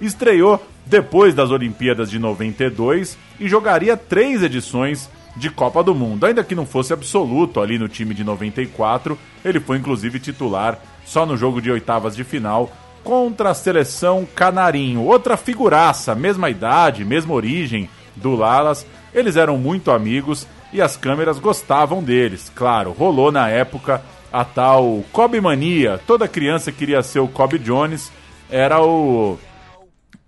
Estreou 0.00 0.60
depois 0.84 1.36
das 1.36 1.52
Olimpíadas 1.52 2.10
de 2.10 2.18
92 2.18 3.16
e 3.38 3.48
jogaria 3.48 3.96
três 3.96 4.42
edições 4.42 5.08
de 5.36 5.50
Copa 5.50 5.84
do 5.84 5.94
Mundo. 5.94 6.26
Ainda 6.26 6.42
que 6.42 6.56
não 6.56 6.66
fosse 6.66 6.92
absoluto 6.92 7.60
ali 7.60 7.78
no 7.78 7.88
time 7.88 8.12
de 8.12 8.24
94, 8.24 9.16
ele 9.44 9.60
foi 9.60 9.76
inclusive 9.76 10.18
titular 10.18 10.76
só 11.04 11.24
no 11.24 11.36
jogo 11.36 11.62
de 11.62 11.70
oitavas 11.70 12.16
de 12.16 12.24
final 12.24 12.72
contra 13.04 13.50
a 13.50 13.54
seleção 13.54 14.26
Canarinho. 14.34 15.02
Outra 15.02 15.36
figuraça, 15.36 16.12
mesma 16.12 16.50
idade, 16.50 17.04
mesma 17.04 17.32
origem 17.32 17.88
do 18.16 18.34
Lalas. 18.34 18.84
Eles 19.14 19.36
eram 19.36 19.56
muito 19.56 19.92
amigos 19.92 20.44
e 20.74 20.82
as 20.82 20.96
câmeras 20.96 21.38
gostavam 21.38 22.02
deles. 22.02 22.50
Claro, 22.52 22.90
rolou 22.90 23.30
na 23.30 23.48
época 23.48 24.02
a 24.32 24.44
tal 24.44 25.04
Kobe 25.12 25.40
Mania. 25.40 26.00
Toda 26.04 26.26
criança 26.26 26.72
queria 26.72 27.00
ser 27.00 27.20
o 27.20 27.28
Kobe 27.28 27.60
Jones. 27.60 28.12
Era 28.50 28.84
o 28.84 29.38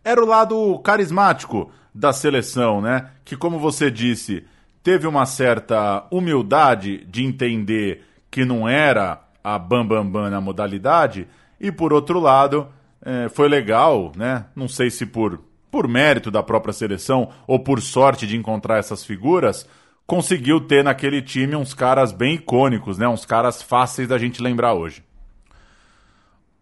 era 0.04 0.22
o 0.22 0.26
lado 0.26 0.78
carismático 0.78 1.68
da 1.92 2.12
seleção, 2.12 2.80
né? 2.80 3.10
Que 3.24 3.36
como 3.36 3.58
você 3.58 3.90
disse, 3.90 4.44
teve 4.84 5.08
uma 5.08 5.26
certa 5.26 6.06
humildade 6.12 7.04
de 7.08 7.24
entender 7.24 8.04
que 8.30 8.44
não 8.44 8.68
era 8.68 9.20
a 9.42 9.58
bam 9.58 9.84
bam 9.84 10.06
bam 10.06 10.30
na 10.30 10.40
modalidade 10.40 11.26
e 11.60 11.72
por 11.72 11.92
outro 11.92 12.20
lado 12.20 12.68
é, 13.04 13.28
foi 13.28 13.48
legal, 13.48 14.12
né? 14.14 14.44
Não 14.54 14.68
sei 14.68 14.90
se 14.90 15.04
por 15.04 15.40
por 15.72 15.88
mérito 15.88 16.30
da 16.30 16.42
própria 16.42 16.72
seleção 16.72 17.30
ou 17.48 17.58
por 17.58 17.82
sorte 17.82 18.28
de 18.28 18.36
encontrar 18.36 18.78
essas 18.78 19.04
figuras, 19.04 19.68
conseguiu 20.06 20.60
ter 20.60 20.84
naquele 20.84 21.20
time 21.20 21.56
uns 21.56 21.74
caras 21.74 22.12
bem 22.12 22.34
icônicos, 22.34 22.96
né? 22.98 23.08
Uns 23.08 23.24
caras 23.24 23.60
fáceis 23.60 24.08
da 24.08 24.18
gente 24.18 24.42
lembrar 24.42 24.74
hoje. 24.74 25.02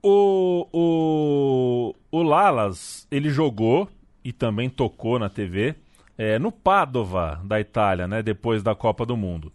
O, 0.03 0.67
o, 0.73 1.95
o 2.11 2.23
Lalas, 2.23 3.07
ele 3.11 3.31
jogou 3.31 3.89
e 4.25 4.33
também 4.33 4.69
tocou 4.69 5.19
na 5.19 5.29
TV 5.29 5.75
é, 6.17 6.39
no 6.39 6.53
Padova 6.53 7.41
da 7.45 7.61
Itália, 7.61 8.07
né? 8.07 8.23
Depois 8.23 8.63
da 8.63 8.75
Copa 8.75 9.05
do 9.05 9.17
Mundo. 9.17 9.53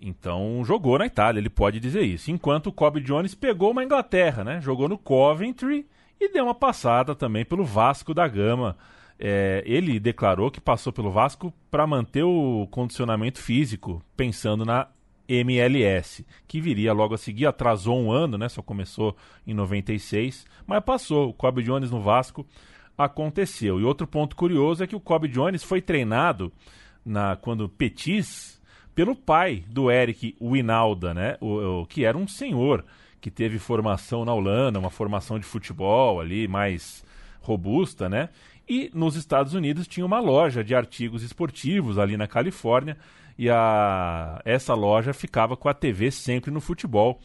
Então 0.00 0.62
jogou 0.64 0.98
na 0.98 1.06
Itália, 1.06 1.40
ele 1.40 1.50
pode 1.50 1.78
dizer 1.78 2.02
isso. 2.02 2.30
Enquanto 2.30 2.68
o 2.68 2.72
Kobe 2.72 3.00
Jones 3.00 3.34
pegou 3.34 3.72
uma 3.72 3.84
Inglaterra, 3.84 4.42
né? 4.42 4.60
Jogou 4.60 4.88
no 4.88 4.96
Coventry 4.96 5.86
e 6.18 6.32
deu 6.32 6.44
uma 6.44 6.54
passada 6.54 7.14
também 7.14 7.44
pelo 7.44 7.64
Vasco 7.64 8.14
da 8.14 8.26
Gama. 8.26 8.76
É, 9.22 9.62
ele 9.66 10.00
declarou 10.00 10.50
que 10.50 10.60
passou 10.60 10.92
pelo 10.92 11.10
Vasco 11.10 11.52
para 11.70 11.86
manter 11.86 12.22
o 12.22 12.66
condicionamento 12.70 13.38
físico, 13.38 14.02
pensando 14.16 14.64
na 14.64 14.88
MLS, 15.28 16.26
que 16.48 16.58
viria 16.58 16.92
logo 16.94 17.14
a 17.14 17.18
seguir, 17.18 17.44
atrasou 17.44 18.00
um 18.00 18.10
ano, 18.10 18.38
né? 18.38 18.48
Só 18.48 18.62
começou 18.62 19.14
em 19.46 19.52
96, 19.52 20.46
mas 20.66 20.82
passou. 20.82 21.28
O 21.28 21.34
Kobe 21.34 21.62
Jones 21.62 21.90
no 21.90 22.00
Vasco 22.00 22.46
aconteceu. 22.96 23.78
E 23.78 23.84
outro 23.84 24.06
ponto 24.06 24.34
curioso 24.34 24.82
é 24.82 24.86
que 24.86 24.96
o 24.96 25.00
Kobe 25.00 25.28
Jones 25.28 25.62
foi 25.62 25.82
treinado 25.82 26.50
na 27.04 27.36
quando 27.36 27.68
Petis 27.68 28.60
pelo 28.94 29.14
pai 29.14 29.64
do 29.68 29.90
Eric 29.90 30.34
Winalda, 30.40 31.14
né? 31.14 31.36
O, 31.40 31.82
o, 31.82 31.86
que 31.86 32.04
era 32.04 32.16
um 32.16 32.26
senhor 32.26 32.84
que 33.20 33.30
teve 33.30 33.58
formação 33.58 34.24
na 34.24 34.32
Holanda, 34.32 34.78
uma 34.78 34.90
formação 34.90 35.38
de 35.38 35.44
futebol 35.44 36.20
ali 36.20 36.48
mais 36.48 37.04
robusta, 37.40 38.08
né? 38.08 38.30
E 38.70 38.88
nos 38.94 39.16
Estados 39.16 39.52
Unidos 39.52 39.88
tinha 39.88 40.06
uma 40.06 40.20
loja 40.20 40.62
de 40.62 40.76
artigos 40.76 41.24
esportivos 41.24 41.98
ali 41.98 42.16
na 42.16 42.28
Califórnia 42.28 42.96
e 43.36 43.50
a 43.50 44.40
essa 44.44 44.74
loja 44.74 45.12
ficava 45.12 45.56
com 45.56 45.68
a 45.68 45.74
TV 45.74 46.08
sempre 46.12 46.52
no 46.52 46.60
futebol, 46.60 47.18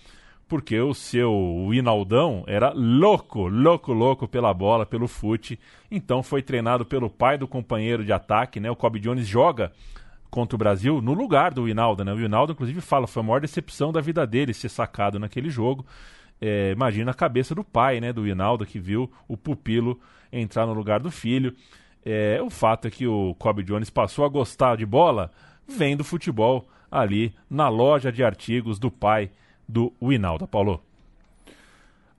porque 0.48 0.80
o 0.80 0.92
seu 0.96 1.68
Winaldão 1.70 2.44
era 2.48 2.72
louco, 2.74 3.48
louco, 3.48 3.94
louco 3.94 4.28
pela 4.28 4.52
bola, 4.56 4.88
pelo 4.88 5.08
fute. 5.08 5.60
Então 5.92 6.24
foi 6.24 6.42
treinado 6.42 6.84
pelo 6.84 7.12
pai 7.12 7.38
do 7.38 7.48
companheiro 7.48 8.04
de 8.04 8.12
ataque, 8.12 8.60
né? 8.60 8.72
O 8.72 8.76
Kobe 8.76 9.00
Jones 9.00 9.28
joga 9.28 9.72
contra 10.32 10.56
o 10.56 10.58
Brasil 10.58 11.00
no 11.00 11.14
lugar 11.14 11.54
do 11.54 11.70
Hinaldo, 11.70 12.04
né? 12.04 12.12
O 12.12 12.20
Hinaldo, 12.20 12.54
inclusive, 12.54 12.82
fala 12.82 13.06
foi 13.06 13.22
a 13.22 13.26
maior 13.26 13.40
decepção 13.40 13.92
da 13.92 14.02
vida 14.02 14.26
dele 14.26 14.52
ser 14.52 14.70
sacado 14.70 15.20
naquele 15.20 15.52
jogo. 15.52 15.86
É, 16.42 16.72
imagina 16.72 17.12
a 17.12 17.14
cabeça 17.14 17.56
do 17.56 17.64
pai, 17.64 18.00
né, 18.00 18.12
do 18.12 18.28
Hinaldo, 18.28 18.66
que 18.66 18.80
viu 18.80 19.12
o 19.28 19.38
pupilo 19.38 20.00
entrar 20.32 20.66
no 20.66 20.74
lugar 20.74 21.00
do 21.00 21.10
filho. 21.10 21.56
É, 22.06 22.40
o 22.42 22.50
fato 22.50 22.88
é 22.88 22.92
que 22.92 23.08
o 23.08 23.34
Kobe 23.36 23.64
Jones 23.64 23.90
passou 23.90 24.26
a 24.26 24.30
gostar 24.30 24.78
de 24.78 24.86
bola 24.86 25.32
vendo 25.68 26.04
futebol 26.04 26.68
ali 26.92 27.34
na 27.50 27.68
loja 27.68 28.12
de 28.12 28.24
artigos 28.24 28.78
do 28.78 28.92
pai 28.92 29.32
do 29.68 29.92
Hinaldo. 30.02 30.48
Paulo. 30.48 30.82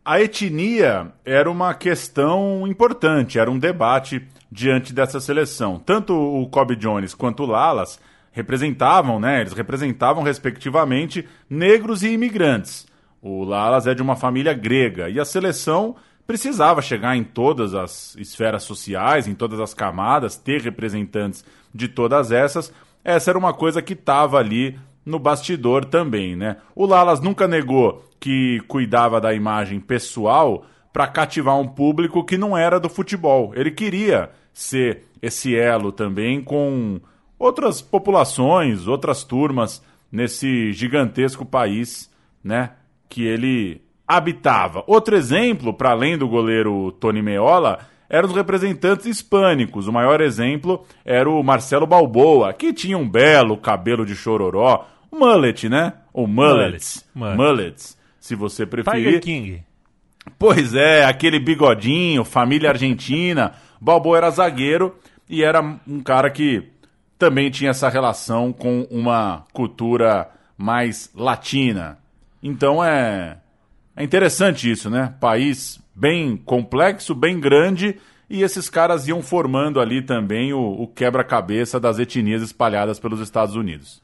A 0.04 0.20
etnia 0.20 1.12
era 1.24 1.50
uma 1.50 1.74
questão 1.74 2.66
importante, 2.66 3.38
era 3.38 3.50
um 3.50 3.58
debate 3.58 4.26
diante 4.50 4.92
dessa 4.92 5.20
seleção. 5.20 5.78
Tanto 5.78 6.14
o 6.14 6.48
Kobe 6.48 6.76
Jones 6.76 7.14
quanto 7.14 7.42
o 7.42 7.46
Lalas 7.46 8.00
representavam, 8.30 9.18
né? 9.18 9.40
Eles 9.40 9.52
representavam 9.52 10.22
respectivamente 10.22 11.26
negros 11.50 12.02
e 12.02 12.10
imigrantes. 12.10 12.86
O 13.28 13.42
Lalas 13.42 13.88
é 13.88 13.94
de 13.94 14.00
uma 14.00 14.14
família 14.14 14.54
grega 14.54 15.10
e 15.10 15.18
a 15.18 15.24
seleção 15.24 15.96
precisava 16.28 16.80
chegar 16.80 17.16
em 17.16 17.24
todas 17.24 17.74
as 17.74 18.14
esferas 18.16 18.62
sociais, 18.62 19.26
em 19.26 19.34
todas 19.34 19.58
as 19.58 19.74
camadas, 19.74 20.36
ter 20.36 20.60
representantes 20.62 21.44
de 21.74 21.88
todas 21.88 22.30
essas. 22.30 22.72
Essa 23.02 23.32
era 23.32 23.38
uma 23.38 23.52
coisa 23.52 23.82
que 23.82 23.94
estava 23.94 24.38
ali 24.38 24.78
no 25.04 25.18
bastidor 25.18 25.84
também, 25.84 26.36
né? 26.36 26.58
O 26.72 26.86
Lalas 26.86 27.20
nunca 27.20 27.48
negou 27.48 28.08
que 28.20 28.60
cuidava 28.68 29.20
da 29.20 29.34
imagem 29.34 29.80
pessoal 29.80 30.64
para 30.92 31.08
cativar 31.08 31.58
um 31.58 31.66
público 31.66 32.24
que 32.24 32.38
não 32.38 32.56
era 32.56 32.78
do 32.78 32.88
futebol. 32.88 33.52
Ele 33.56 33.72
queria 33.72 34.30
ser 34.54 35.02
esse 35.20 35.56
elo 35.56 35.90
também 35.90 36.40
com 36.40 37.00
outras 37.36 37.82
populações, 37.82 38.86
outras 38.86 39.24
turmas 39.24 39.82
nesse 40.12 40.72
gigantesco 40.72 41.44
país, 41.44 42.08
né, 42.42 42.70
que 43.08 43.24
ele 43.24 43.80
habitava. 44.06 44.84
Outro 44.86 45.16
exemplo, 45.16 45.74
para 45.74 45.90
além 45.90 46.16
do 46.16 46.28
goleiro 46.28 46.92
Tony 46.92 47.22
Meola, 47.22 47.80
eram 48.08 48.28
os 48.28 48.34
representantes 48.34 49.06
hispânicos. 49.06 49.88
O 49.88 49.92
maior 49.92 50.20
exemplo 50.20 50.84
era 51.04 51.28
o 51.28 51.42
Marcelo 51.42 51.86
Balboa, 51.86 52.52
que 52.52 52.72
tinha 52.72 52.96
um 52.96 53.08
belo 53.08 53.56
cabelo 53.56 54.06
de 54.06 54.14
chororó, 54.14 54.86
mullet, 55.10 55.68
né? 55.68 55.94
Ou 56.12 56.26
mullets, 56.26 57.04
Mullet. 57.14 57.36
mullets, 57.36 57.98
se 58.18 58.34
você 58.34 58.64
preferir. 58.64 59.04
Tiger 59.04 59.20
King. 59.20 59.62
Pois 60.38 60.74
é, 60.74 61.04
aquele 61.04 61.38
bigodinho, 61.38 62.24
família 62.24 62.70
argentina. 62.70 63.52
Balboa 63.80 64.16
era 64.16 64.30
zagueiro 64.30 64.96
e 65.28 65.42
era 65.42 65.60
um 65.86 66.00
cara 66.00 66.30
que 66.30 66.70
também 67.18 67.50
tinha 67.50 67.70
essa 67.70 67.88
relação 67.88 68.52
com 68.52 68.86
uma 68.90 69.44
cultura 69.52 70.28
mais 70.56 71.10
latina. 71.14 71.98
Então 72.46 72.82
é, 72.82 73.38
é 73.96 74.04
interessante 74.04 74.70
isso, 74.70 74.88
né? 74.88 75.16
País 75.20 75.82
bem 75.92 76.36
complexo, 76.36 77.12
bem 77.12 77.40
grande, 77.40 77.96
e 78.30 78.42
esses 78.42 78.68
caras 78.68 79.08
iam 79.08 79.20
formando 79.20 79.80
ali 79.80 80.00
também 80.00 80.52
o, 80.52 80.60
o 80.60 80.86
quebra-cabeça 80.86 81.80
das 81.80 81.98
etnias 81.98 82.42
espalhadas 82.42 83.00
pelos 83.00 83.18
Estados 83.18 83.56
Unidos. 83.56 84.00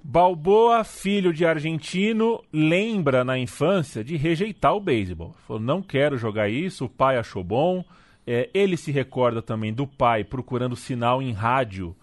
Balboa, 0.00 0.84
filho 0.84 1.32
de 1.32 1.44
argentino, 1.44 2.40
lembra 2.52 3.24
na 3.24 3.36
infância 3.36 4.04
de 4.04 4.16
rejeitar 4.16 4.72
o 4.76 4.80
beisebol. 4.80 5.34
Falou, 5.44 5.60
não 5.60 5.82
quero 5.82 6.16
jogar 6.16 6.48
isso, 6.48 6.84
o 6.84 6.88
pai 6.88 7.18
achou 7.18 7.42
bom. 7.42 7.84
É, 8.24 8.48
ele 8.54 8.76
se 8.76 8.92
recorda 8.92 9.42
também 9.42 9.74
do 9.74 9.88
pai 9.88 10.22
procurando 10.22 10.76
sinal 10.76 11.20
em 11.20 11.32
rádio 11.32 11.96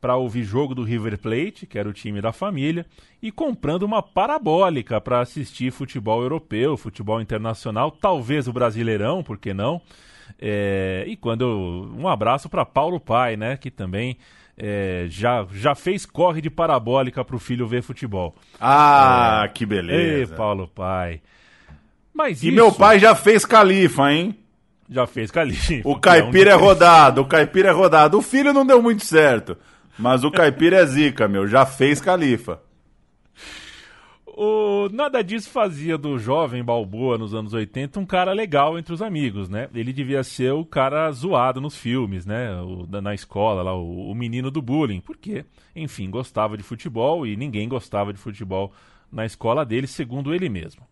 para 0.00 0.16
ouvir 0.16 0.42
jogo 0.44 0.74
do 0.74 0.82
River 0.82 1.18
Plate, 1.18 1.66
que 1.66 1.78
era 1.78 1.88
o 1.88 1.92
time 1.92 2.20
da 2.20 2.32
família, 2.32 2.86
e 3.22 3.30
comprando 3.30 3.82
uma 3.82 4.02
parabólica 4.02 5.00
para 5.00 5.20
assistir 5.20 5.70
futebol 5.70 6.22
europeu, 6.22 6.76
futebol 6.76 7.20
internacional, 7.20 7.90
talvez 7.90 8.48
o 8.48 8.52
Brasileirão, 8.52 9.22
por 9.22 9.36
que 9.38 9.52
não? 9.52 9.80
É, 10.40 11.04
e 11.06 11.16
quando 11.16 11.42
eu, 11.42 11.94
um 11.98 12.08
abraço 12.08 12.48
para 12.48 12.64
Paulo 12.64 12.98
Pai, 12.98 13.36
né, 13.36 13.56
que 13.56 13.70
também 13.70 14.16
é, 14.56 15.06
já, 15.08 15.46
já 15.52 15.74
fez 15.74 16.06
corre 16.06 16.40
de 16.40 16.48
parabólica 16.48 17.24
para 17.24 17.36
o 17.36 17.40
filho 17.40 17.66
ver 17.66 17.82
futebol. 17.82 18.34
Ah, 18.60 19.48
que 19.52 19.64
Ei, 19.64 19.68
beleza. 19.68 20.34
Paulo 20.34 20.66
Pai. 20.66 21.20
Mas 22.14 22.42
E 22.42 22.48
isso 22.48 22.54
meu 22.54 22.72
pai 22.72 22.98
já 22.98 23.14
fez 23.14 23.44
califa, 23.44 24.12
hein? 24.12 24.36
já 24.90 25.06
fez 25.06 25.30
califa. 25.30 25.80
O 25.84 25.98
caipira 25.98 26.50
é 26.50 26.54
rodado, 26.54 27.22
o 27.22 27.24
caipira 27.24 27.68
é 27.68 27.72
rodado. 27.72 28.18
O 28.18 28.22
filho 28.22 28.52
não 28.52 28.66
deu 28.66 28.82
muito 28.82 29.04
certo, 29.04 29.56
mas 30.00 30.24
o 30.24 30.30
caipira 30.30 30.78
é 30.78 30.86
zica, 30.86 31.28
meu, 31.28 31.46
já 31.46 31.66
fez 31.66 32.00
califa. 32.00 32.60
O, 34.26 34.88
nada 34.90 35.22
disso 35.22 35.50
fazia 35.50 35.98
do 35.98 36.18
jovem 36.18 36.64
Balboa 36.64 37.18
nos 37.18 37.34
anos 37.34 37.52
80 37.52 38.00
um 38.00 38.06
cara 38.06 38.32
legal 38.32 38.78
entre 38.78 38.94
os 38.94 39.02
amigos, 39.02 39.50
né? 39.50 39.68
Ele 39.74 39.92
devia 39.92 40.24
ser 40.24 40.52
o 40.52 40.64
cara 40.64 41.12
zoado 41.12 41.60
nos 41.60 41.76
filmes, 41.76 42.24
né? 42.24 42.58
O, 42.62 42.86
na 43.02 43.12
escola, 43.12 43.62
lá, 43.62 43.74
o, 43.76 44.10
o 44.10 44.14
menino 44.14 44.50
do 44.50 44.62
bullying. 44.62 45.00
Porque, 45.00 45.44
enfim, 45.76 46.08
gostava 46.08 46.56
de 46.56 46.62
futebol 46.62 47.26
e 47.26 47.36
ninguém 47.36 47.68
gostava 47.68 48.14
de 48.14 48.18
futebol 48.18 48.72
na 49.12 49.26
escola 49.26 49.66
dele, 49.66 49.86
segundo 49.86 50.32
ele 50.32 50.48
mesmo. 50.48 50.82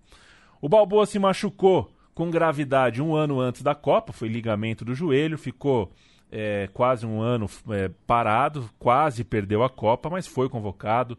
O 0.61 0.68
Balboa 0.68 1.06
se 1.06 1.18
machucou 1.18 1.90
com 2.14 2.30
gravidade 2.30 3.00
um 3.00 3.14
ano 3.14 3.40
antes 3.40 3.62
da 3.62 3.74
Copa, 3.74 4.12
foi 4.12 4.28
ligamento 4.28 4.84
do 4.84 4.94
joelho, 4.94 5.38
ficou 5.38 5.90
é, 6.31 6.68
quase 6.72 7.07
um 7.07 7.20
ano 7.20 7.49
é, 7.70 7.91
parado, 8.07 8.68
quase 8.79 9.24
perdeu 9.24 9.62
a 9.62 9.70
Copa, 9.70 10.11
mas 10.11 10.26
foi 10.26 10.49
convocado 10.49 11.18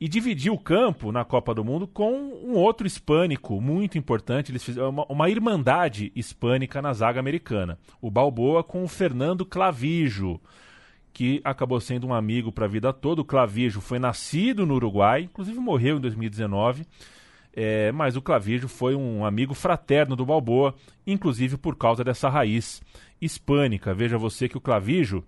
e 0.00 0.08
dividiu 0.08 0.54
o 0.54 0.58
campo 0.58 1.10
na 1.10 1.24
Copa 1.24 1.52
do 1.54 1.64
Mundo 1.64 1.86
com 1.86 2.12
um 2.12 2.54
outro 2.54 2.86
hispânico 2.86 3.60
muito 3.60 3.98
importante. 3.98 4.52
Eles 4.52 4.62
fizeram 4.62 4.90
uma, 4.90 5.04
uma 5.08 5.28
irmandade 5.28 6.12
hispânica 6.14 6.80
na 6.80 6.92
zaga 6.92 7.18
americana. 7.18 7.78
O 8.00 8.10
Balboa 8.10 8.62
com 8.62 8.84
o 8.84 8.88
Fernando 8.88 9.44
Clavijo, 9.44 10.40
que 11.12 11.40
acabou 11.42 11.80
sendo 11.80 12.06
um 12.06 12.14
amigo 12.14 12.52
para 12.52 12.66
a 12.66 12.68
vida 12.68 12.92
toda. 12.92 13.22
O 13.22 13.24
Clavijo 13.24 13.80
foi 13.80 13.98
nascido 13.98 14.64
no 14.64 14.74
Uruguai, 14.74 15.22
inclusive 15.22 15.58
morreu 15.58 15.96
em 15.96 16.00
2019. 16.00 16.86
É, 17.52 17.90
mas 17.90 18.14
o 18.14 18.22
Clavijo 18.22 18.68
foi 18.68 18.94
um 18.94 19.24
amigo 19.24 19.52
fraterno 19.52 20.14
do 20.14 20.24
Balboa, 20.24 20.76
inclusive 21.04 21.56
por 21.56 21.74
causa 21.74 22.04
dessa 22.04 22.28
raiz 22.28 22.80
hispânica. 23.20 23.94
Veja 23.94 24.18
você 24.18 24.48
que 24.48 24.56
o 24.56 24.60
Clavijo, 24.60 25.24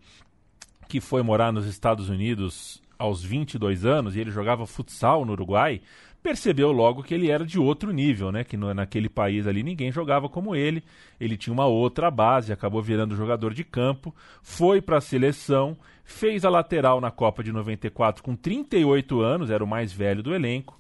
que 0.89 1.01
foi 1.01 1.23
morar 1.23 1.53
nos 1.53 1.67
Estados 1.67 2.09
Unidos 2.09 2.83
aos 2.99 3.25
22 3.25 3.87
anos 3.87 4.15
e 4.15 4.21
ele 4.21 4.31
jogava 4.31 4.67
futsal 4.67 5.25
no 5.25 5.33
Uruguai, 5.33 5.81
percebeu 6.23 6.71
logo 6.71 7.03
que 7.03 7.15
ele 7.15 7.31
era 7.31 7.45
de 7.45 7.59
outro 7.59 7.93
nível, 7.93 8.31
né? 8.31 8.45
Que 8.45 8.57
no, 8.57 8.73
naquele 8.75 9.09
país 9.09 9.47
ali 9.47 9.63
ninguém 9.63 9.91
jogava 9.91 10.29
como 10.29 10.55
ele. 10.55 10.83
Ele 11.19 11.37
tinha 11.37 11.53
uma 11.53 11.67
outra 11.67 12.11
base, 12.11 12.53
acabou 12.53 12.83
virando 12.83 13.17
jogador 13.17 13.55
de 13.55 13.65
campo, 13.65 14.15
foi 14.43 14.81
para 14.81 14.99
a 14.99 15.01
seleção, 15.01 15.77
fez 16.05 16.45
a 16.45 16.51
lateral 16.51 17.01
na 17.01 17.11
Copa 17.11 17.43
de 17.43 17.53
94 17.53 18.23
com 18.23 18.37
38 18.37 19.21
anos, 19.21 19.51
era 19.51 19.65
o 19.65 19.67
mais 19.67 19.93
velho 19.93 20.23
do 20.23 20.35
elenco. 20.35 20.79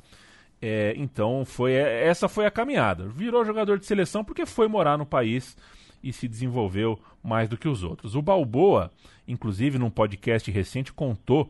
É, 0.63 0.93
então 0.97 1.43
foi 1.47 1.73
essa 1.73 2.29
foi 2.29 2.45
a 2.45 2.51
caminhada. 2.51 3.09
Virou 3.09 3.45
jogador 3.45 3.79
de 3.79 3.87
seleção 3.87 4.23
porque 4.23 4.45
foi 4.45 4.69
morar 4.69 4.99
no 4.99 5.07
país 5.07 5.57
e 6.03 6.13
se 6.13 6.27
desenvolveu 6.27 6.99
mais 7.23 7.49
do 7.49 7.57
que 7.57 7.69
os 7.69 7.83
outros. 7.83 8.15
O 8.15 8.23
Balboa, 8.23 8.91
inclusive 9.27 9.79
num 9.79 9.91
podcast 9.91 10.51
recente, 10.51 10.93
contou 10.93 11.49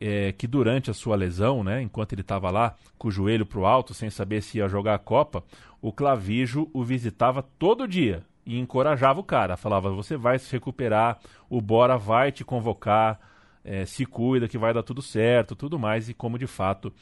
é, 0.00 0.32
que 0.32 0.46
durante 0.46 0.90
a 0.90 0.94
sua 0.94 1.16
lesão, 1.16 1.62
né, 1.62 1.82
enquanto 1.82 2.12
ele 2.12 2.22
estava 2.22 2.50
lá 2.50 2.74
com 2.96 3.08
o 3.08 3.10
joelho 3.10 3.44
para 3.44 3.58
o 3.58 3.66
alto, 3.66 3.92
sem 3.92 4.08
saber 4.08 4.42
se 4.42 4.58
ia 4.58 4.68
jogar 4.68 4.94
a 4.94 4.98
Copa, 4.98 5.44
o 5.82 5.92
Clavijo 5.92 6.68
o 6.72 6.82
visitava 6.82 7.42
todo 7.58 7.86
dia 7.86 8.22
e 8.46 8.58
encorajava 8.58 9.20
o 9.20 9.24
cara. 9.24 9.56
Falava: 9.56 9.90
você 9.90 10.16
vai 10.16 10.38
se 10.38 10.50
recuperar, 10.52 11.18
o 11.48 11.60
Bora 11.60 11.96
vai 11.96 12.32
te 12.32 12.44
convocar, 12.44 13.20
é, 13.64 13.84
se 13.84 14.06
cuida 14.06 14.48
que 14.48 14.58
vai 14.58 14.72
dar 14.72 14.82
tudo 14.82 15.02
certo, 15.02 15.54
tudo 15.54 15.78
mais. 15.78 16.08
E 16.08 16.14
como 16.14 16.38
de 16.38 16.46
fato 16.46 16.92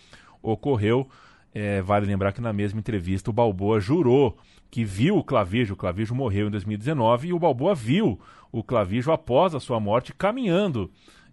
ocorreu, 0.42 1.08
é, 1.54 1.80
vale 1.80 2.06
lembrar 2.06 2.32
que 2.32 2.40
na 2.40 2.52
mesma 2.52 2.78
entrevista 2.80 3.30
o 3.30 3.32
Balboa 3.32 3.80
jurou 3.80 4.36
que 4.70 4.84
viu 4.84 5.16
o 5.16 5.24
Clavijo, 5.24 5.74
o 5.74 5.76
Clavijo 5.76 6.14
morreu 6.14 6.48
em 6.48 6.50
2019 6.50 7.28
e 7.28 7.32
o 7.32 7.38
Balboa 7.38 7.74
viu 7.74 8.20
o 8.52 8.62
Clavijo 8.62 9.10
após 9.10 9.54
a 9.54 9.60
sua 9.60 9.80
morte 9.80 10.12
caminhando 10.12 10.90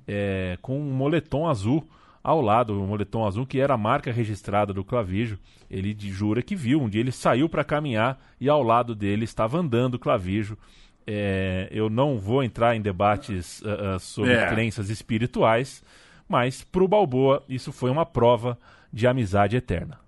é, 0.08 0.58
com 0.62 0.80
um 0.80 0.92
moletom 0.92 1.48
azul 1.48 1.86
ao 2.24 2.42
lado, 2.42 2.82
o 2.82 2.88
moletom 2.88 3.26
azul 3.28 3.46
que 3.46 3.60
era 3.60 3.76
a 3.76 3.78
marca 3.78 4.12
registrada 4.12 4.74
do 4.74 4.84
Clavijo. 4.84 5.38
Ele 5.70 5.96
jura 6.00 6.42
que 6.42 6.56
viu. 6.56 6.82
Um 6.82 6.90
dia 6.90 7.02
ele 7.02 7.12
saiu 7.12 7.48
para 7.48 7.64
caminhar 7.64 8.20
e 8.40 8.50
ao 8.50 8.64
lado 8.64 8.96
dele 8.96 9.26
estava 9.26 9.60
andando 9.60 9.96
o 9.96 10.00
Clavijo. 10.00 10.58
É, 11.06 11.68
eu 11.72 11.88
não 11.88 12.18
vou 12.18 12.44
entrar 12.44 12.76
em 12.76 12.82
debates 12.82 13.62
uh, 13.62 13.96
uh, 13.96 14.00
sobre 14.00 14.32
É. 14.34 14.50
crenças 14.50 14.90
espirituais, 14.90 15.84
mas 16.28 16.64
para 16.64 16.84
o 16.84 16.88
Balboa 16.88 17.44
isso 17.48 17.72
foi 17.72 17.92
uma 17.92 18.06
prova 18.08 18.58
de 18.92 19.06
amizade 19.06 19.56
eterna. 19.56 20.00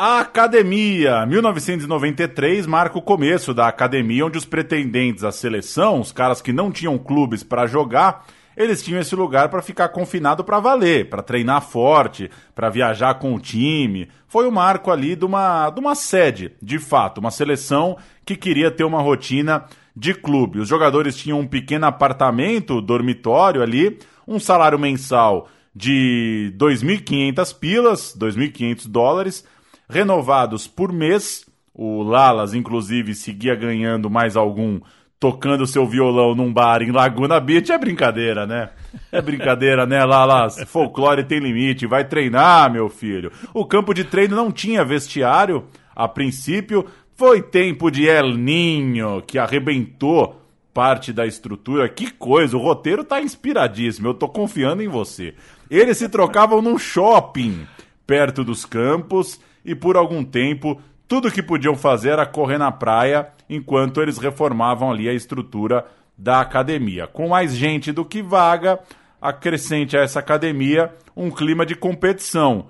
A 0.00 0.20
Academia, 0.20 1.26
1993, 1.26 2.68
marca 2.68 2.96
o 2.96 3.02
começo 3.02 3.52
da 3.52 3.66
academia, 3.66 4.24
onde 4.24 4.38
os 4.38 4.44
pretendentes 4.44 5.24
à 5.24 5.32
seleção, 5.32 5.98
os 5.98 6.12
caras 6.12 6.40
que 6.40 6.52
não 6.52 6.70
tinham 6.70 6.96
clubes 6.96 7.42
para 7.42 7.66
jogar, 7.66 8.24
eles 8.56 8.80
tinham 8.80 9.00
esse 9.00 9.16
lugar 9.16 9.48
para 9.48 9.60
ficar 9.60 9.88
confinado 9.88 10.44
para 10.44 10.60
valer, 10.60 11.10
para 11.10 11.20
treinar 11.20 11.62
forte, 11.62 12.30
para 12.54 12.70
viajar 12.70 13.14
com 13.14 13.34
o 13.34 13.40
time. 13.40 14.08
Foi 14.28 14.46
o 14.46 14.52
marco 14.52 14.92
ali 14.92 15.16
de 15.16 15.24
uma, 15.24 15.68
de 15.68 15.80
uma 15.80 15.96
sede, 15.96 16.52
de 16.62 16.78
fato, 16.78 17.18
uma 17.18 17.32
seleção 17.32 17.96
que 18.24 18.36
queria 18.36 18.70
ter 18.70 18.84
uma 18.84 19.02
rotina 19.02 19.64
de 19.96 20.14
clube. 20.14 20.60
Os 20.60 20.68
jogadores 20.68 21.16
tinham 21.16 21.40
um 21.40 21.46
pequeno 21.46 21.86
apartamento, 21.86 22.80
dormitório 22.80 23.62
ali, 23.62 23.98
um 24.28 24.38
salário 24.38 24.78
mensal 24.78 25.48
de 25.74 26.54
2.500 26.56 27.58
pilas, 27.58 28.16
2.500 28.16 28.88
dólares, 28.88 29.44
renovados 29.88 30.66
por 30.66 30.92
mês. 30.92 31.46
O 31.74 32.02
Lalas, 32.02 32.54
inclusive, 32.54 33.14
seguia 33.14 33.54
ganhando 33.54 34.10
mais 34.10 34.36
algum 34.36 34.80
tocando 35.20 35.66
seu 35.66 35.86
violão 35.86 36.34
num 36.34 36.52
bar 36.52 36.82
em 36.82 36.92
Laguna 36.92 37.40
Beach. 37.40 37.72
É 37.72 37.78
brincadeira, 37.78 38.46
né? 38.46 38.70
É 39.10 39.20
brincadeira, 39.20 39.86
né, 39.86 40.04
Lalas? 40.04 40.62
Folclore 40.66 41.24
tem 41.24 41.40
limite. 41.40 41.86
Vai 41.86 42.04
treinar, 42.04 42.72
meu 42.72 42.88
filho. 42.88 43.32
O 43.52 43.64
campo 43.64 43.92
de 43.92 44.04
treino 44.04 44.36
não 44.36 44.52
tinha 44.52 44.84
vestiário 44.84 45.66
a 45.94 46.06
princípio. 46.06 46.86
Foi 47.16 47.42
tempo 47.42 47.90
de 47.90 48.06
El 48.06 48.34
Ninho, 48.36 49.22
que 49.26 49.38
arrebentou 49.38 50.40
parte 50.72 51.12
da 51.12 51.26
estrutura. 51.26 51.88
Que 51.88 52.12
coisa, 52.12 52.56
o 52.56 52.60
roteiro 52.60 53.02
tá 53.02 53.20
inspiradíssimo. 53.20 54.06
Eu 54.06 54.14
tô 54.14 54.28
confiando 54.28 54.82
em 54.82 54.88
você. 54.88 55.34
Eles 55.68 55.98
se 55.98 56.08
trocavam 56.08 56.62
num 56.62 56.78
shopping 56.78 57.66
perto 58.06 58.44
dos 58.44 58.64
campos 58.64 59.40
e 59.64 59.74
por 59.74 59.96
algum 59.96 60.24
tempo 60.24 60.80
tudo 61.06 61.30
que 61.30 61.42
podiam 61.42 61.74
fazer 61.74 62.10
era 62.10 62.26
correr 62.26 62.58
na 62.58 62.70
praia 62.70 63.28
enquanto 63.48 64.02
eles 64.02 64.18
reformavam 64.18 64.90
ali 64.90 65.08
a 65.08 65.14
estrutura 65.14 65.86
da 66.16 66.40
academia. 66.40 67.06
Com 67.06 67.28
mais 67.28 67.54
gente 67.54 67.92
do 67.92 68.04
que 68.04 68.22
vaga, 68.22 68.78
acrescente 69.20 69.96
a 69.96 70.02
essa 70.02 70.20
academia 70.20 70.92
um 71.16 71.30
clima 71.30 71.64
de 71.64 71.74
competição. 71.74 72.66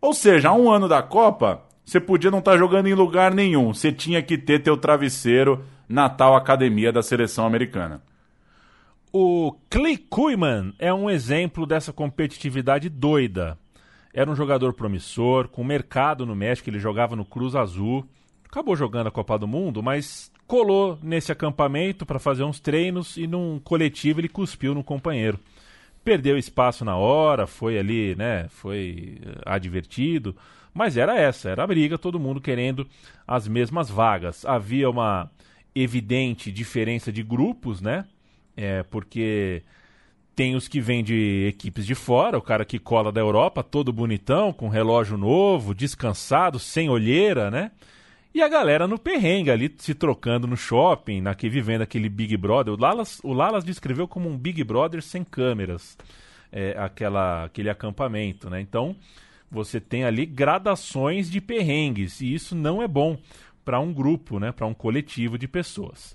Ou 0.00 0.12
seja, 0.12 0.48
há 0.48 0.52
um 0.52 0.70
ano 0.70 0.88
da 0.88 1.02
Copa, 1.02 1.62
você 1.84 2.00
podia 2.00 2.30
não 2.30 2.40
estar 2.40 2.56
jogando 2.58 2.88
em 2.88 2.94
lugar 2.94 3.32
nenhum, 3.32 3.72
você 3.72 3.92
tinha 3.92 4.20
que 4.20 4.36
ter 4.36 4.62
teu 4.62 4.76
travesseiro 4.76 5.64
na 5.88 6.08
tal 6.08 6.34
academia 6.34 6.92
da 6.92 7.02
seleção 7.02 7.46
americana. 7.46 8.02
O 9.12 9.54
Clay 9.70 9.96
Kuiman 9.96 10.74
é 10.78 10.92
um 10.92 11.08
exemplo 11.08 11.64
dessa 11.64 11.92
competitividade 11.92 12.88
doida. 12.88 13.56
Era 14.16 14.30
um 14.30 14.34
jogador 14.34 14.72
promissor, 14.72 15.46
com 15.46 15.62
mercado 15.62 16.24
no 16.24 16.34
México, 16.34 16.70
ele 16.70 16.78
jogava 16.78 17.14
no 17.14 17.22
Cruz 17.22 17.54
Azul. 17.54 18.02
Acabou 18.46 18.74
jogando 18.74 19.08
a 19.08 19.10
Copa 19.10 19.38
do 19.38 19.46
Mundo, 19.46 19.82
mas 19.82 20.32
colou 20.46 20.98
nesse 21.02 21.30
acampamento 21.30 22.06
para 22.06 22.18
fazer 22.18 22.42
uns 22.42 22.58
treinos 22.58 23.18
e 23.18 23.26
num 23.26 23.58
coletivo 23.58 24.18
ele 24.18 24.28
cuspiu 24.30 24.74
no 24.74 24.82
companheiro. 24.82 25.38
Perdeu 26.02 26.38
espaço 26.38 26.82
na 26.82 26.96
hora, 26.96 27.46
foi 27.46 27.78
ali, 27.78 28.14
né? 28.16 28.46
Foi 28.48 29.18
eh, 29.20 29.38
advertido, 29.44 30.34
mas 30.72 30.96
era 30.96 31.14
essa, 31.20 31.50
era 31.50 31.64
a 31.64 31.66
briga, 31.66 31.98
todo 31.98 32.18
mundo 32.18 32.40
querendo 32.40 32.88
as 33.28 33.46
mesmas 33.46 33.90
vagas. 33.90 34.46
Havia 34.46 34.88
uma 34.88 35.30
evidente 35.74 36.50
diferença 36.50 37.12
de 37.12 37.22
grupos, 37.22 37.82
né? 37.82 38.06
É, 38.56 38.82
porque 38.84 39.62
tem 40.36 40.54
os 40.54 40.68
que 40.68 40.82
vêm 40.82 41.02
de 41.02 41.46
equipes 41.48 41.86
de 41.86 41.94
fora, 41.94 42.36
o 42.36 42.42
cara 42.42 42.62
que 42.62 42.78
cola 42.78 43.10
da 43.10 43.22
Europa, 43.22 43.62
todo 43.62 43.90
bonitão, 43.90 44.52
com 44.52 44.68
relógio 44.68 45.16
novo, 45.16 45.74
descansado, 45.74 46.58
sem 46.58 46.90
olheira, 46.90 47.50
né? 47.50 47.70
E 48.34 48.42
a 48.42 48.48
galera 48.48 48.86
no 48.86 48.98
perrengue 48.98 49.50
ali, 49.50 49.74
se 49.78 49.94
trocando 49.94 50.46
no 50.46 50.54
shopping, 50.54 51.22
naquele, 51.22 51.54
vivendo 51.54 51.80
aquele 51.80 52.10
Big 52.10 52.36
Brother. 52.36 52.74
O 52.74 52.76
Lalas, 52.78 53.18
o 53.24 53.32
Lalas 53.32 53.64
descreveu 53.64 54.06
como 54.06 54.28
um 54.28 54.36
Big 54.36 54.62
Brother 54.62 55.02
sem 55.02 55.24
câmeras, 55.24 55.96
é, 56.52 56.76
aquela, 56.78 57.44
aquele 57.44 57.70
acampamento, 57.70 58.50
né? 58.50 58.60
Então, 58.60 58.94
você 59.50 59.80
tem 59.80 60.04
ali 60.04 60.26
gradações 60.26 61.30
de 61.30 61.40
perrengues, 61.40 62.20
e 62.20 62.34
isso 62.34 62.54
não 62.54 62.82
é 62.82 62.86
bom 62.86 63.16
para 63.64 63.80
um 63.80 63.90
grupo, 63.90 64.38
né? 64.38 64.52
Para 64.52 64.66
um 64.66 64.74
coletivo 64.74 65.38
de 65.38 65.48
pessoas. 65.48 66.14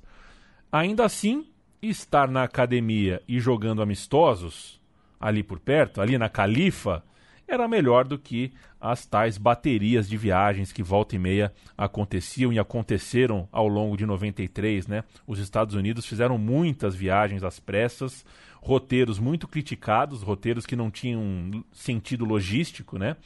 Ainda 0.72 1.06
assim, 1.06 1.48
estar 1.82 2.28
na 2.28 2.44
academia 2.44 3.22
e 3.28 3.40
jogando 3.40 3.82
amistosos 3.82 4.80
ali 5.20 5.44
por 5.44 5.60
perto, 5.60 6.02
ali 6.02 6.18
na 6.18 6.30
Califa, 6.30 7.04
era 7.48 7.68
melhor 7.68 8.06
do 8.06 8.18
que 8.18 8.54
as 8.80 9.06
tais 9.06 9.38
baterias 9.38 10.10
de 10.10 10.18
viagens 10.18 10.72
que 10.72 10.82
volta 10.82 11.16
e 11.16 11.20
meia 11.20 11.54
aconteciam 11.78 12.52
e 12.52 12.58
aconteceram 12.58 13.48
ao 13.52 13.68
longo 13.68 13.98
de 13.98 14.06
93, 14.06 14.88
né? 14.88 15.04
Os 15.28 15.38
Estados 15.38 15.76
Unidos 15.76 16.06
fizeram 16.06 16.38
muitas 16.38 16.96
viagens 16.96 17.44
às 17.44 17.60
pressas, 17.60 18.26
roteiros 18.62 19.20
muito 19.20 19.48
criticados, 19.48 20.22
roteiros 20.22 20.66
que 20.66 20.76
não 20.76 20.90
tinham 20.90 21.64
sentido 21.72 22.26
logístico, 22.26 22.98
né? 22.98 23.18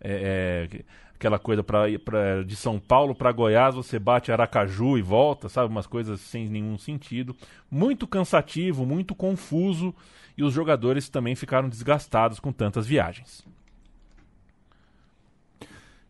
É, 0.00 0.68
é, 0.72 0.84
aquela 1.24 1.38
coisa 1.38 1.64
pra, 1.64 1.84
pra, 2.04 2.42
de 2.42 2.54
São 2.54 2.78
Paulo 2.78 3.14
para 3.14 3.32
Goiás, 3.32 3.74
você 3.74 3.98
bate 3.98 4.30
Aracaju 4.30 4.98
e 4.98 5.02
volta, 5.02 5.48
sabe? 5.48 5.70
Umas 5.70 5.86
coisas 5.86 6.20
sem 6.20 6.48
nenhum 6.50 6.76
sentido. 6.76 7.34
Muito 7.70 8.06
cansativo, 8.06 8.84
muito 8.84 9.14
confuso, 9.14 9.94
e 10.36 10.44
os 10.44 10.52
jogadores 10.52 11.08
também 11.08 11.34
ficaram 11.34 11.68
desgastados 11.68 12.38
com 12.38 12.52
tantas 12.52 12.86
viagens. 12.86 13.42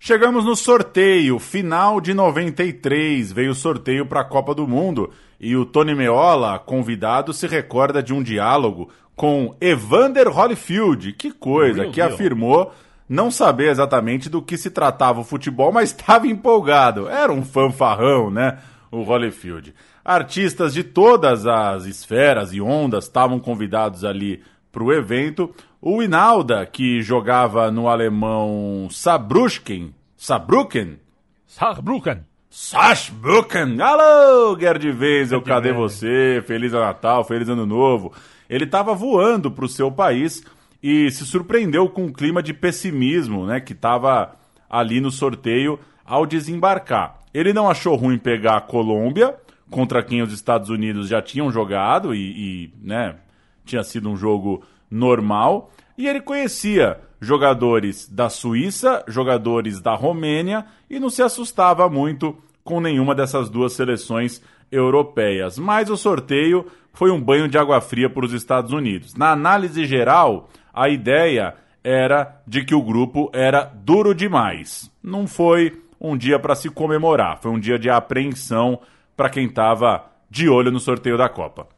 Chegamos 0.00 0.44
no 0.44 0.56
sorteio, 0.56 1.38
final 1.38 2.00
de 2.00 2.12
93, 2.12 3.32
veio 3.32 3.52
o 3.52 3.54
sorteio 3.54 4.04
para 4.04 4.20
a 4.20 4.24
Copa 4.24 4.54
do 4.54 4.66
Mundo 4.66 5.10
e 5.40 5.56
o 5.56 5.64
Tony 5.64 5.94
Meola, 5.94 6.58
convidado, 6.58 7.32
se 7.32 7.46
recorda 7.46 8.02
de 8.02 8.12
um 8.12 8.22
diálogo 8.22 8.90
com 9.14 9.56
Evander 9.60 10.28
Holyfield, 10.28 11.12
que 11.12 11.30
coisa, 11.30 11.82
Meu 11.82 11.92
que 11.92 12.02
Deus. 12.02 12.12
afirmou 12.12 12.72
não 13.14 13.30
saber 13.30 13.70
exatamente 13.70 14.28
do 14.28 14.42
que 14.42 14.58
se 14.58 14.70
tratava 14.70 15.20
o 15.20 15.24
futebol, 15.24 15.72
mas 15.72 15.90
estava 15.90 16.26
empolgado. 16.26 17.08
Era 17.08 17.32
um 17.32 17.44
fanfarrão, 17.44 18.30
né? 18.30 18.58
O 18.90 19.02
Holyfield. 19.02 19.74
Artistas 20.04 20.74
de 20.74 20.84
todas 20.84 21.46
as 21.46 21.86
esferas 21.86 22.52
e 22.52 22.60
ondas 22.60 23.04
estavam 23.04 23.40
convidados 23.40 24.04
ali 24.04 24.42
para 24.70 24.82
o 24.82 24.92
evento. 24.92 25.54
O 25.80 26.02
Inalda, 26.02 26.66
que 26.66 27.00
jogava 27.00 27.70
no 27.70 27.88
alemão 27.88 28.88
Saarbrücken, 28.90 29.94
Saarbrücken, 30.16 30.98
Saarbrücken. 31.46 32.24
Saarbrücken. 32.50 33.80
Alô, 33.80 34.58
Gerd 34.58 34.86
Wenzel, 34.90 35.42
cadê 35.42 35.72
você? 35.72 36.42
Feliz 36.46 36.72
Natal, 36.72 37.24
feliz 37.24 37.48
Ano 37.48 37.66
Novo. 37.66 38.12
Ele 38.48 38.64
estava 38.64 38.94
voando 38.94 39.50
para 39.50 39.64
o 39.64 39.68
seu 39.68 39.90
país 39.90 40.44
e 40.86 41.10
se 41.10 41.24
surpreendeu 41.24 41.88
com 41.88 42.04
o 42.04 42.12
clima 42.12 42.42
de 42.42 42.52
pessimismo 42.52 43.46
né, 43.46 43.58
que 43.58 43.72
estava 43.72 44.36
ali 44.68 45.00
no 45.00 45.10
sorteio 45.10 45.78
ao 46.04 46.26
desembarcar. 46.26 47.20
Ele 47.32 47.54
não 47.54 47.70
achou 47.70 47.96
ruim 47.96 48.18
pegar 48.18 48.58
a 48.58 48.60
Colômbia, 48.60 49.34
contra 49.70 50.02
quem 50.02 50.20
os 50.20 50.30
Estados 50.30 50.68
Unidos 50.68 51.08
já 51.08 51.22
tinham 51.22 51.50
jogado 51.50 52.14
e, 52.14 52.18
e, 52.20 52.72
né, 52.82 53.16
tinha 53.64 53.82
sido 53.82 54.10
um 54.10 54.16
jogo 54.16 54.62
normal. 54.90 55.72
E 55.96 56.06
ele 56.06 56.20
conhecia 56.20 57.00
jogadores 57.18 58.06
da 58.06 58.28
Suíça, 58.28 59.02
jogadores 59.08 59.80
da 59.80 59.94
Romênia 59.94 60.66
e 60.90 61.00
não 61.00 61.08
se 61.08 61.22
assustava 61.22 61.88
muito 61.88 62.36
com 62.62 62.78
nenhuma 62.78 63.14
dessas 63.14 63.48
duas 63.48 63.72
seleções 63.72 64.42
europeias. 64.70 65.58
Mas 65.58 65.88
o 65.88 65.96
sorteio 65.96 66.66
foi 66.92 67.10
um 67.10 67.20
banho 67.20 67.48
de 67.48 67.56
água 67.56 67.80
fria 67.80 68.10
para 68.10 68.26
os 68.26 68.34
Estados 68.34 68.70
Unidos. 68.70 69.14
Na 69.14 69.32
análise 69.32 69.86
geral, 69.86 70.50
a 70.74 70.88
ideia 70.88 71.54
era 71.82 72.40
de 72.46 72.64
que 72.64 72.74
o 72.74 72.82
grupo 72.82 73.30
era 73.32 73.64
duro 73.64 74.14
demais. 74.14 74.90
Não 75.02 75.26
foi 75.26 75.82
um 76.00 76.16
dia 76.16 76.38
para 76.38 76.54
se 76.54 76.68
comemorar, 76.68 77.38
foi 77.40 77.50
um 77.50 77.58
dia 77.58 77.78
de 77.78 77.88
apreensão 77.88 78.80
para 79.16 79.30
quem 79.30 79.46
estava 79.46 80.06
de 80.28 80.48
olho 80.48 80.70
no 80.70 80.80
sorteio 80.80 81.16
da 81.16 81.28
Copa. 81.28 81.68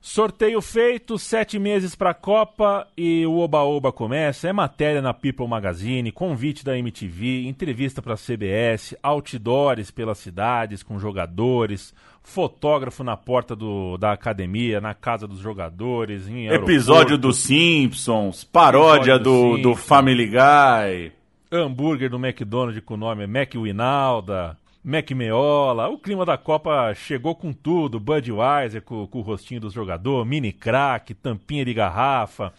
Sorteio 0.00 0.62
feito, 0.62 1.18
sete 1.18 1.58
meses 1.58 1.96
para 1.96 2.10
a 2.10 2.14
Copa 2.14 2.86
e 2.96 3.26
o 3.26 3.38
Oba-Oba 3.38 3.90
começa. 3.90 4.48
É 4.48 4.52
matéria 4.52 5.02
na 5.02 5.12
People 5.12 5.48
Magazine, 5.48 6.12
convite 6.12 6.64
da 6.64 6.78
MTV, 6.78 7.48
entrevista 7.48 8.00
para 8.00 8.14
a 8.14 8.16
CBS, 8.16 8.94
outdoors 9.02 9.90
pelas 9.90 10.18
cidades 10.18 10.82
com 10.82 10.98
jogadores, 10.98 11.92
fotógrafo 12.30 13.04
na 13.04 13.16
porta 13.16 13.54
do, 13.54 13.96
da 13.96 14.10
academia, 14.12 14.80
na 14.80 14.92
casa 14.92 15.28
dos 15.28 15.38
jogadores, 15.38 16.26
em 16.28 16.48
Episódio 16.48 17.16
dos 17.16 17.38
Simpsons, 17.38 18.42
paródia 18.42 19.12
Episódio 19.14 19.22
do, 19.22 19.50
do 19.58 19.68
Simpsons. 19.68 19.86
Family 19.86 20.26
Guy. 20.26 21.12
hambúrguer 21.52 22.10
do 22.10 22.16
McDonald's 22.18 22.82
com 22.84 22.94
o 22.94 22.96
nome 22.96 23.26
Mac 23.28 23.54
Winalda, 23.54 24.58
Mac 24.84 25.08
Meola. 25.12 25.88
O 25.88 25.98
clima 25.98 26.26
da 26.26 26.36
Copa 26.36 26.92
chegou 26.94 27.34
com 27.36 27.52
tudo. 27.52 28.00
Budweiser 28.00 28.82
com, 28.82 29.06
com 29.06 29.20
o 29.20 29.22
rostinho 29.22 29.60
dos 29.60 29.72
jogadores, 29.72 30.28
mini 30.28 30.52
crack, 30.52 31.14
tampinha 31.14 31.64
de 31.64 31.72
garrafa. 31.72 32.52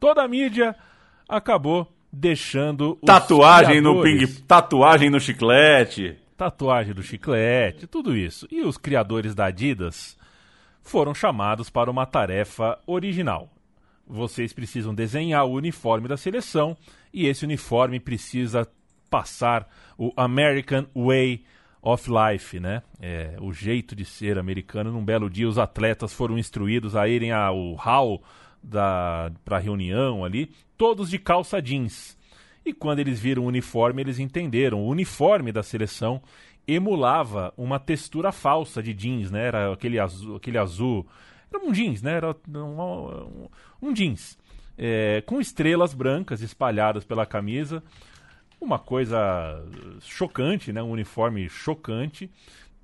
Toda 0.00 0.22
a 0.22 0.28
mídia 0.28 0.74
acabou 1.28 1.86
deixando 2.10 2.96
Tatuagem 3.04 3.82
no 3.82 3.96
ping, 4.02 4.16
criadores- 4.16 4.40
tatuagem 4.48 5.10
no 5.10 5.20
chiclete. 5.20 6.16
Tatuagem 6.36 6.94
do 6.94 7.02
chiclete, 7.02 7.86
tudo 7.86 8.16
isso. 8.16 8.46
E 8.50 8.62
os 8.62 8.76
criadores 8.76 9.34
da 9.34 9.46
Adidas 9.46 10.16
foram 10.82 11.14
chamados 11.14 11.70
para 11.70 11.90
uma 11.90 12.06
tarefa 12.06 12.78
original. 12.86 13.50
Vocês 14.06 14.52
precisam 14.52 14.94
desenhar 14.94 15.44
o 15.44 15.52
uniforme 15.52 16.06
da 16.06 16.16
seleção 16.16 16.76
e 17.12 17.26
esse 17.26 17.44
uniforme 17.44 17.98
precisa 17.98 18.68
passar 19.10 19.68
o 19.98 20.12
American 20.16 20.86
Way 20.94 21.44
of 21.82 22.08
Life, 22.08 22.60
né? 22.60 22.82
É, 23.00 23.36
o 23.40 23.52
jeito 23.52 23.96
de 23.96 24.04
ser 24.04 24.38
americano. 24.38 24.92
Num 24.92 25.04
belo 25.04 25.30
dia, 25.30 25.48
os 25.48 25.58
atletas 25.58 26.12
foram 26.12 26.38
instruídos 26.38 26.94
a 26.94 27.08
irem 27.08 27.32
ao 27.32 27.74
hall 27.74 28.22
para 29.44 29.58
reunião 29.58 30.24
ali, 30.24 30.50
todos 30.76 31.10
de 31.10 31.18
calça 31.18 31.62
jeans. 31.62 32.16
E 32.66 32.72
quando 32.72 32.98
eles 32.98 33.20
viram 33.20 33.44
o 33.44 33.46
uniforme, 33.46 34.02
eles 34.02 34.18
entenderam. 34.18 34.80
O 34.80 34.88
uniforme 34.88 35.52
da 35.52 35.62
seleção 35.62 36.20
emulava 36.66 37.54
uma 37.56 37.78
textura 37.78 38.32
falsa 38.32 38.82
de 38.82 38.92
jeans, 38.92 39.30
né? 39.30 39.46
Era 39.46 39.72
aquele 39.72 40.00
azul, 40.00 40.34
aquele 40.34 40.58
azul. 40.58 41.06
Era 41.48 41.64
um 41.64 41.72
jeans, 41.72 42.02
né? 42.02 42.14
Era 42.14 42.34
um, 42.48 43.48
um- 43.80 43.92
jeans. 43.92 44.36
É, 44.76 45.22
com 45.24 45.40
estrelas 45.40 45.94
brancas 45.94 46.42
espalhadas 46.42 47.04
pela 47.04 47.24
camisa. 47.24 47.80
Uma 48.60 48.80
coisa 48.80 49.64
chocante, 50.00 50.72
né? 50.72 50.82
Um 50.82 50.90
uniforme 50.90 51.48
chocante. 51.48 52.28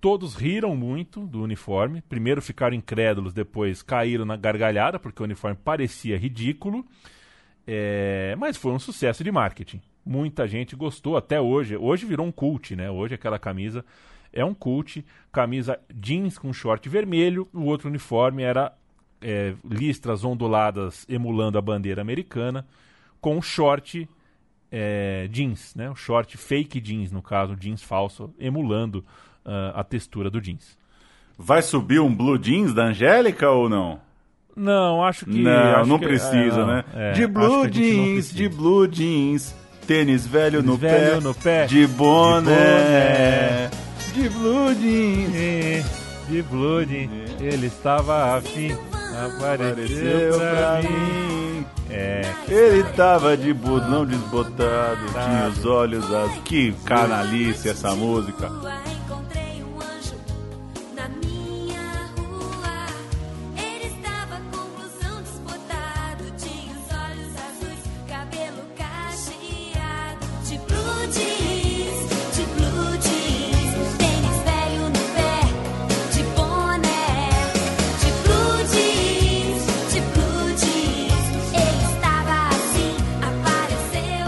Todos 0.00 0.36
riram 0.36 0.76
muito 0.76 1.26
do 1.26 1.42
uniforme. 1.42 2.02
Primeiro 2.02 2.40
ficaram 2.40 2.76
incrédulos, 2.76 3.32
depois 3.32 3.82
caíram 3.82 4.24
na 4.24 4.36
gargalhada, 4.36 4.96
porque 4.98 5.20
o 5.20 5.24
uniforme 5.24 5.56
parecia 5.56 6.16
ridículo. 6.16 6.86
É, 7.66 8.34
mas 8.38 8.56
foi 8.56 8.72
um 8.72 8.78
sucesso 8.78 9.22
de 9.22 9.30
marketing. 9.30 9.80
Muita 10.04 10.48
gente 10.48 10.74
gostou 10.74 11.16
até 11.16 11.40
hoje. 11.40 11.76
Hoje 11.76 12.04
virou 12.04 12.26
um 12.26 12.32
cult, 12.32 12.74
né? 12.74 12.90
Hoje 12.90 13.14
aquela 13.14 13.38
camisa 13.38 13.84
é 14.32 14.44
um 14.44 14.54
cult. 14.54 15.04
Camisa 15.30 15.78
jeans 15.94 16.38
com 16.38 16.52
short 16.52 16.88
vermelho. 16.88 17.48
O 17.52 17.62
outro 17.62 17.88
uniforme 17.88 18.42
era 18.42 18.72
é, 19.20 19.54
listras 19.64 20.24
onduladas 20.24 21.06
emulando 21.08 21.56
a 21.56 21.62
bandeira 21.62 22.02
americana, 22.02 22.66
com 23.20 23.40
short 23.40 24.08
é, 24.70 25.28
jeans, 25.30 25.74
né? 25.74 25.88
O 25.90 25.94
short 25.94 26.36
fake 26.36 26.80
jeans, 26.80 27.12
no 27.12 27.22
caso, 27.22 27.54
jeans 27.54 27.82
falso, 27.82 28.34
emulando 28.38 29.04
ah, 29.44 29.80
a 29.80 29.84
textura 29.84 30.30
do 30.30 30.40
jeans. 30.40 30.76
Vai 31.36 31.62
subir 31.62 32.00
um 32.00 32.14
blue 32.14 32.38
jeans 32.38 32.74
da 32.74 32.86
Angélica 32.86 33.50
ou 33.50 33.68
não? 33.68 34.00
Não, 34.56 35.02
acho 35.04 35.24
que. 35.24 35.42
não, 35.42 35.76
acho 35.76 35.88
não 35.88 35.98
que- 35.98 36.06
precisa, 36.06 36.34
é, 36.36 36.58
não, 36.58 36.66
né? 36.66 36.84
é, 36.94 37.12
de 37.12 37.26
blue 37.26 37.48
não 37.64 37.66
jeans, 37.68 38.32
de 38.32 38.48
blue 38.48 38.86
jeans, 38.86 39.54
tênis 39.86 40.26
velho, 40.26 40.62
no, 40.62 40.76
velho 40.76 41.14
pé, 41.16 41.20
no 41.20 41.34
pé, 41.34 41.66
de 41.66 41.86
boné. 41.86 42.50
boné, 42.50 43.70
de 44.14 44.28
blue 44.28 44.74
jeans. 44.74 46.02
De 46.28 46.40
Blood, 46.40 47.10
ele 47.40 47.66
estava 47.66 48.36
afim, 48.36 48.70
apareceu 49.26 49.72
Apareceu 49.72 50.38
pra 50.38 50.50
pra 50.56 50.82
mim. 50.82 50.88
mim. 50.88 51.66
É, 51.90 52.22
Ele 52.48 52.84
tava 52.96 53.36
de 53.36 53.52
budão 53.52 54.06
desbotado, 54.06 55.04
Tá. 55.12 55.24
tinha 55.24 55.48
os 55.48 55.66
olhos 55.66 56.04
azuis. 56.14 56.40
Que 56.44 56.72
canalice 56.86 57.68
essa 57.68 57.94
música. 57.94 58.50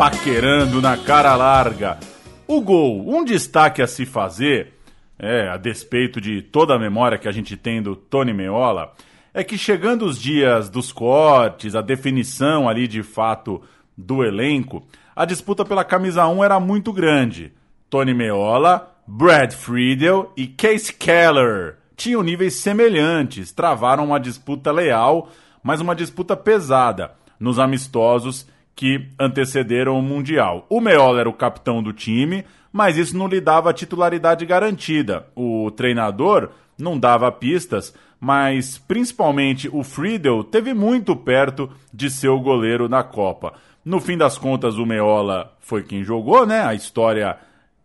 Paquerando 0.04 0.82
na 0.82 0.98
cara 0.98 1.34
larga. 1.34 1.98
O 2.46 2.60
gol, 2.60 3.08
um 3.08 3.24
destaque 3.24 3.80
a 3.80 3.86
se 3.86 4.04
fazer, 4.04 4.74
é, 5.18 5.48
a 5.48 5.56
despeito 5.56 6.20
de 6.20 6.42
toda 6.42 6.74
a 6.74 6.78
memória 6.78 7.16
que 7.16 7.26
a 7.26 7.32
gente 7.32 7.56
tem 7.56 7.80
do 7.80 7.96
Tony 7.96 8.34
Meola, 8.34 8.92
é 9.32 9.42
que 9.42 9.56
chegando 9.56 10.04
os 10.04 10.20
dias 10.20 10.68
dos 10.68 10.92
cortes, 10.92 11.74
a 11.74 11.80
definição 11.80 12.68
ali 12.68 12.86
de 12.86 13.02
fato 13.02 13.62
do 13.96 14.22
elenco, 14.22 14.86
a 15.16 15.24
disputa 15.24 15.64
pela 15.64 15.82
camisa 15.82 16.28
1 16.28 16.44
era 16.44 16.60
muito 16.60 16.92
grande. 16.92 17.54
Tony 17.88 18.12
Meola, 18.12 18.94
Brad 19.06 19.54
Friedel 19.54 20.34
e 20.36 20.46
Case 20.46 20.92
Keller 20.92 21.78
tinham 21.96 22.22
níveis 22.22 22.56
semelhantes, 22.56 23.52
travaram 23.52 24.04
uma 24.04 24.20
disputa 24.20 24.70
leal, 24.70 25.30
mas 25.62 25.80
uma 25.80 25.96
disputa 25.96 26.36
pesada 26.36 27.12
nos 27.40 27.58
amistosos 27.58 28.46
que 28.74 29.08
antecederam 29.18 29.98
o 29.98 30.02
Mundial. 30.02 30.66
O 30.68 30.80
Meola 30.80 31.20
era 31.20 31.28
o 31.28 31.34
capitão 31.34 31.82
do 31.82 31.92
time, 31.92 32.44
mas 32.72 32.96
isso 32.96 33.16
não 33.16 33.28
lhe 33.28 33.40
dava 33.40 33.72
titularidade 33.72 34.44
garantida. 34.44 35.26
O 35.34 35.70
treinador 35.70 36.50
não 36.78 36.98
dava 36.98 37.30
pistas, 37.30 37.94
mas 38.18 38.78
principalmente 38.78 39.68
o 39.72 39.82
Friedel 39.84 40.42
teve 40.42 40.74
muito 40.74 41.14
perto 41.14 41.70
de 41.92 42.10
ser 42.10 42.28
o 42.28 42.40
goleiro 42.40 42.88
na 42.88 43.02
Copa. 43.02 43.54
No 43.84 44.00
fim 44.00 44.16
das 44.16 44.38
contas, 44.38 44.76
o 44.76 44.86
Meola 44.86 45.52
foi 45.60 45.82
quem 45.82 46.02
jogou, 46.02 46.46
né? 46.46 46.62
A 46.62 46.74
história 46.74 47.36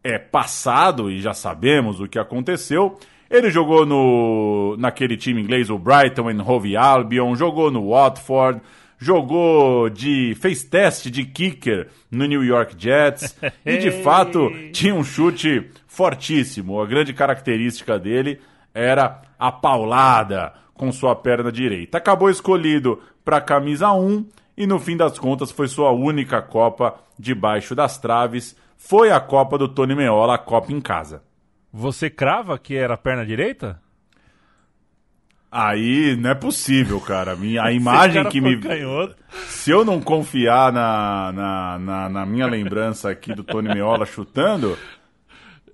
é 0.03 0.17
passado 0.17 1.11
e 1.11 1.19
já 1.19 1.33
sabemos 1.33 1.99
o 1.99 2.07
que 2.07 2.17
aconteceu. 2.17 2.97
Ele 3.29 3.51
jogou 3.51 3.85
no 3.85 4.75
naquele 4.79 5.17
time 5.17 5.41
inglês, 5.41 5.69
o 5.69 5.77
Brighton 5.77 6.29
and 6.29 6.43
Hove 6.43 6.75
Albion, 6.75 7.35
jogou 7.35 7.69
no 7.69 7.89
Watford, 7.89 8.61
jogou 8.99 9.89
de 9.89 10.35
fez 10.35 10.63
teste 10.63 11.09
de 11.09 11.23
kicker 11.23 11.87
no 12.11 12.25
New 12.25 12.43
York 12.43 12.75
Jets 12.77 13.35
e 13.65 13.77
de 13.77 13.89
fato 14.03 14.51
tinha 14.71 14.93
um 14.93 15.03
chute 15.03 15.71
fortíssimo. 15.87 16.81
A 16.81 16.85
grande 16.85 17.13
característica 17.13 17.97
dele 17.97 18.39
era 18.73 19.21
a 19.39 19.51
paulada 19.51 20.53
com 20.73 20.91
sua 20.91 21.15
perna 21.15 21.51
direita. 21.51 21.97
Acabou 21.97 22.29
escolhido 22.29 23.01
para 23.23 23.41
camisa 23.41 23.91
1 23.91 24.25
e 24.57 24.67
no 24.67 24.77
fim 24.77 24.97
das 24.97 25.17
contas 25.17 25.51
foi 25.51 25.67
sua 25.67 25.91
única 25.91 26.41
Copa 26.41 26.95
debaixo 27.17 27.73
das 27.73 27.97
traves. 27.97 28.55
Foi 28.77 29.11
a 29.11 29.19
Copa 29.19 29.57
do 29.57 29.67
Tony 29.67 29.95
Meola, 29.95 30.35
a 30.35 30.37
Copa 30.37 30.71
em 30.71 30.81
casa. 30.81 31.23
Você 31.71 32.09
crava 32.09 32.57
que 32.57 32.75
era 32.75 32.95
a 32.95 32.97
perna 32.97 33.25
direita? 33.25 33.79
Aí 35.51 36.15
não 36.15 36.29
é 36.29 36.35
possível, 36.35 36.99
cara. 37.01 37.33
A 37.61 37.71
imagem 37.73 38.23
que 38.29 38.39
me. 38.39 38.59
canhoto. 38.59 39.15
Se 39.47 39.71
eu 39.71 39.83
não 39.83 39.99
confiar 39.99 40.71
na, 40.71 41.31
na, 41.31 41.79
na, 41.79 42.09
na 42.09 42.25
minha 42.25 42.45
lembrança 42.45 43.09
aqui 43.09 43.33
do 43.33 43.43
Tony 43.43 43.67
Meola 43.73 44.05
chutando, 44.05 44.77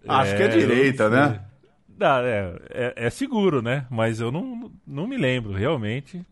acho 0.08 0.36
que 0.36 0.44
é 0.44 0.48
não 0.48 0.58
direita, 0.58 1.10
né? 1.10 1.42
É, 2.00 2.62
é, 2.70 2.94
é 3.08 3.10
seguro, 3.10 3.62
né? 3.62 3.86
Mas 3.90 4.20
eu 4.20 4.32
não, 4.32 4.72
não 4.86 5.08
me 5.08 5.18
lembro, 5.18 5.54
realmente. 5.54 6.26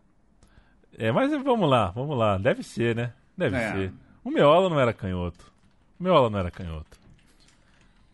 É, 0.98 1.10
mas 1.10 1.30
vamos 1.42 1.68
lá, 1.68 1.90
vamos 1.90 2.16
lá. 2.16 2.38
Deve 2.38 2.62
ser, 2.62 2.94
né? 2.94 3.12
Deve 3.36 3.56
É. 3.56 3.72
ser. 3.72 3.92
O 4.22 4.30
Meola 4.30 4.68
não 4.70 4.78
era 4.78 4.92
canhoto. 4.92 5.52
O 5.98 6.04
Meola 6.04 6.30
não 6.30 6.38
era 6.38 6.50
canhoto. 6.50 7.03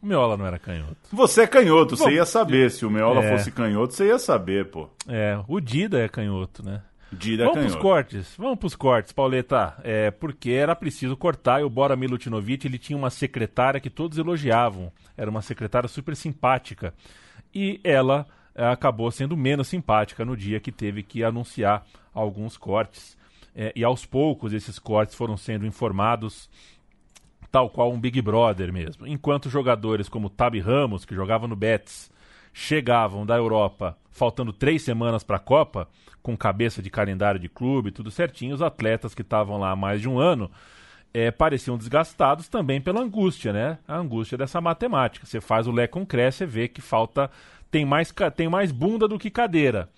O 0.02 0.06
Meola 0.06 0.36
não 0.36 0.46
era 0.46 0.58
canhoto. 0.58 0.96
Você 1.12 1.42
é 1.42 1.46
canhoto, 1.46 1.96
Bom, 1.96 2.04
você 2.04 2.12
ia 2.12 2.24
saber. 2.24 2.70
Se 2.70 2.86
o 2.86 2.90
Meola 2.90 3.22
é. 3.22 3.36
fosse 3.36 3.52
canhoto, 3.52 3.92
você 3.92 4.06
ia 4.06 4.18
saber, 4.18 4.70
pô. 4.70 4.88
É, 5.06 5.38
o 5.46 5.60
Dida 5.60 6.00
é 6.00 6.08
canhoto, 6.08 6.64
né? 6.64 6.82
Dida 7.12 7.42
é 7.42 7.46
Vamos 7.46 7.60
pros 7.60 7.72
canhoto. 7.72 7.88
cortes, 7.88 8.34
vamos 8.38 8.58
pros 8.58 8.76
cortes, 8.76 9.12
Pauleta. 9.12 9.76
É, 9.82 10.10
porque 10.10 10.52
era 10.52 10.74
preciso 10.74 11.16
cortar 11.16 11.60
e 11.60 11.64
o 11.64 11.70
Bora 11.70 11.96
Milutinovic, 11.96 12.66
ele 12.66 12.78
tinha 12.78 12.96
uma 12.96 13.10
secretária 13.10 13.80
que 13.80 13.90
todos 13.90 14.16
elogiavam. 14.16 14.90
Era 15.16 15.30
uma 15.30 15.42
secretária 15.42 15.88
super 15.88 16.16
simpática. 16.16 16.94
E 17.54 17.80
ela 17.82 18.26
eh, 18.54 18.64
acabou 18.64 19.10
sendo 19.10 19.36
menos 19.36 19.68
simpática 19.68 20.24
no 20.24 20.36
dia 20.36 20.60
que 20.60 20.70
teve 20.70 21.02
que 21.02 21.24
anunciar 21.24 21.84
alguns 22.14 22.56
cortes. 22.56 23.18
É, 23.54 23.72
e 23.74 23.82
aos 23.82 24.06
poucos 24.06 24.52
esses 24.52 24.78
cortes 24.78 25.16
foram 25.16 25.36
sendo 25.36 25.66
informados 25.66 26.48
tal 27.50 27.70
qual 27.70 27.92
um 27.92 28.00
Big 28.00 28.20
Brother 28.22 28.72
mesmo. 28.72 29.06
Enquanto 29.06 29.50
jogadores 29.50 30.08
como 30.08 30.30
Tabi 30.30 30.60
Ramos, 30.60 31.04
que 31.04 31.14
jogava 31.14 31.48
no 31.48 31.56
Betis, 31.56 32.10
chegavam 32.52 33.24
da 33.24 33.36
Europa 33.36 33.96
faltando 34.10 34.52
três 34.52 34.82
semanas 34.82 35.22
para 35.22 35.36
a 35.36 35.40
Copa, 35.40 35.88
com 36.22 36.36
cabeça 36.36 36.82
de 36.82 36.90
calendário 36.90 37.40
de 37.40 37.48
clube, 37.48 37.90
tudo 37.90 38.10
certinho, 38.10 38.54
os 38.54 38.62
atletas 38.62 39.14
que 39.14 39.22
estavam 39.22 39.58
lá 39.58 39.70
há 39.70 39.76
mais 39.76 40.00
de 40.00 40.08
um 40.08 40.18
ano 40.18 40.50
eh, 41.14 41.30
pareciam 41.30 41.78
desgastados 41.78 42.48
também 42.48 42.80
pela 42.80 43.00
angústia, 43.00 43.52
né? 43.52 43.78
A 43.86 43.96
angústia 43.96 44.36
dessa 44.36 44.60
matemática. 44.60 45.26
Você 45.26 45.40
faz 45.40 45.66
o 45.66 45.72
Lé 45.72 45.86
com 45.86 46.04
Cré, 46.04 46.30
você 46.30 46.46
vê 46.46 46.68
que 46.68 46.80
falta. 46.80 47.30
Tem 47.70 47.84
mais, 47.84 48.12
tem 48.34 48.48
mais 48.48 48.72
bunda 48.72 49.06
do 49.06 49.18
que 49.18 49.30
cadeira. 49.30 49.88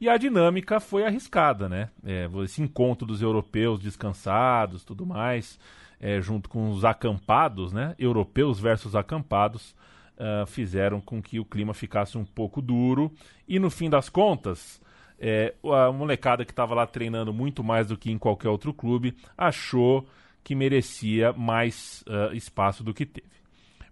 E 0.00 0.08
a 0.08 0.16
dinâmica 0.16 0.80
foi 0.80 1.04
arriscada, 1.04 1.68
né? 1.68 1.88
É, 2.04 2.28
esse 2.44 2.60
encontro 2.60 3.06
dos 3.06 3.22
europeus 3.22 3.80
descansados, 3.80 4.84
tudo 4.84 5.06
mais, 5.06 5.58
é, 6.02 6.20
junto 6.20 6.48
com 6.48 6.68
os 6.70 6.84
acampados, 6.84 7.72
né? 7.72 7.94
Europeus 7.96 8.58
versus 8.58 8.96
acampados, 8.96 9.72
ah, 10.18 10.44
fizeram 10.46 11.00
com 11.00 11.22
que 11.22 11.38
o 11.38 11.44
clima 11.44 11.72
ficasse 11.72 12.18
um 12.18 12.24
pouco 12.24 12.60
duro. 12.60 13.10
E 13.48 13.60
no 13.60 13.70
fim 13.70 13.88
das 13.88 14.08
contas, 14.08 14.82
é, 15.18 15.54
a 15.64 15.92
molecada 15.92 16.44
que 16.44 16.50
estava 16.50 16.74
lá 16.74 16.86
treinando 16.86 17.32
muito 17.32 17.62
mais 17.62 17.86
do 17.86 17.96
que 17.96 18.10
em 18.10 18.18
qualquer 18.18 18.48
outro 18.48 18.74
clube 18.74 19.16
achou 19.38 20.06
que 20.42 20.56
merecia 20.56 21.32
mais 21.32 22.04
ah, 22.08 22.30
espaço 22.34 22.82
do 22.82 22.92
que 22.92 23.06
teve. 23.06 23.30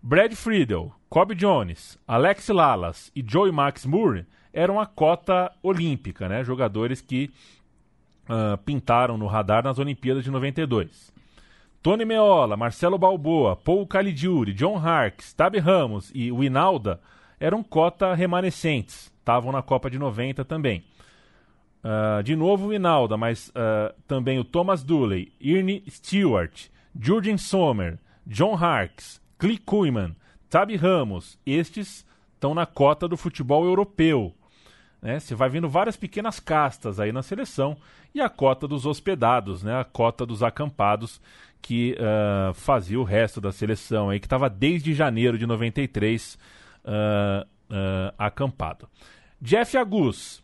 Brad 0.03 0.33
Friedel, 0.35 0.93
Kobe 1.09 1.35
Jones, 1.35 1.97
Alex 2.09 2.49
Lalas 2.49 3.13
e 3.15 3.25
Joey 3.27 3.53
Max 3.53 3.87
Moore 3.87 4.27
eram 4.53 4.81
a 4.81 4.87
cota 4.87 5.53
olímpica, 5.63 6.29
né? 6.29 6.43
Jogadores 6.43 7.01
que 7.01 7.31
ah, 8.29 8.59
pintaram 8.65 9.17
no 9.17 9.29
radar 9.29 9.63
nas 9.63 9.79
Olimpíadas 9.79 10.25
de 10.25 10.31
92. 10.31 11.20
Tony 11.83 12.05
Meola, 12.05 12.57
Marcelo 12.57 12.99
Balboa, 12.99 13.57
Paul 13.57 13.87
Caligiuri, 13.87 14.53
John 14.53 14.77
Harkes, 14.77 15.33
Tabe 15.33 15.59
Ramos 15.59 16.11
e 16.15 16.31
Winalda 16.31 17.01
eram 17.39 17.63
cota 17.63 18.15
remanescentes, 18.15 19.11
estavam 19.19 19.51
na 19.51 19.63
Copa 19.63 19.91
de 19.91 19.99
90 19.99 20.45
também. 20.45 20.85
Ah, 21.83 22.21
de 22.23 22.37
novo 22.37 22.67
o 22.67 22.69
Winalda, 22.69 23.17
mas 23.17 23.51
ah, 23.55 23.95
também 24.07 24.39
o 24.39 24.45
Thomas 24.45 24.83
Dooley, 24.83 25.33
Ernie 25.41 25.83
Stewart, 25.89 26.69
Jurgen 26.99 27.39
Sommer, 27.39 27.99
John 28.27 28.55
Harkes, 28.55 29.19
Cliff 29.39 29.63
Kuhlman, 29.63 30.15
Tabe 30.51 30.77
Ramos, 30.77 31.39
estes 31.47 32.05
estão 32.35 32.55
na 32.55 32.67
cota 32.67 33.09
do 33.09 33.17
futebol 33.17 33.65
europeu. 33.65 34.35
né? 35.01 35.19
Você 35.19 35.35
vai 35.35 35.49
vendo 35.49 35.69
várias 35.69 35.97
pequenas 35.97 36.39
castas 36.39 37.01
aí 37.01 37.11
na 37.11 37.23
seleção 37.23 37.79
e 38.15 38.21
a 38.21 38.29
cota 38.29 38.69
dos 38.69 38.85
hospedados, 38.85 39.63
né? 39.63 39.81
a 39.81 39.85
cota 39.85 40.27
dos 40.27 40.43
acampados 40.43 41.21
que 41.63 41.97
ah, 41.99 42.53
fazia 42.55 42.99
o 42.99 43.05
resto 43.05 43.41
da 43.41 43.53
seleção 43.53 44.11
aí, 44.11 44.19
que 44.21 44.27
estava 44.27 44.49
desde 44.51 44.95
janeiro 44.95 45.37
de 45.39 45.47
93 45.47 46.39
ah, 46.85 47.47
ah, 47.71 48.15
acampado. 48.19 48.89
Jeff 49.41 49.77
Agus, 49.77 50.43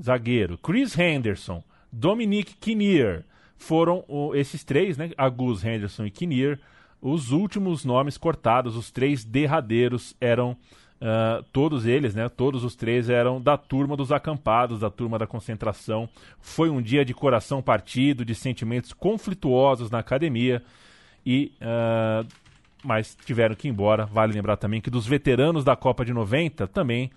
zagueiro, 0.00 0.56
Chris 0.58 0.96
Henderson, 0.98 1.62
Dominic 1.90 2.54
Kinnear, 2.60 3.24
foram 3.56 4.04
o- 4.08 4.34
esses 4.34 4.64
três, 4.64 4.96
né? 4.96 5.10
Agus, 5.16 5.64
Henderson 5.64 6.04
e 6.06 6.10
Kinnear, 6.10 6.58
os 7.00 7.30
últimos 7.32 7.84
nomes 7.84 8.16
cortados, 8.16 8.76
os 8.76 8.90
três 8.90 9.24
derradeiros 9.24 10.14
eram 10.20 10.56
ah, 11.02 11.42
todos 11.52 11.84
eles, 11.84 12.14
né? 12.14 12.28
Todos 12.28 12.62
os 12.64 12.76
três 12.76 13.10
eram 13.10 13.40
da 13.40 13.56
turma 13.56 13.96
dos 13.96 14.12
acampados, 14.12 14.80
da 14.80 14.88
turma 14.90 15.18
da 15.18 15.26
concentração. 15.26 16.08
Foi 16.40 16.70
um 16.70 16.80
dia 16.80 17.04
de 17.04 17.12
coração 17.12 17.60
partido, 17.60 18.24
de 18.24 18.34
sentimentos 18.34 18.92
conflituosos 18.92 19.90
na 19.90 19.98
academia 19.98 20.62
e 21.26 21.50
ah, 21.60 22.24
mas 22.84 23.16
tiveram 23.24 23.54
que 23.54 23.68
ir 23.68 23.70
embora. 23.70 24.06
Vale 24.06 24.32
lembrar 24.32 24.56
também 24.56 24.80
que 24.80 24.90
dos 24.90 25.06
veteranos 25.06 25.62
da 25.64 25.76
Copa 25.76 26.04
de 26.04 26.12
90 26.12 26.66
também 26.66 27.10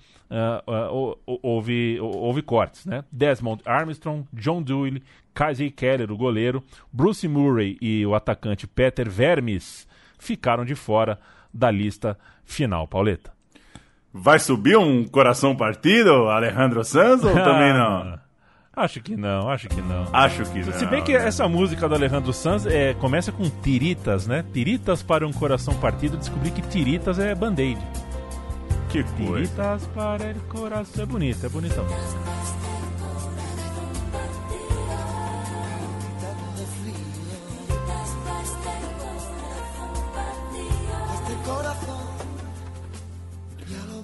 hou- 0.91 1.19
houve, 1.41 1.99
hou- 1.99 2.17
houve 2.17 2.41
cortes, 2.41 2.85
né? 2.85 3.03
Desmond 3.11 3.61
Armstrong, 3.65 4.25
John 4.33 4.61
Doyle, 4.61 5.01
Kaiser 5.33 5.71
Keller, 5.73 6.11
o 6.11 6.17
goleiro, 6.17 6.63
Bruce 6.93 7.27
Murray 7.27 7.77
e 7.81 8.05
o 8.05 8.13
atacante 8.15 8.65
Peter 8.67 9.09
Vermes 9.09 9.87
ficaram 10.19 10.63
de 10.65 10.75
fora 10.75 11.19
da 11.53 11.69
lista 11.71 12.17
final. 12.43 12.87
Pauleta. 12.87 13.34
Vai 14.17 14.39
subir 14.39 14.77
um 14.77 15.03
coração 15.03 15.53
partido, 15.53 16.29
Alejandro 16.29 16.85
Sanz, 16.85 17.21
ou 17.21 17.33
também 17.33 17.73
não? 17.75 18.17
Acho 18.73 19.01
que 19.01 19.13
não, 19.13 19.49
acho 19.49 19.67
que 19.67 19.81
não. 19.81 20.07
Acho 20.13 20.45
que 20.45 20.63
não. 20.63 20.71
Se 20.71 20.85
bem 20.85 21.03
que 21.03 21.13
essa 21.13 21.49
música 21.49 21.87
do 21.87 21.95
Alejandro 21.95 22.31
Sanz 22.31 22.65
é, 22.65 22.93
começa 22.93 23.33
com 23.33 23.49
tiritas, 23.49 24.25
né? 24.25 24.45
Tiritas 24.53 25.03
para 25.03 25.27
um 25.27 25.33
coração 25.33 25.73
partido. 25.75 26.15
Descobri 26.15 26.49
que 26.49 26.61
tiritas 26.61 27.19
é 27.19 27.35
band-aid. 27.35 27.79
Que 28.87 29.03
coisa. 29.03 29.47
Tiritas 29.47 29.87
para 29.87 30.29
el 30.29 30.39
coração. 30.47 31.03
É 31.03 31.05
bonita, 31.05 31.47
é 31.47 31.49
bonita 31.49 31.81
a 31.81 31.83
música. 31.83 32.34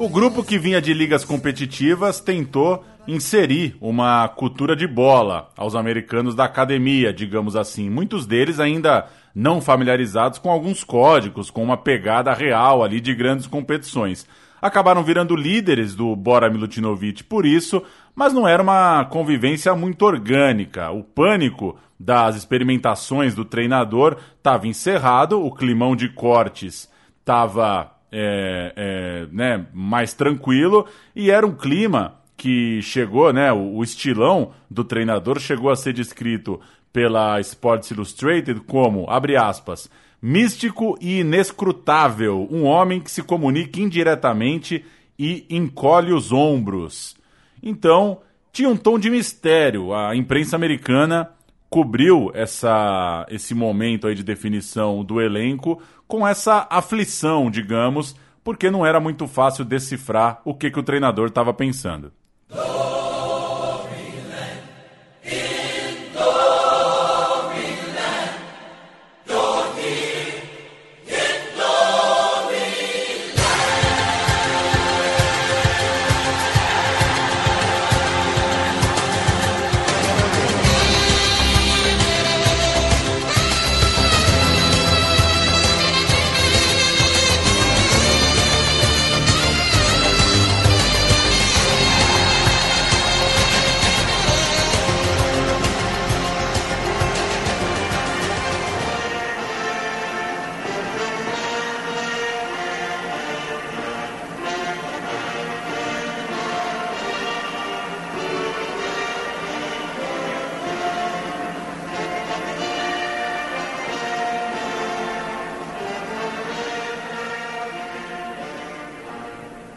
O 0.01 0.09
grupo 0.09 0.43
que 0.43 0.57
vinha 0.57 0.81
de 0.81 0.95
ligas 0.95 1.23
competitivas 1.23 2.19
tentou 2.19 2.83
inserir 3.07 3.77
uma 3.79 4.27
cultura 4.27 4.75
de 4.75 4.87
bola 4.87 5.51
aos 5.55 5.75
americanos 5.75 6.33
da 6.33 6.45
academia, 6.45 7.13
digamos 7.13 7.55
assim. 7.55 7.87
Muitos 7.87 8.25
deles 8.25 8.59
ainda 8.59 9.05
não 9.35 9.61
familiarizados 9.61 10.39
com 10.39 10.49
alguns 10.49 10.83
códigos, 10.83 11.51
com 11.51 11.63
uma 11.63 11.77
pegada 11.77 12.33
real 12.33 12.83
ali 12.83 12.99
de 12.99 13.13
grandes 13.13 13.45
competições. 13.45 14.25
Acabaram 14.59 15.03
virando 15.03 15.35
líderes 15.35 15.93
do 15.93 16.15
Bora 16.15 16.49
Milutinovic 16.49 17.23
por 17.23 17.45
isso, 17.45 17.83
mas 18.15 18.33
não 18.33 18.47
era 18.47 18.63
uma 18.63 19.05
convivência 19.05 19.75
muito 19.75 20.03
orgânica. 20.03 20.89
O 20.89 21.03
pânico 21.03 21.77
das 21.99 22.35
experimentações 22.35 23.35
do 23.35 23.45
treinador 23.45 24.17
estava 24.35 24.67
encerrado, 24.67 25.45
o 25.45 25.53
climão 25.53 25.95
de 25.95 26.09
cortes 26.09 26.89
estava 27.19 28.00
é, 28.11 28.73
é, 28.75 29.27
né, 29.31 29.65
mais 29.73 30.13
tranquilo 30.13 30.85
e 31.15 31.31
era 31.31 31.45
um 31.45 31.55
clima 31.55 32.15
que 32.35 32.81
chegou, 32.81 33.31
né, 33.31 33.51
o, 33.53 33.75
o 33.75 33.83
estilão 33.83 34.51
do 34.69 34.83
treinador 34.83 35.39
chegou 35.39 35.69
a 35.69 35.75
ser 35.75 35.93
descrito 35.93 36.59
pela 36.91 37.39
Sports 37.39 37.91
Illustrated 37.91 38.61
como, 38.61 39.09
abre 39.09 39.37
aspas, 39.37 39.89
místico 40.21 40.97
e 40.99 41.19
inescrutável, 41.19 42.47
um 42.51 42.65
homem 42.65 42.99
que 42.99 43.09
se 43.09 43.23
comunica 43.23 43.79
indiretamente 43.79 44.83
e 45.17 45.45
encolhe 45.49 46.13
os 46.13 46.31
ombros. 46.31 47.15
Então, 47.61 48.19
tinha 48.51 48.69
um 48.69 48.75
tom 48.75 48.99
de 48.99 49.09
mistério. 49.09 49.93
A 49.93 50.15
imprensa 50.15 50.55
americana 50.55 51.29
cobriu 51.71 52.29
essa, 52.33 53.25
esse 53.29 53.55
momento 53.55 54.05
aí 54.05 54.13
de 54.13 54.23
definição 54.23 55.05
do 55.05 55.21
elenco 55.21 55.81
com 56.05 56.27
essa 56.27 56.67
aflição, 56.69 57.49
digamos, 57.49 58.13
porque 58.43 58.69
não 58.69 58.85
era 58.85 58.99
muito 58.99 59.25
fácil 59.25 59.63
decifrar 59.63 60.41
o 60.43 60.53
que, 60.53 60.69
que 60.69 60.79
o 60.79 60.83
treinador 60.83 61.29
estava 61.29 61.53
pensando. 61.53 62.11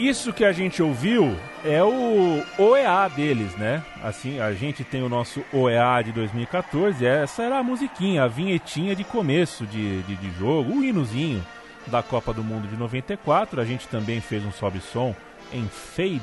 Isso 0.04 0.34
que 0.34 0.44
a 0.44 0.52
gente 0.52 0.82
ouviu 0.82 1.34
é 1.64 1.82
o 1.82 2.44
OEA 2.58 3.08
deles, 3.08 3.56
né? 3.56 3.82
Assim, 4.02 4.38
a 4.38 4.52
gente 4.52 4.84
tem 4.84 5.02
o 5.02 5.08
nosso 5.08 5.42
OEA 5.50 6.02
de 6.04 6.12
2014, 6.12 7.06
essa 7.06 7.42
era 7.42 7.58
a 7.58 7.62
musiquinha, 7.62 8.24
a 8.24 8.28
vinhetinha 8.28 8.94
de 8.94 9.02
começo 9.02 9.64
de, 9.64 10.02
de, 10.02 10.14
de 10.16 10.30
jogo, 10.38 10.74
o 10.74 10.84
hinozinho 10.84 11.42
da 11.86 12.02
Copa 12.02 12.34
do 12.34 12.44
Mundo 12.44 12.68
de 12.68 12.76
94. 12.76 13.58
A 13.58 13.64
gente 13.64 13.88
também 13.88 14.20
fez 14.20 14.44
um 14.44 14.52
sobe-som 14.52 15.16
em 15.50 15.66
fade 15.68 16.20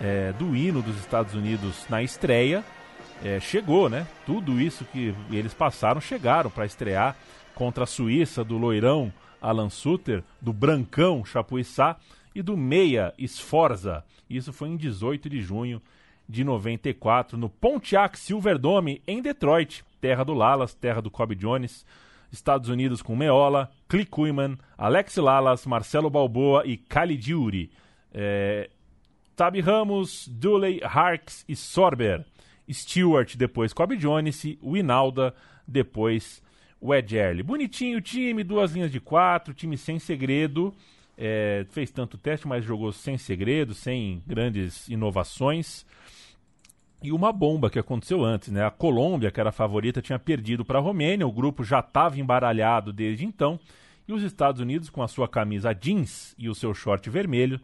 é, 0.00 0.32
do 0.38 0.54
hino 0.54 0.80
dos 0.80 0.96
Estados 1.00 1.34
Unidos 1.34 1.86
na 1.90 2.00
estreia. 2.00 2.62
É, 3.24 3.40
chegou, 3.40 3.88
né? 3.88 4.06
Tudo 4.26 4.60
isso 4.60 4.84
que 4.84 5.12
eles 5.32 5.52
passaram 5.52 6.00
chegaram 6.00 6.50
para 6.50 6.66
estrear 6.66 7.16
contra 7.52 7.82
a 7.82 7.86
Suíça 7.86 8.44
do 8.44 8.56
loirão 8.56 9.12
Alan 9.42 9.70
Suter, 9.70 10.22
do 10.40 10.52
brancão 10.52 11.24
Chapuissá 11.24 11.96
e 12.38 12.42
do 12.42 12.56
meia 12.56 13.12
Sforza. 13.26 14.04
Isso 14.30 14.52
foi 14.52 14.68
em 14.68 14.76
18 14.76 15.28
de 15.28 15.42
junho 15.42 15.82
de 16.28 16.44
94 16.44 17.36
no 17.36 17.48
Pontiac 17.48 18.16
Silverdome 18.16 19.02
em 19.08 19.20
Detroit, 19.20 19.84
terra 20.00 20.22
do 20.22 20.34
Lalas, 20.34 20.72
terra 20.72 21.02
do 21.02 21.10
Kobe 21.10 21.34
Jones. 21.34 21.84
Estados 22.30 22.68
Unidos 22.68 23.02
com 23.02 23.16
Meola, 23.16 23.70
Click 23.88 24.08
Kuyman, 24.08 24.56
Alex 24.76 25.16
Lalas, 25.16 25.66
Marcelo 25.66 26.08
Balboa 26.08 26.62
e 26.64 26.76
Caligiuri. 26.76 27.72
É, 28.14 28.70
Tabi 29.34 29.60
Ramos, 29.60 30.28
Dooley, 30.28 30.80
Harks 30.84 31.44
e 31.48 31.56
Sorber. 31.56 32.24
Stewart, 32.70 33.34
depois 33.34 33.72
Kobe 33.72 33.96
Jones, 33.96 34.44
Winalda, 34.62 35.34
depois 35.66 36.40
o 36.80 36.94
Ed 36.94 37.16
Early. 37.16 37.42
Bonitinho 37.42 37.98
o 37.98 38.02
time, 38.02 38.44
duas 38.44 38.72
linhas 38.72 38.92
de 38.92 39.00
quatro, 39.00 39.54
time 39.54 39.76
sem 39.76 39.98
segredo. 39.98 40.72
É, 41.20 41.66
fez 41.70 41.90
tanto 41.90 42.16
teste, 42.16 42.46
mas 42.46 42.64
jogou 42.64 42.92
sem 42.92 43.18
segredo, 43.18 43.74
sem 43.74 44.22
grandes 44.24 44.88
inovações. 44.88 45.84
E 47.02 47.10
uma 47.10 47.32
bomba 47.32 47.68
que 47.68 47.78
aconteceu 47.78 48.24
antes, 48.24 48.50
né? 48.50 48.64
A 48.64 48.70
Colômbia, 48.70 49.32
que 49.32 49.40
era 49.40 49.48
a 49.48 49.52
favorita, 49.52 50.00
tinha 50.00 50.18
perdido 50.18 50.64
para 50.64 50.78
a 50.78 50.82
Romênia, 50.82 51.26
o 51.26 51.32
grupo 51.32 51.64
já 51.64 51.80
estava 51.80 52.20
embaralhado 52.20 52.92
desde 52.92 53.24
então, 53.24 53.58
e 54.06 54.12
os 54.12 54.22
Estados 54.22 54.60
Unidos, 54.60 54.88
com 54.88 55.02
a 55.02 55.08
sua 55.08 55.28
camisa 55.28 55.72
jeans 55.72 56.34
e 56.38 56.48
o 56.48 56.54
seu 56.54 56.72
short 56.72 57.10
vermelho, 57.10 57.60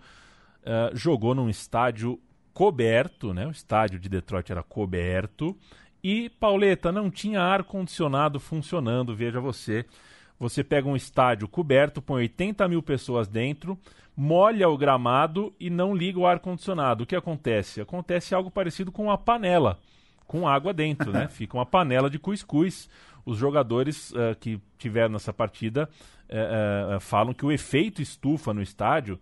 uh, 0.62 0.96
jogou 0.96 1.34
num 1.34 1.48
estádio 1.48 2.20
coberto, 2.52 3.32
né? 3.32 3.46
O 3.46 3.50
estádio 3.50 3.98
de 3.98 4.09
Detroit 4.09 4.50
era 4.50 4.62
coberto. 4.62 5.57
E, 6.02 6.28
Pauleta, 6.28 6.92
não 6.92 7.11
tinha 7.11 7.40
ar-condicionado 7.40 8.38
funcionando, 8.38 9.14
veja 9.16 9.40
você. 9.40 9.86
Você 10.39 10.64
pega 10.64 10.89
um 10.89 10.97
estádio 10.97 11.49
coberto, 11.49 12.03
põe 12.03 12.22
80 12.22 12.66
mil 12.68 12.82
pessoas 12.82 13.28
dentro, 13.28 13.78
molha 14.16 14.68
o 14.68 14.76
gramado 14.76 15.55
e 15.59 15.70
não 15.70 15.95
liga 15.95 16.18
o 16.18 16.26
ar-condicionado. 16.26 17.05
O 17.05 17.07
que 17.07 17.16
acontece? 17.16 17.80
Acontece 17.80 18.35
algo 18.35 18.51
parecido 18.51 18.91
com 18.91 19.05
uma 19.05 19.18
panela, 19.18 19.78
com 20.26 20.49
água 20.49 20.72
dentro, 20.72 21.12
né? 21.12 21.28
Fica 21.32 21.57
uma 21.57 21.66
panela 21.66 22.11
de 22.11 22.18
cuscuz. 22.18 22.89
Os 23.24 23.39
jogadores 23.39 24.11
uh, 24.11 24.37
que 24.39 24.61
tiveram 24.76 25.14
nessa 25.14 25.32
partida 25.32 25.89
uh, 26.28 26.97
uh, 26.97 27.01
falam 27.01 27.32
que 27.32 27.47
o 27.47 27.53
efeito 27.53 28.03
estufa 28.03 28.53
no 28.53 28.62
estádio 28.62 29.18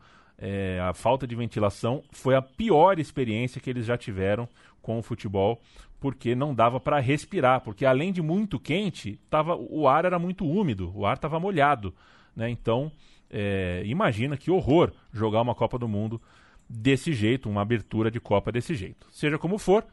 a 0.89 0.93
falta 0.93 1.25
de 1.25 1.37
ventilação 1.37 2.03
foi 2.11 2.35
a 2.35 2.43
pior 2.43 2.99
experiência 2.99 3.61
que 3.61 3.71
eles 3.71 3.87
já 3.87 3.97
tiveram 3.97 4.49
com 4.81 4.99
o 4.99 5.03
futebol, 5.03 5.63
porque 6.03 6.35
não 6.35 6.53
dava 6.53 6.81
para 6.81 6.99
respirar, 6.99 7.61
porque 7.61 7.87
além 7.87 8.13
de 8.13 8.21
muito 8.21 8.59
quente, 8.59 9.21
tava, 9.31 9.55
o 9.57 9.87
ar 9.87 10.05
era 10.05 10.19
muito 10.19 10.45
úmido, 10.45 10.93
o 10.97 11.07
ar 11.07 11.15
estava 11.15 11.39
molhado. 11.39 11.95
Né? 12.35 12.51
Então, 12.51 12.91
é, 13.31 13.85
imagina 13.87 14.37
que 14.37 14.51
horror 14.51 14.91
jogar 15.13 15.41
uma 15.41 15.55
Copa 15.55 15.79
do 15.79 15.87
Mundo 15.87 16.21
desse 16.69 17.13
jeito, 17.13 17.49
uma 17.49 17.63
abertura 17.63 18.11
de 18.11 18.19
Copa 18.19 18.51
desse 18.51 18.75
jeito. 18.75 19.07
Seja 19.13 19.39
como 19.39 19.59
for, 19.59 19.87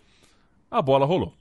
a 0.71 0.81
bola 0.81 1.05
rolou. 1.05 1.31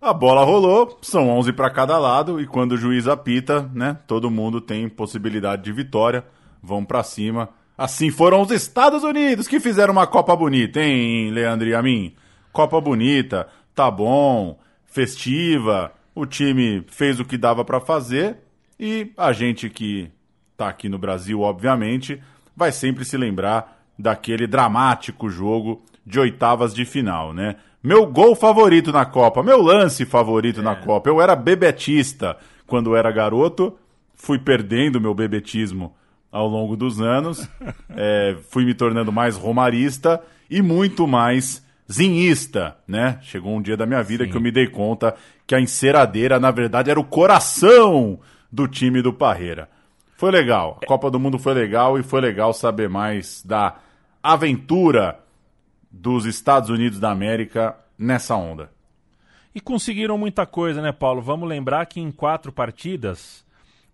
A 0.00 0.12
bola 0.12 0.44
rolou, 0.44 0.98
são 1.00 1.28
11 1.28 1.52
para 1.52 1.70
cada 1.70 1.96
lado 2.00 2.40
e 2.40 2.46
quando 2.48 2.72
o 2.72 2.76
juiz 2.76 3.06
apita, 3.06 3.70
né, 3.72 3.96
todo 4.08 4.28
mundo 4.28 4.60
tem 4.60 4.88
possibilidade 4.88 5.62
de 5.62 5.72
vitória, 5.72 6.24
vão 6.60 6.84
para 6.84 7.04
cima. 7.04 7.48
Assim 7.78 8.10
foram 8.10 8.42
os 8.42 8.50
Estados 8.50 9.04
Unidos 9.04 9.46
que 9.46 9.60
fizeram 9.60 9.92
uma 9.92 10.08
Copa 10.08 10.34
bonita, 10.34 10.80
hein, 10.80 11.30
Leandro 11.30 11.68
e 11.68 11.74
a 11.76 11.80
mim? 11.80 12.12
Copa 12.52 12.80
bonita, 12.80 13.48
tá 13.74 13.90
bom, 13.90 14.58
festiva, 14.84 15.92
o 16.14 16.26
time 16.26 16.84
fez 16.88 17.18
o 17.18 17.24
que 17.24 17.38
dava 17.38 17.64
para 17.64 17.80
fazer 17.80 18.36
e 18.78 19.10
a 19.16 19.32
gente 19.32 19.70
que 19.70 20.10
tá 20.56 20.68
aqui 20.68 20.88
no 20.88 20.98
Brasil, 20.98 21.40
obviamente, 21.40 22.22
vai 22.56 22.70
sempre 22.70 23.04
se 23.04 23.16
lembrar 23.16 23.82
daquele 23.98 24.46
dramático 24.46 25.28
jogo 25.28 25.82
de 26.04 26.18
oitavas 26.18 26.74
de 26.74 26.84
final, 26.84 27.32
né? 27.32 27.56
Meu 27.82 28.06
gol 28.06 28.34
favorito 28.36 28.92
na 28.92 29.04
Copa, 29.04 29.42
meu 29.42 29.60
lance 29.60 30.04
favorito 30.04 30.60
é. 30.60 30.62
na 30.62 30.76
Copa. 30.76 31.08
Eu 31.08 31.20
era 31.20 31.34
bebetista 31.34 32.36
quando 32.66 32.94
era 32.94 33.10
garoto, 33.10 33.76
fui 34.14 34.38
perdendo 34.38 35.00
meu 35.00 35.14
bebetismo 35.14 35.94
ao 36.30 36.46
longo 36.48 36.76
dos 36.76 37.00
anos, 37.00 37.48
é, 37.90 38.36
fui 38.50 38.64
me 38.64 38.74
tornando 38.74 39.10
mais 39.10 39.36
romarista 39.36 40.22
e 40.48 40.62
muito 40.62 41.06
mais 41.06 41.64
zinhista, 41.90 42.76
né? 42.86 43.18
Chegou 43.22 43.54
um 43.54 43.62
dia 43.62 43.76
da 43.76 43.86
minha 43.86 44.02
vida 44.02 44.24
Sim. 44.24 44.30
que 44.30 44.36
eu 44.36 44.40
me 44.40 44.50
dei 44.50 44.66
conta 44.66 45.14
que 45.46 45.54
a 45.54 45.60
enceradeira, 45.60 46.38
na 46.38 46.50
verdade, 46.50 46.90
era 46.90 47.00
o 47.00 47.04
coração 47.04 48.18
do 48.50 48.68
time 48.68 49.02
do 49.02 49.12
Parreira. 49.12 49.68
Foi 50.16 50.30
legal, 50.30 50.78
a 50.82 50.86
Copa 50.86 51.10
do 51.10 51.18
Mundo 51.18 51.38
foi 51.38 51.54
legal 51.54 51.98
e 51.98 52.02
foi 52.02 52.20
legal 52.20 52.52
saber 52.52 52.88
mais 52.88 53.42
da 53.44 53.76
aventura 54.22 55.18
dos 55.90 56.26
Estados 56.26 56.70
Unidos 56.70 57.00
da 57.00 57.10
América 57.10 57.76
nessa 57.98 58.36
onda. 58.36 58.70
E 59.54 59.60
conseguiram 59.60 60.16
muita 60.16 60.46
coisa, 60.46 60.80
né, 60.80 60.92
Paulo? 60.92 61.20
Vamos 61.20 61.48
lembrar 61.48 61.84
que 61.86 62.00
em 62.00 62.10
quatro 62.10 62.52
partidas 62.52 63.44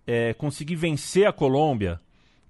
é, 0.07 0.33
conseguir 0.35 0.77
vencer 0.77 1.27
a 1.27 1.33
Colômbia, 1.33 2.01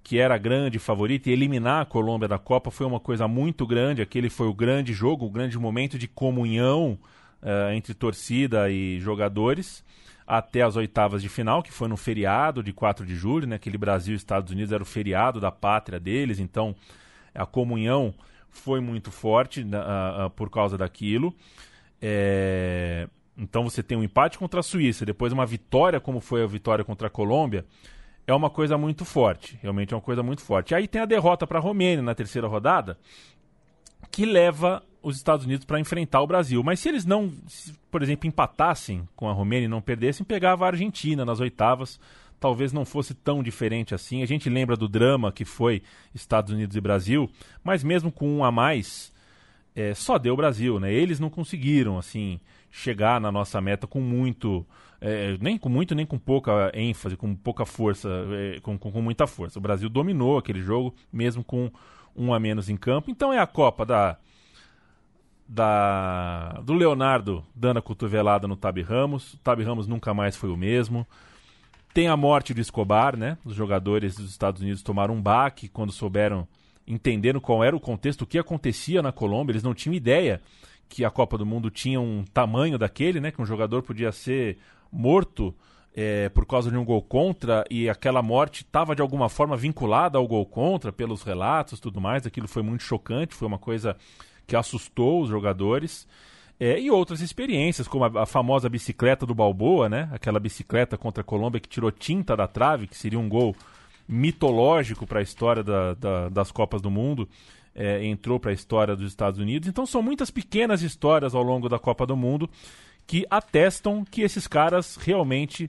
que 0.03 0.17
era 0.17 0.35
a 0.35 0.37
grande 0.37 0.79
favorita, 0.79 1.29
e 1.29 1.33
eliminar 1.33 1.81
a 1.81 1.85
Colômbia 1.85 2.27
da 2.27 2.39
Copa 2.39 2.71
foi 2.71 2.85
uma 2.85 2.99
coisa 2.99 3.27
muito 3.27 3.67
grande. 3.67 4.01
Aquele 4.01 4.29
foi 4.29 4.47
o 4.47 4.53
grande 4.53 4.93
jogo, 4.93 5.25
o 5.25 5.29
grande 5.29 5.57
momento 5.57 5.97
de 5.99 6.07
comunhão 6.07 6.97
uh, 7.43 7.71
entre 7.73 7.93
torcida 7.93 8.69
e 8.69 8.99
jogadores 8.99 9.83
até 10.25 10.61
as 10.61 10.75
oitavas 10.75 11.23
de 11.23 11.27
final, 11.29 11.63
que 11.63 11.71
foi 11.71 11.87
no 11.87 11.97
feriado 11.97 12.61
de 12.61 12.71
4 12.71 13.03
de 13.03 13.15
julho, 13.15 13.47
né? 13.47 13.55
Aquele 13.55 13.79
Brasil 13.79 14.13
e 14.13 14.17
Estados 14.17 14.51
Unidos 14.51 14.71
era 14.71 14.83
o 14.83 14.85
feriado 14.85 15.39
da 15.39 15.51
pátria 15.51 15.99
deles, 15.99 16.39
então 16.39 16.75
a 17.33 17.47
comunhão 17.47 18.13
foi 18.51 18.79
muito 18.79 19.09
forte 19.11 19.65
a- 19.73 20.25
a- 20.25 20.29
por 20.29 20.49
causa 20.51 20.77
daquilo. 20.77 21.35
É, 22.01 23.07
então 23.37 23.63
você 23.63 23.81
tem 23.81 23.97
um 23.97 24.03
empate 24.03 24.37
contra 24.37 24.59
a 24.59 24.63
Suíça, 24.63 25.05
depois 25.05 25.33
uma 25.33 25.45
vitória, 25.45 25.99
como 25.99 26.19
foi 26.19 26.43
a 26.43 26.47
vitória 26.47 26.83
contra 26.83 27.07
a 27.07 27.09
Colômbia, 27.09 27.65
é 28.29 28.33
uma 28.33 28.49
coisa 28.49 28.77
muito 28.77 29.03
forte. 29.03 29.57
Realmente 29.61 29.93
é 29.93 29.97
uma 29.97 30.01
coisa 30.01 30.21
muito 30.21 30.41
forte. 30.41 30.75
Aí 30.75 30.87
tem 30.87 31.01
a 31.01 31.05
derrota 31.05 31.47
para 31.47 31.57
a 31.57 31.61
Romênia 31.61 32.03
na 32.03 32.13
terceira 32.13 32.47
rodada, 32.47 32.97
que 34.11 34.25
leva 34.25 34.83
os 35.01 35.17
Estados 35.17 35.45
Unidos 35.45 35.65
para 35.65 35.79
enfrentar 35.79 36.21
o 36.21 36.27
Brasil. 36.27 36.61
Mas 36.63 36.79
se 36.79 36.89
eles 36.89 37.05
não, 37.05 37.31
se, 37.47 37.73
por 37.89 38.03
exemplo, 38.03 38.27
empatassem 38.27 39.07
com 39.15 39.27
a 39.27 39.33
Romênia 39.33 39.65
e 39.65 39.69
não 39.69 39.81
perdessem, 39.81 40.25
pegava 40.25 40.65
a 40.65 40.67
Argentina 40.67 41.25
nas 41.25 41.39
oitavas. 41.39 41.99
Talvez 42.39 42.71
não 42.71 42.85
fosse 42.85 43.13
tão 43.13 43.41
diferente 43.41 43.95
assim. 43.95 44.21
A 44.21 44.27
gente 44.27 44.49
lembra 44.49 44.77
do 44.77 44.87
drama 44.87 45.31
que 45.31 45.43
foi 45.43 45.81
Estados 46.13 46.53
Unidos 46.53 46.75
e 46.75 46.81
Brasil, 46.81 47.29
mas 47.63 47.83
mesmo 47.83 48.11
com 48.11 48.29
um 48.29 48.43
a 48.43 48.51
mais, 48.51 49.11
é, 49.75 49.93
só 49.93 50.17
deu 50.17 50.35
o 50.35 50.37
Brasil, 50.37 50.79
né? 50.79 50.93
Eles 50.93 51.19
não 51.19 51.29
conseguiram, 51.29 51.97
assim, 51.97 52.39
chegar 52.71 53.19
na 53.19 53.31
nossa 53.31 53.59
meta 53.59 53.87
com 53.87 53.99
muito, 53.99 54.65
é, 55.01 55.37
nem 55.39 55.57
com 55.57 55.69
muito, 55.69 55.95
nem 55.95 56.05
com 56.05 56.17
pouca 56.17 56.71
ênfase, 56.73 57.15
com 57.15 57.33
pouca 57.35 57.65
força, 57.65 58.09
é, 58.31 58.59
com, 58.59 58.77
com, 58.77 58.91
com 58.91 59.01
muita 59.01 59.25
força. 59.25 59.57
O 59.57 59.61
Brasil 59.61 59.89
dominou 59.89 60.37
aquele 60.37 60.61
jogo, 60.61 60.93
mesmo 61.11 61.43
com 61.43 61.71
um 62.15 62.33
a 62.33 62.39
menos 62.39 62.69
em 62.69 62.75
campo. 62.75 63.09
Então 63.09 63.31
é 63.31 63.39
a 63.39 63.47
Copa 63.47 63.85
da, 63.85 64.17
da 65.47 66.61
do 66.63 66.73
Leonardo 66.73 67.45
dando 67.55 67.77
a 67.77 67.81
cotovelada 67.81 68.47
no 68.47 68.57
Tabi 68.57 68.81
Ramos. 68.81 69.35
O 69.35 69.37
Tabi 69.37 69.63
Ramos 69.63 69.87
nunca 69.87 70.13
mais 70.13 70.35
foi 70.35 70.49
o 70.49 70.57
mesmo. 70.57 71.07
Tem 71.93 72.07
a 72.07 72.17
morte 72.17 72.53
do 72.53 72.61
Escobar, 72.61 73.17
né? 73.17 73.37
Os 73.43 73.55
jogadores 73.55 74.15
dos 74.15 74.29
Estados 74.29 74.61
Unidos 74.61 74.83
tomaram 74.83 75.15
um 75.15 75.21
baque 75.21 75.67
quando 75.67 75.91
souberam, 75.91 76.47
entenderam 76.85 77.39
qual 77.39 77.63
era 77.63 77.75
o 77.75 77.79
contexto, 77.79 78.23
o 78.23 78.27
que 78.27 78.37
acontecia 78.37 79.01
na 79.01 79.11
Colômbia. 79.11 79.53
Eles 79.53 79.63
não 79.63 79.73
tinham 79.73 79.93
ideia 79.93 80.41
que 80.87 81.05
a 81.05 81.09
Copa 81.09 81.37
do 81.37 81.45
Mundo 81.45 81.69
tinha 81.69 81.99
um 82.01 82.23
tamanho 82.33 82.77
daquele, 82.77 83.19
né? 83.19 83.31
Que 83.31 83.41
um 83.41 83.45
jogador 83.45 83.81
podia 83.81 84.11
ser 84.11 84.57
morto 84.91 85.53
é, 85.95 86.29
por 86.29 86.45
causa 86.45 86.69
de 86.71 86.77
um 86.77 86.85
gol 86.85 87.01
contra 87.01 87.65
e 87.69 87.89
aquela 87.89 88.21
morte 88.21 88.61
estava 88.63 88.95
de 88.95 89.01
alguma 89.01 89.27
forma 89.29 89.57
vinculada 89.57 90.17
ao 90.17 90.27
gol 90.27 90.45
contra 90.45 90.91
pelos 90.91 91.23
relatos, 91.23 91.79
tudo 91.79 91.99
mais. 91.99 92.25
Aquilo 92.25 92.47
foi 92.47 92.61
muito 92.63 92.83
chocante, 92.83 93.35
foi 93.35 93.47
uma 93.47 93.57
coisa 93.57 93.95
que 94.47 94.55
assustou 94.55 95.21
os 95.21 95.29
jogadores. 95.29 96.07
É, 96.59 96.79
e 96.79 96.91
outras 96.91 97.21
experiências, 97.21 97.87
como 97.87 98.03
a, 98.03 98.23
a 98.23 98.25
famosa 98.25 98.67
bicicleta 98.67 99.25
do 99.25 99.33
Balboa, 99.33 99.87
né? 99.87 100.09
Aquela 100.11 100.39
bicicleta 100.39 100.97
contra 100.97 101.21
a 101.21 101.23
Colômbia 101.23 101.59
que 101.61 101.69
tirou 101.69 101.89
tinta 101.91 102.35
da 102.35 102.47
trave, 102.47 102.85
que 102.87 102.97
seria 102.97 103.17
um 103.19 103.29
gol 103.29 103.55
mitológico 104.07 105.05
para 105.07 105.19
a 105.19 105.23
história 105.23 105.63
da- 105.63 105.93
da- 105.93 106.29
das 106.29 106.51
Copas 106.51 106.81
do 106.81 106.89
Mundo. 106.91 107.27
É, 107.75 108.03
entrou 108.05 108.39
para 108.39 108.51
a 108.51 108.53
história 108.53 108.95
dos 108.95 109.07
Estados 109.07 109.39
Unidos. 109.39 109.69
Então 109.69 109.85
são 109.85 110.01
muitas 110.01 110.29
pequenas 110.31 110.81
histórias 110.81 111.33
ao 111.33 111.43
longo 111.43 111.69
da 111.69 111.79
Copa 111.79 112.05
do 112.05 112.17
Mundo 112.17 112.49
que 113.09 113.25
atestam 113.27 114.05
que 114.05 114.21
esses 114.21 114.45
caras 114.45 114.95
realmente 114.95 115.67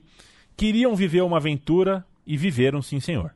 queriam 0.55 0.95
viver 0.95 1.23
uma 1.23 1.37
aventura 1.37 2.05
e 2.23 2.37
viveram, 2.37 2.83
sim, 2.83 2.99
senhor. 2.99 3.33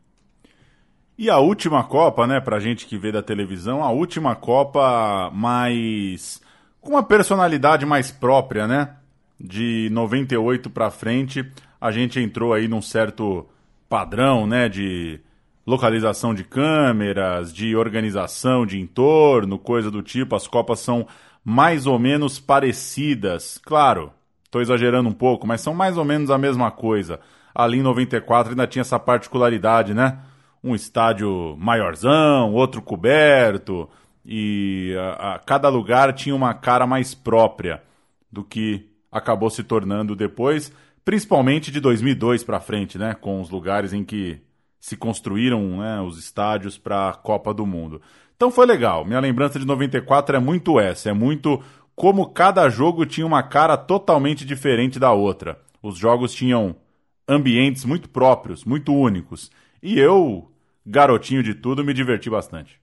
E 1.18 1.28
a 1.28 1.40
última 1.40 1.84
Copa, 1.84 2.28
né, 2.28 2.40
pra 2.40 2.60
gente 2.60 2.86
que 2.86 3.00
vê 3.00 3.12
da 3.12 3.24
televisão, 3.24 3.84
a 3.84 3.90
última 3.90 4.36
Copa 4.36 5.32
mais. 5.34 6.40
com 6.80 6.92
uma 6.92 7.02
personalidade 7.02 7.84
mais 7.84 8.12
própria, 8.12 8.68
né? 8.68 8.96
De 9.40 9.90
98 9.92 10.70
pra 10.70 10.92
frente, 10.92 11.44
a 11.82 11.92
gente 11.92 12.20
entrou 12.20 12.54
aí 12.54 12.68
num 12.68 12.84
certo 12.84 13.50
padrão, 13.90 14.46
né, 14.46 14.70
de 14.70 15.20
localização 15.66 16.32
de 16.32 16.44
câmeras, 16.44 17.52
de 17.52 17.76
organização 17.76 18.68
de 18.68 18.80
entorno, 18.80 19.58
coisa 19.58 19.90
do 19.90 20.04
tipo. 20.04 20.36
As 20.36 20.48
Copas 20.48 20.80
são 20.80 21.08
mais 21.46 21.88
ou 21.88 22.00
menos 22.00 22.40
parecidas. 22.40 23.60
Claro, 23.60 24.14
Estou 24.46 24.62
exagerando 24.62 25.10
um 25.10 25.14
pouco, 25.14 25.46
mas 25.46 25.60
são 25.62 25.74
mais 25.74 25.98
ou 25.98 26.06
menos 26.06 26.32
a 26.32 26.38
mesma 26.38 26.72
coisa. 26.72 27.20
Ali 27.54 27.80
em 27.80 27.84
94 27.84 28.52
ainda 28.52 28.66
tinha 28.68 28.82
essa 28.82 28.98
particularidade, 28.98 29.94
né? 29.94 30.20
Um 30.64 30.74
estádio 30.74 31.58
maiorzão, 31.60 32.54
outro 32.54 32.82
coberto, 32.82 33.90
e 34.26 34.96
a, 34.98 35.36
a- 35.36 35.40
cada 35.40 35.68
lugar 35.70 36.14
tinha 36.14 36.34
uma 36.36 36.54
cara 36.54 36.88
mais 36.88 37.14
própria 37.14 37.84
do 38.32 38.44
que 38.46 38.88
acabou 39.12 39.50
se 39.50 39.64
tornando 39.64 40.16
depois, 40.16 40.72
principalmente 41.04 41.72
de 41.72 41.80
2002 41.82 42.44
para 42.44 42.60
frente, 42.62 42.98
né? 42.98 43.14
Com 43.14 43.42
os 43.42 43.50
lugares 43.50 43.94
em 43.94 44.04
que 44.06 44.42
se 44.80 44.96
construíram 44.96 45.80
né, 45.80 46.00
os 46.02 46.18
estádios 46.18 46.78
para 46.78 47.10
a 47.10 47.14
Copa 47.14 47.54
do 47.54 47.66
Mundo. 47.66 48.02
Então 48.36 48.52
foi 48.52 48.66
legal. 48.66 49.06
Minha 49.06 49.20
lembrança 49.20 49.60
de 49.60 49.66
94 49.66 50.36
é 50.36 50.40
muito 50.40 50.80
essa, 50.80 51.10
é 51.10 51.14
muito 51.14 51.62
como 51.96 52.30
cada 52.30 52.70
jogo 52.70 53.06
tinha 53.06 53.26
uma 53.26 53.42
cara 53.42 53.78
totalmente 53.78 54.46
diferente 54.46 55.00
da 55.00 55.12
outra. 55.14 55.60
Os 55.82 55.98
jogos 55.98 56.34
tinham 56.34 56.76
ambientes 57.28 57.86
muito 57.86 58.10
próprios, 58.10 58.66
muito 58.66 58.94
únicos. 58.94 59.50
E 59.82 59.98
eu, 59.98 60.52
garotinho 60.86 61.42
de 61.42 61.54
tudo, 61.54 61.84
me 61.84 61.94
diverti 61.94 62.30
bastante. 62.30 62.80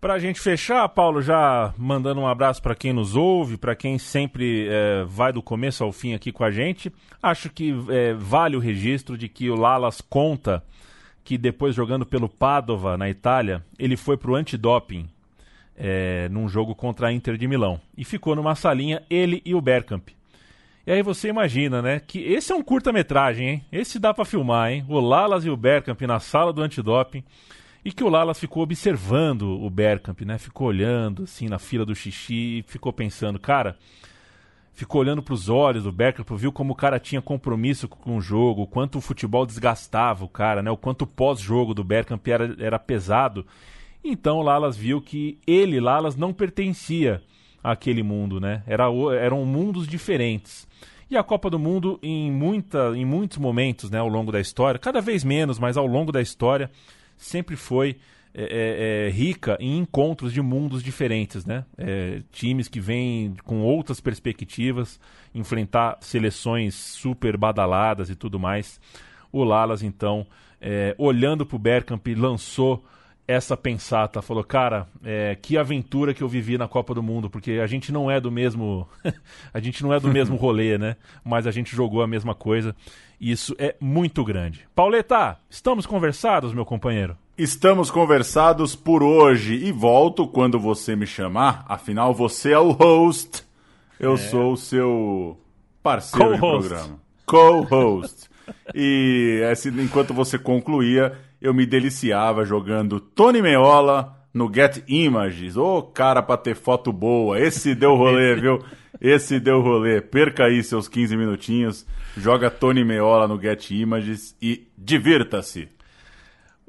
Pra 0.00 0.18
gente 0.18 0.40
fechar, 0.40 0.88
Paulo, 0.90 1.20
já 1.20 1.74
mandando 1.76 2.20
um 2.20 2.26
abraço 2.26 2.62
pra 2.62 2.74
quem 2.74 2.92
nos 2.92 3.16
ouve, 3.16 3.56
pra 3.56 3.74
quem 3.74 3.98
sempre 3.98 4.68
é, 4.68 5.04
vai 5.04 5.32
do 5.32 5.42
começo 5.42 5.82
ao 5.82 5.90
fim 5.90 6.14
aqui 6.14 6.30
com 6.30 6.44
a 6.44 6.50
gente. 6.50 6.92
Acho 7.22 7.50
que 7.50 7.74
é, 7.88 8.14
vale 8.14 8.56
o 8.56 8.60
registro 8.60 9.16
de 9.16 9.28
que 9.28 9.50
o 9.50 9.56
Lalas 9.56 10.00
conta 10.00 10.62
que 11.26 11.36
depois 11.36 11.74
jogando 11.74 12.06
pelo 12.06 12.28
Padova 12.28 12.96
na 12.96 13.10
Itália, 13.10 13.60
ele 13.76 13.96
foi 13.96 14.16
pro 14.16 14.36
antidoping 14.36 15.08
é, 15.76 16.28
num 16.28 16.48
jogo 16.48 16.72
contra 16.72 17.08
a 17.08 17.12
Inter 17.12 17.36
de 17.36 17.48
Milão 17.48 17.80
e 17.98 18.04
ficou 18.04 18.36
numa 18.36 18.54
salinha 18.54 19.02
ele 19.10 19.42
e 19.44 19.52
o 19.52 19.60
Bergkamp. 19.60 20.10
E 20.86 20.92
aí 20.92 21.02
você 21.02 21.26
imagina, 21.26 21.82
né, 21.82 21.98
que 21.98 22.20
esse 22.20 22.52
é 22.52 22.54
um 22.54 22.62
curta-metragem, 22.62 23.48
hein? 23.48 23.64
Esse 23.72 23.98
dá 23.98 24.14
pra 24.14 24.24
filmar, 24.24 24.70
hein? 24.70 24.84
O 24.88 25.00
Lalas 25.00 25.44
e 25.44 25.50
o 25.50 25.56
Bergkamp 25.56 26.00
na 26.02 26.20
sala 26.20 26.52
do 26.52 26.62
antidoping 26.62 27.24
e 27.84 27.90
que 27.90 28.04
o 28.04 28.08
Lalas 28.08 28.38
ficou 28.38 28.62
observando 28.62 29.60
o 29.60 29.68
Bergkamp, 29.68 30.20
né? 30.20 30.38
Ficou 30.38 30.68
olhando 30.68 31.24
assim 31.24 31.48
na 31.48 31.58
fila 31.58 31.84
do 31.84 31.92
xixi 31.92 32.60
e 32.60 32.64
ficou 32.68 32.92
pensando, 32.92 33.40
cara, 33.40 33.76
ficou 34.76 35.00
olhando 35.00 35.22
para 35.22 35.32
os 35.32 35.48
olhos 35.48 35.84
do 35.84 35.90
Bergkamp, 35.90 36.28
viu 36.36 36.52
como 36.52 36.74
o 36.74 36.76
cara 36.76 37.00
tinha 37.00 37.22
compromisso 37.22 37.88
com 37.88 38.18
o 38.18 38.20
jogo, 38.20 38.62
o 38.62 38.66
quanto 38.66 38.98
o 38.98 39.00
futebol 39.00 39.46
desgastava 39.46 40.22
o 40.22 40.28
cara, 40.28 40.62
né? 40.62 40.70
O 40.70 40.76
quanto 40.76 41.02
o 41.02 41.06
pós-jogo 41.06 41.72
do 41.72 41.82
Bergkamp 41.82 42.28
era, 42.28 42.54
era 42.58 42.78
pesado. 42.78 43.46
Então 44.04 44.42
Lalas 44.42 44.76
viu 44.76 45.00
que 45.00 45.38
ele, 45.46 45.80
Lalas, 45.80 46.14
não 46.14 46.30
pertencia 46.30 47.22
àquele 47.64 48.02
mundo, 48.02 48.38
né? 48.38 48.62
Era, 48.66 48.84
eram 49.18 49.46
mundos 49.46 49.88
diferentes. 49.88 50.68
E 51.08 51.16
a 51.16 51.22
Copa 51.22 51.48
do 51.48 51.58
Mundo, 51.58 51.98
em, 52.02 52.30
muita, 52.30 52.92
em 52.94 53.04
muitos 53.04 53.38
momentos 53.38 53.90
né, 53.90 53.98
ao 53.98 54.08
longo 54.08 54.30
da 54.30 54.40
história, 54.40 54.78
cada 54.78 55.00
vez 55.00 55.24
menos, 55.24 55.58
mas 55.58 55.78
ao 55.78 55.86
longo 55.86 56.12
da 56.12 56.20
história, 56.20 56.70
sempre 57.16 57.56
foi 57.56 57.96
é, 58.38 58.42
é, 58.42 59.06
é, 59.06 59.10
rica 59.10 59.56
em 59.58 59.78
encontros 59.78 60.30
de 60.30 60.42
mundos 60.42 60.82
diferentes, 60.82 61.46
né? 61.46 61.64
É, 61.78 62.20
times 62.30 62.68
que 62.68 62.78
vêm 62.78 63.34
com 63.44 63.62
outras 63.62 63.98
perspectivas, 63.98 65.00
enfrentar 65.34 65.96
seleções 66.02 66.74
super 66.74 67.34
badaladas 67.38 68.10
e 68.10 68.14
tudo 68.14 68.38
mais. 68.38 68.78
O 69.32 69.42
Lalas, 69.42 69.82
então, 69.82 70.26
é, 70.60 70.94
olhando 70.98 71.46
para 71.46 71.56
o 71.56 71.58
Bergkamp, 71.58 72.06
lançou 72.14 72.84
essa 73.26 73.56
pensata, 73.56 74.20
falou, 74.20 74.44
cara, 74.44 74.86
é, 75.02 75.34
que 75.34 75.56
aventura 75.56 76.12
que 76.12 76.22
eu 76.22 76.28
vivi 76.28 76.58
na 76.58 76.68
Copa 76.68 76.94
do 76.94 77.02
Mundo, 77.02 77.28
porque 77.28 77.52
a 77.52 77.66
gente 77.66 77.90
não 77.90 78.10
é 78.10 78.20
do 78.20 78.30
mesmo, 78.30 78.86
a 79.52 79.58
gente 79.58 79.82
não 79.82 79.94
é 79.94 79.98
do 79.98 80.08
mesmo 80.08 80.36
rolê, 80.36 80.76
né? 80.76 80.96
Mas 81.24 81.46
a 81.46 81.50
gente 81.50 81.74
jogou 81.74 82.02
a 82.02 82.06
mesma 82.06 82.34
coisa. 82.34 82.76
Isso 83.20 83.54
é 83.58 83.74
muito 83.80 84.24
grande. 84.24 84.68
Pauleta, 84.74 85.38
estamos 85.48 85.86
conversados, 85.86 86.52
meu 86.52 86.64
companheiro? 86.64 87.16
Estamos 87.36 87.90
conversados 87.90 88.74
por 88.74 89.02
hoje 89.02 89.54
e 89.54 89.70
volto 89.70 90.26
quando 90.26 90.58
você 90.58 90.96
me 90.96 91.06
chamar. 91.06 91.64
Afinal, 91.68 92.14
você 92.14 92.52
é 92.52 92.58
o 92.58 92.72
host. 92.72 93.44
Eu 93.98 94.16
sou 94.16 94.52
o 94.52 94.56
seu 94.56 95.40
parceiro 95.82 96.34
de 96.34 96.38
programa. 96.38 97.00
Co-host. 97.24 98.28
E 98.74 99.40
esse, 99.50 99.68
enquanto 99.68 100.14
você 100.14 100.38
concluía, 100.38 101.18
eu 101.40 101.52
me 101.52 101.66
deliciava 101.66 102.44
jogando 102.44 103.00
Tony 103.00 103.42
Meola 103.42 104.16
no 104.32 104.52
Get 104.52 104.82
Images. 104.86 105.56
Ô, 105.56 105.82
cara, 105.82 106.22
pra 106.22 106.36
ter 106.36 106.54
foto 106.54 106.92
boa. 106.92 107.40
Esse 107.40 107.74
deu 107.74 107.96
rolê, 107.96 108.34
viu? 108.40 108.62
Esse 109.00 109.38
deu 109.38 109.60
rolê. 109.60 110.00
Perca 110.00 110.44
aí 110.44 110.62
seus 110.62 110.88
15 110.88 111.16
minutinhos. 111.16 111.86
Joga 112.16 112.50
Tony 112.50 112.84
Meola 112.84 113.28
no 113.28 113.40
Get 113.40 113.70
Images 113.70 114.36
e 114.40 114.66
divirta-se. 114.76 115.68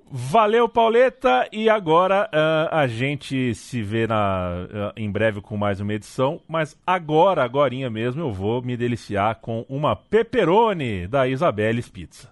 Valeu, 0.10 0.70
Pauleta! 0.70 1.50
E 1.52 1.70
agora 1.70 2.30
ah, 2.32 2.82
a 2.82 2.88
gente 2.88 3.54
se 3.54 3.82
vê 3.82 4.08
na, 4.08 4.66
ah, 4.74 4.94
em 4.96 5.12
breve 5.12 5.42
com 5.42 5.58
mais 5.58 5.82
uma 5.82 5.94
edição, 5.94 6.40
mas 6.48 6.78
agora, 6.88 7.44
agorinha 7.44 7.90
mesmo, 7.90 8.22
eu 8.22 8.32
vou 8.32 8.62
me 8.62 8.78
deliciar 8.78 9.36
com 9.42 9.66
uma 9.68 9.98
pepperoni 9.98 11.08
da 11.08 11.28
Isabeles 11.28 11.90
Pizza. 11.90 12.30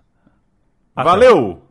Até. 0.95 1.09
Valeu! 1.09 1.64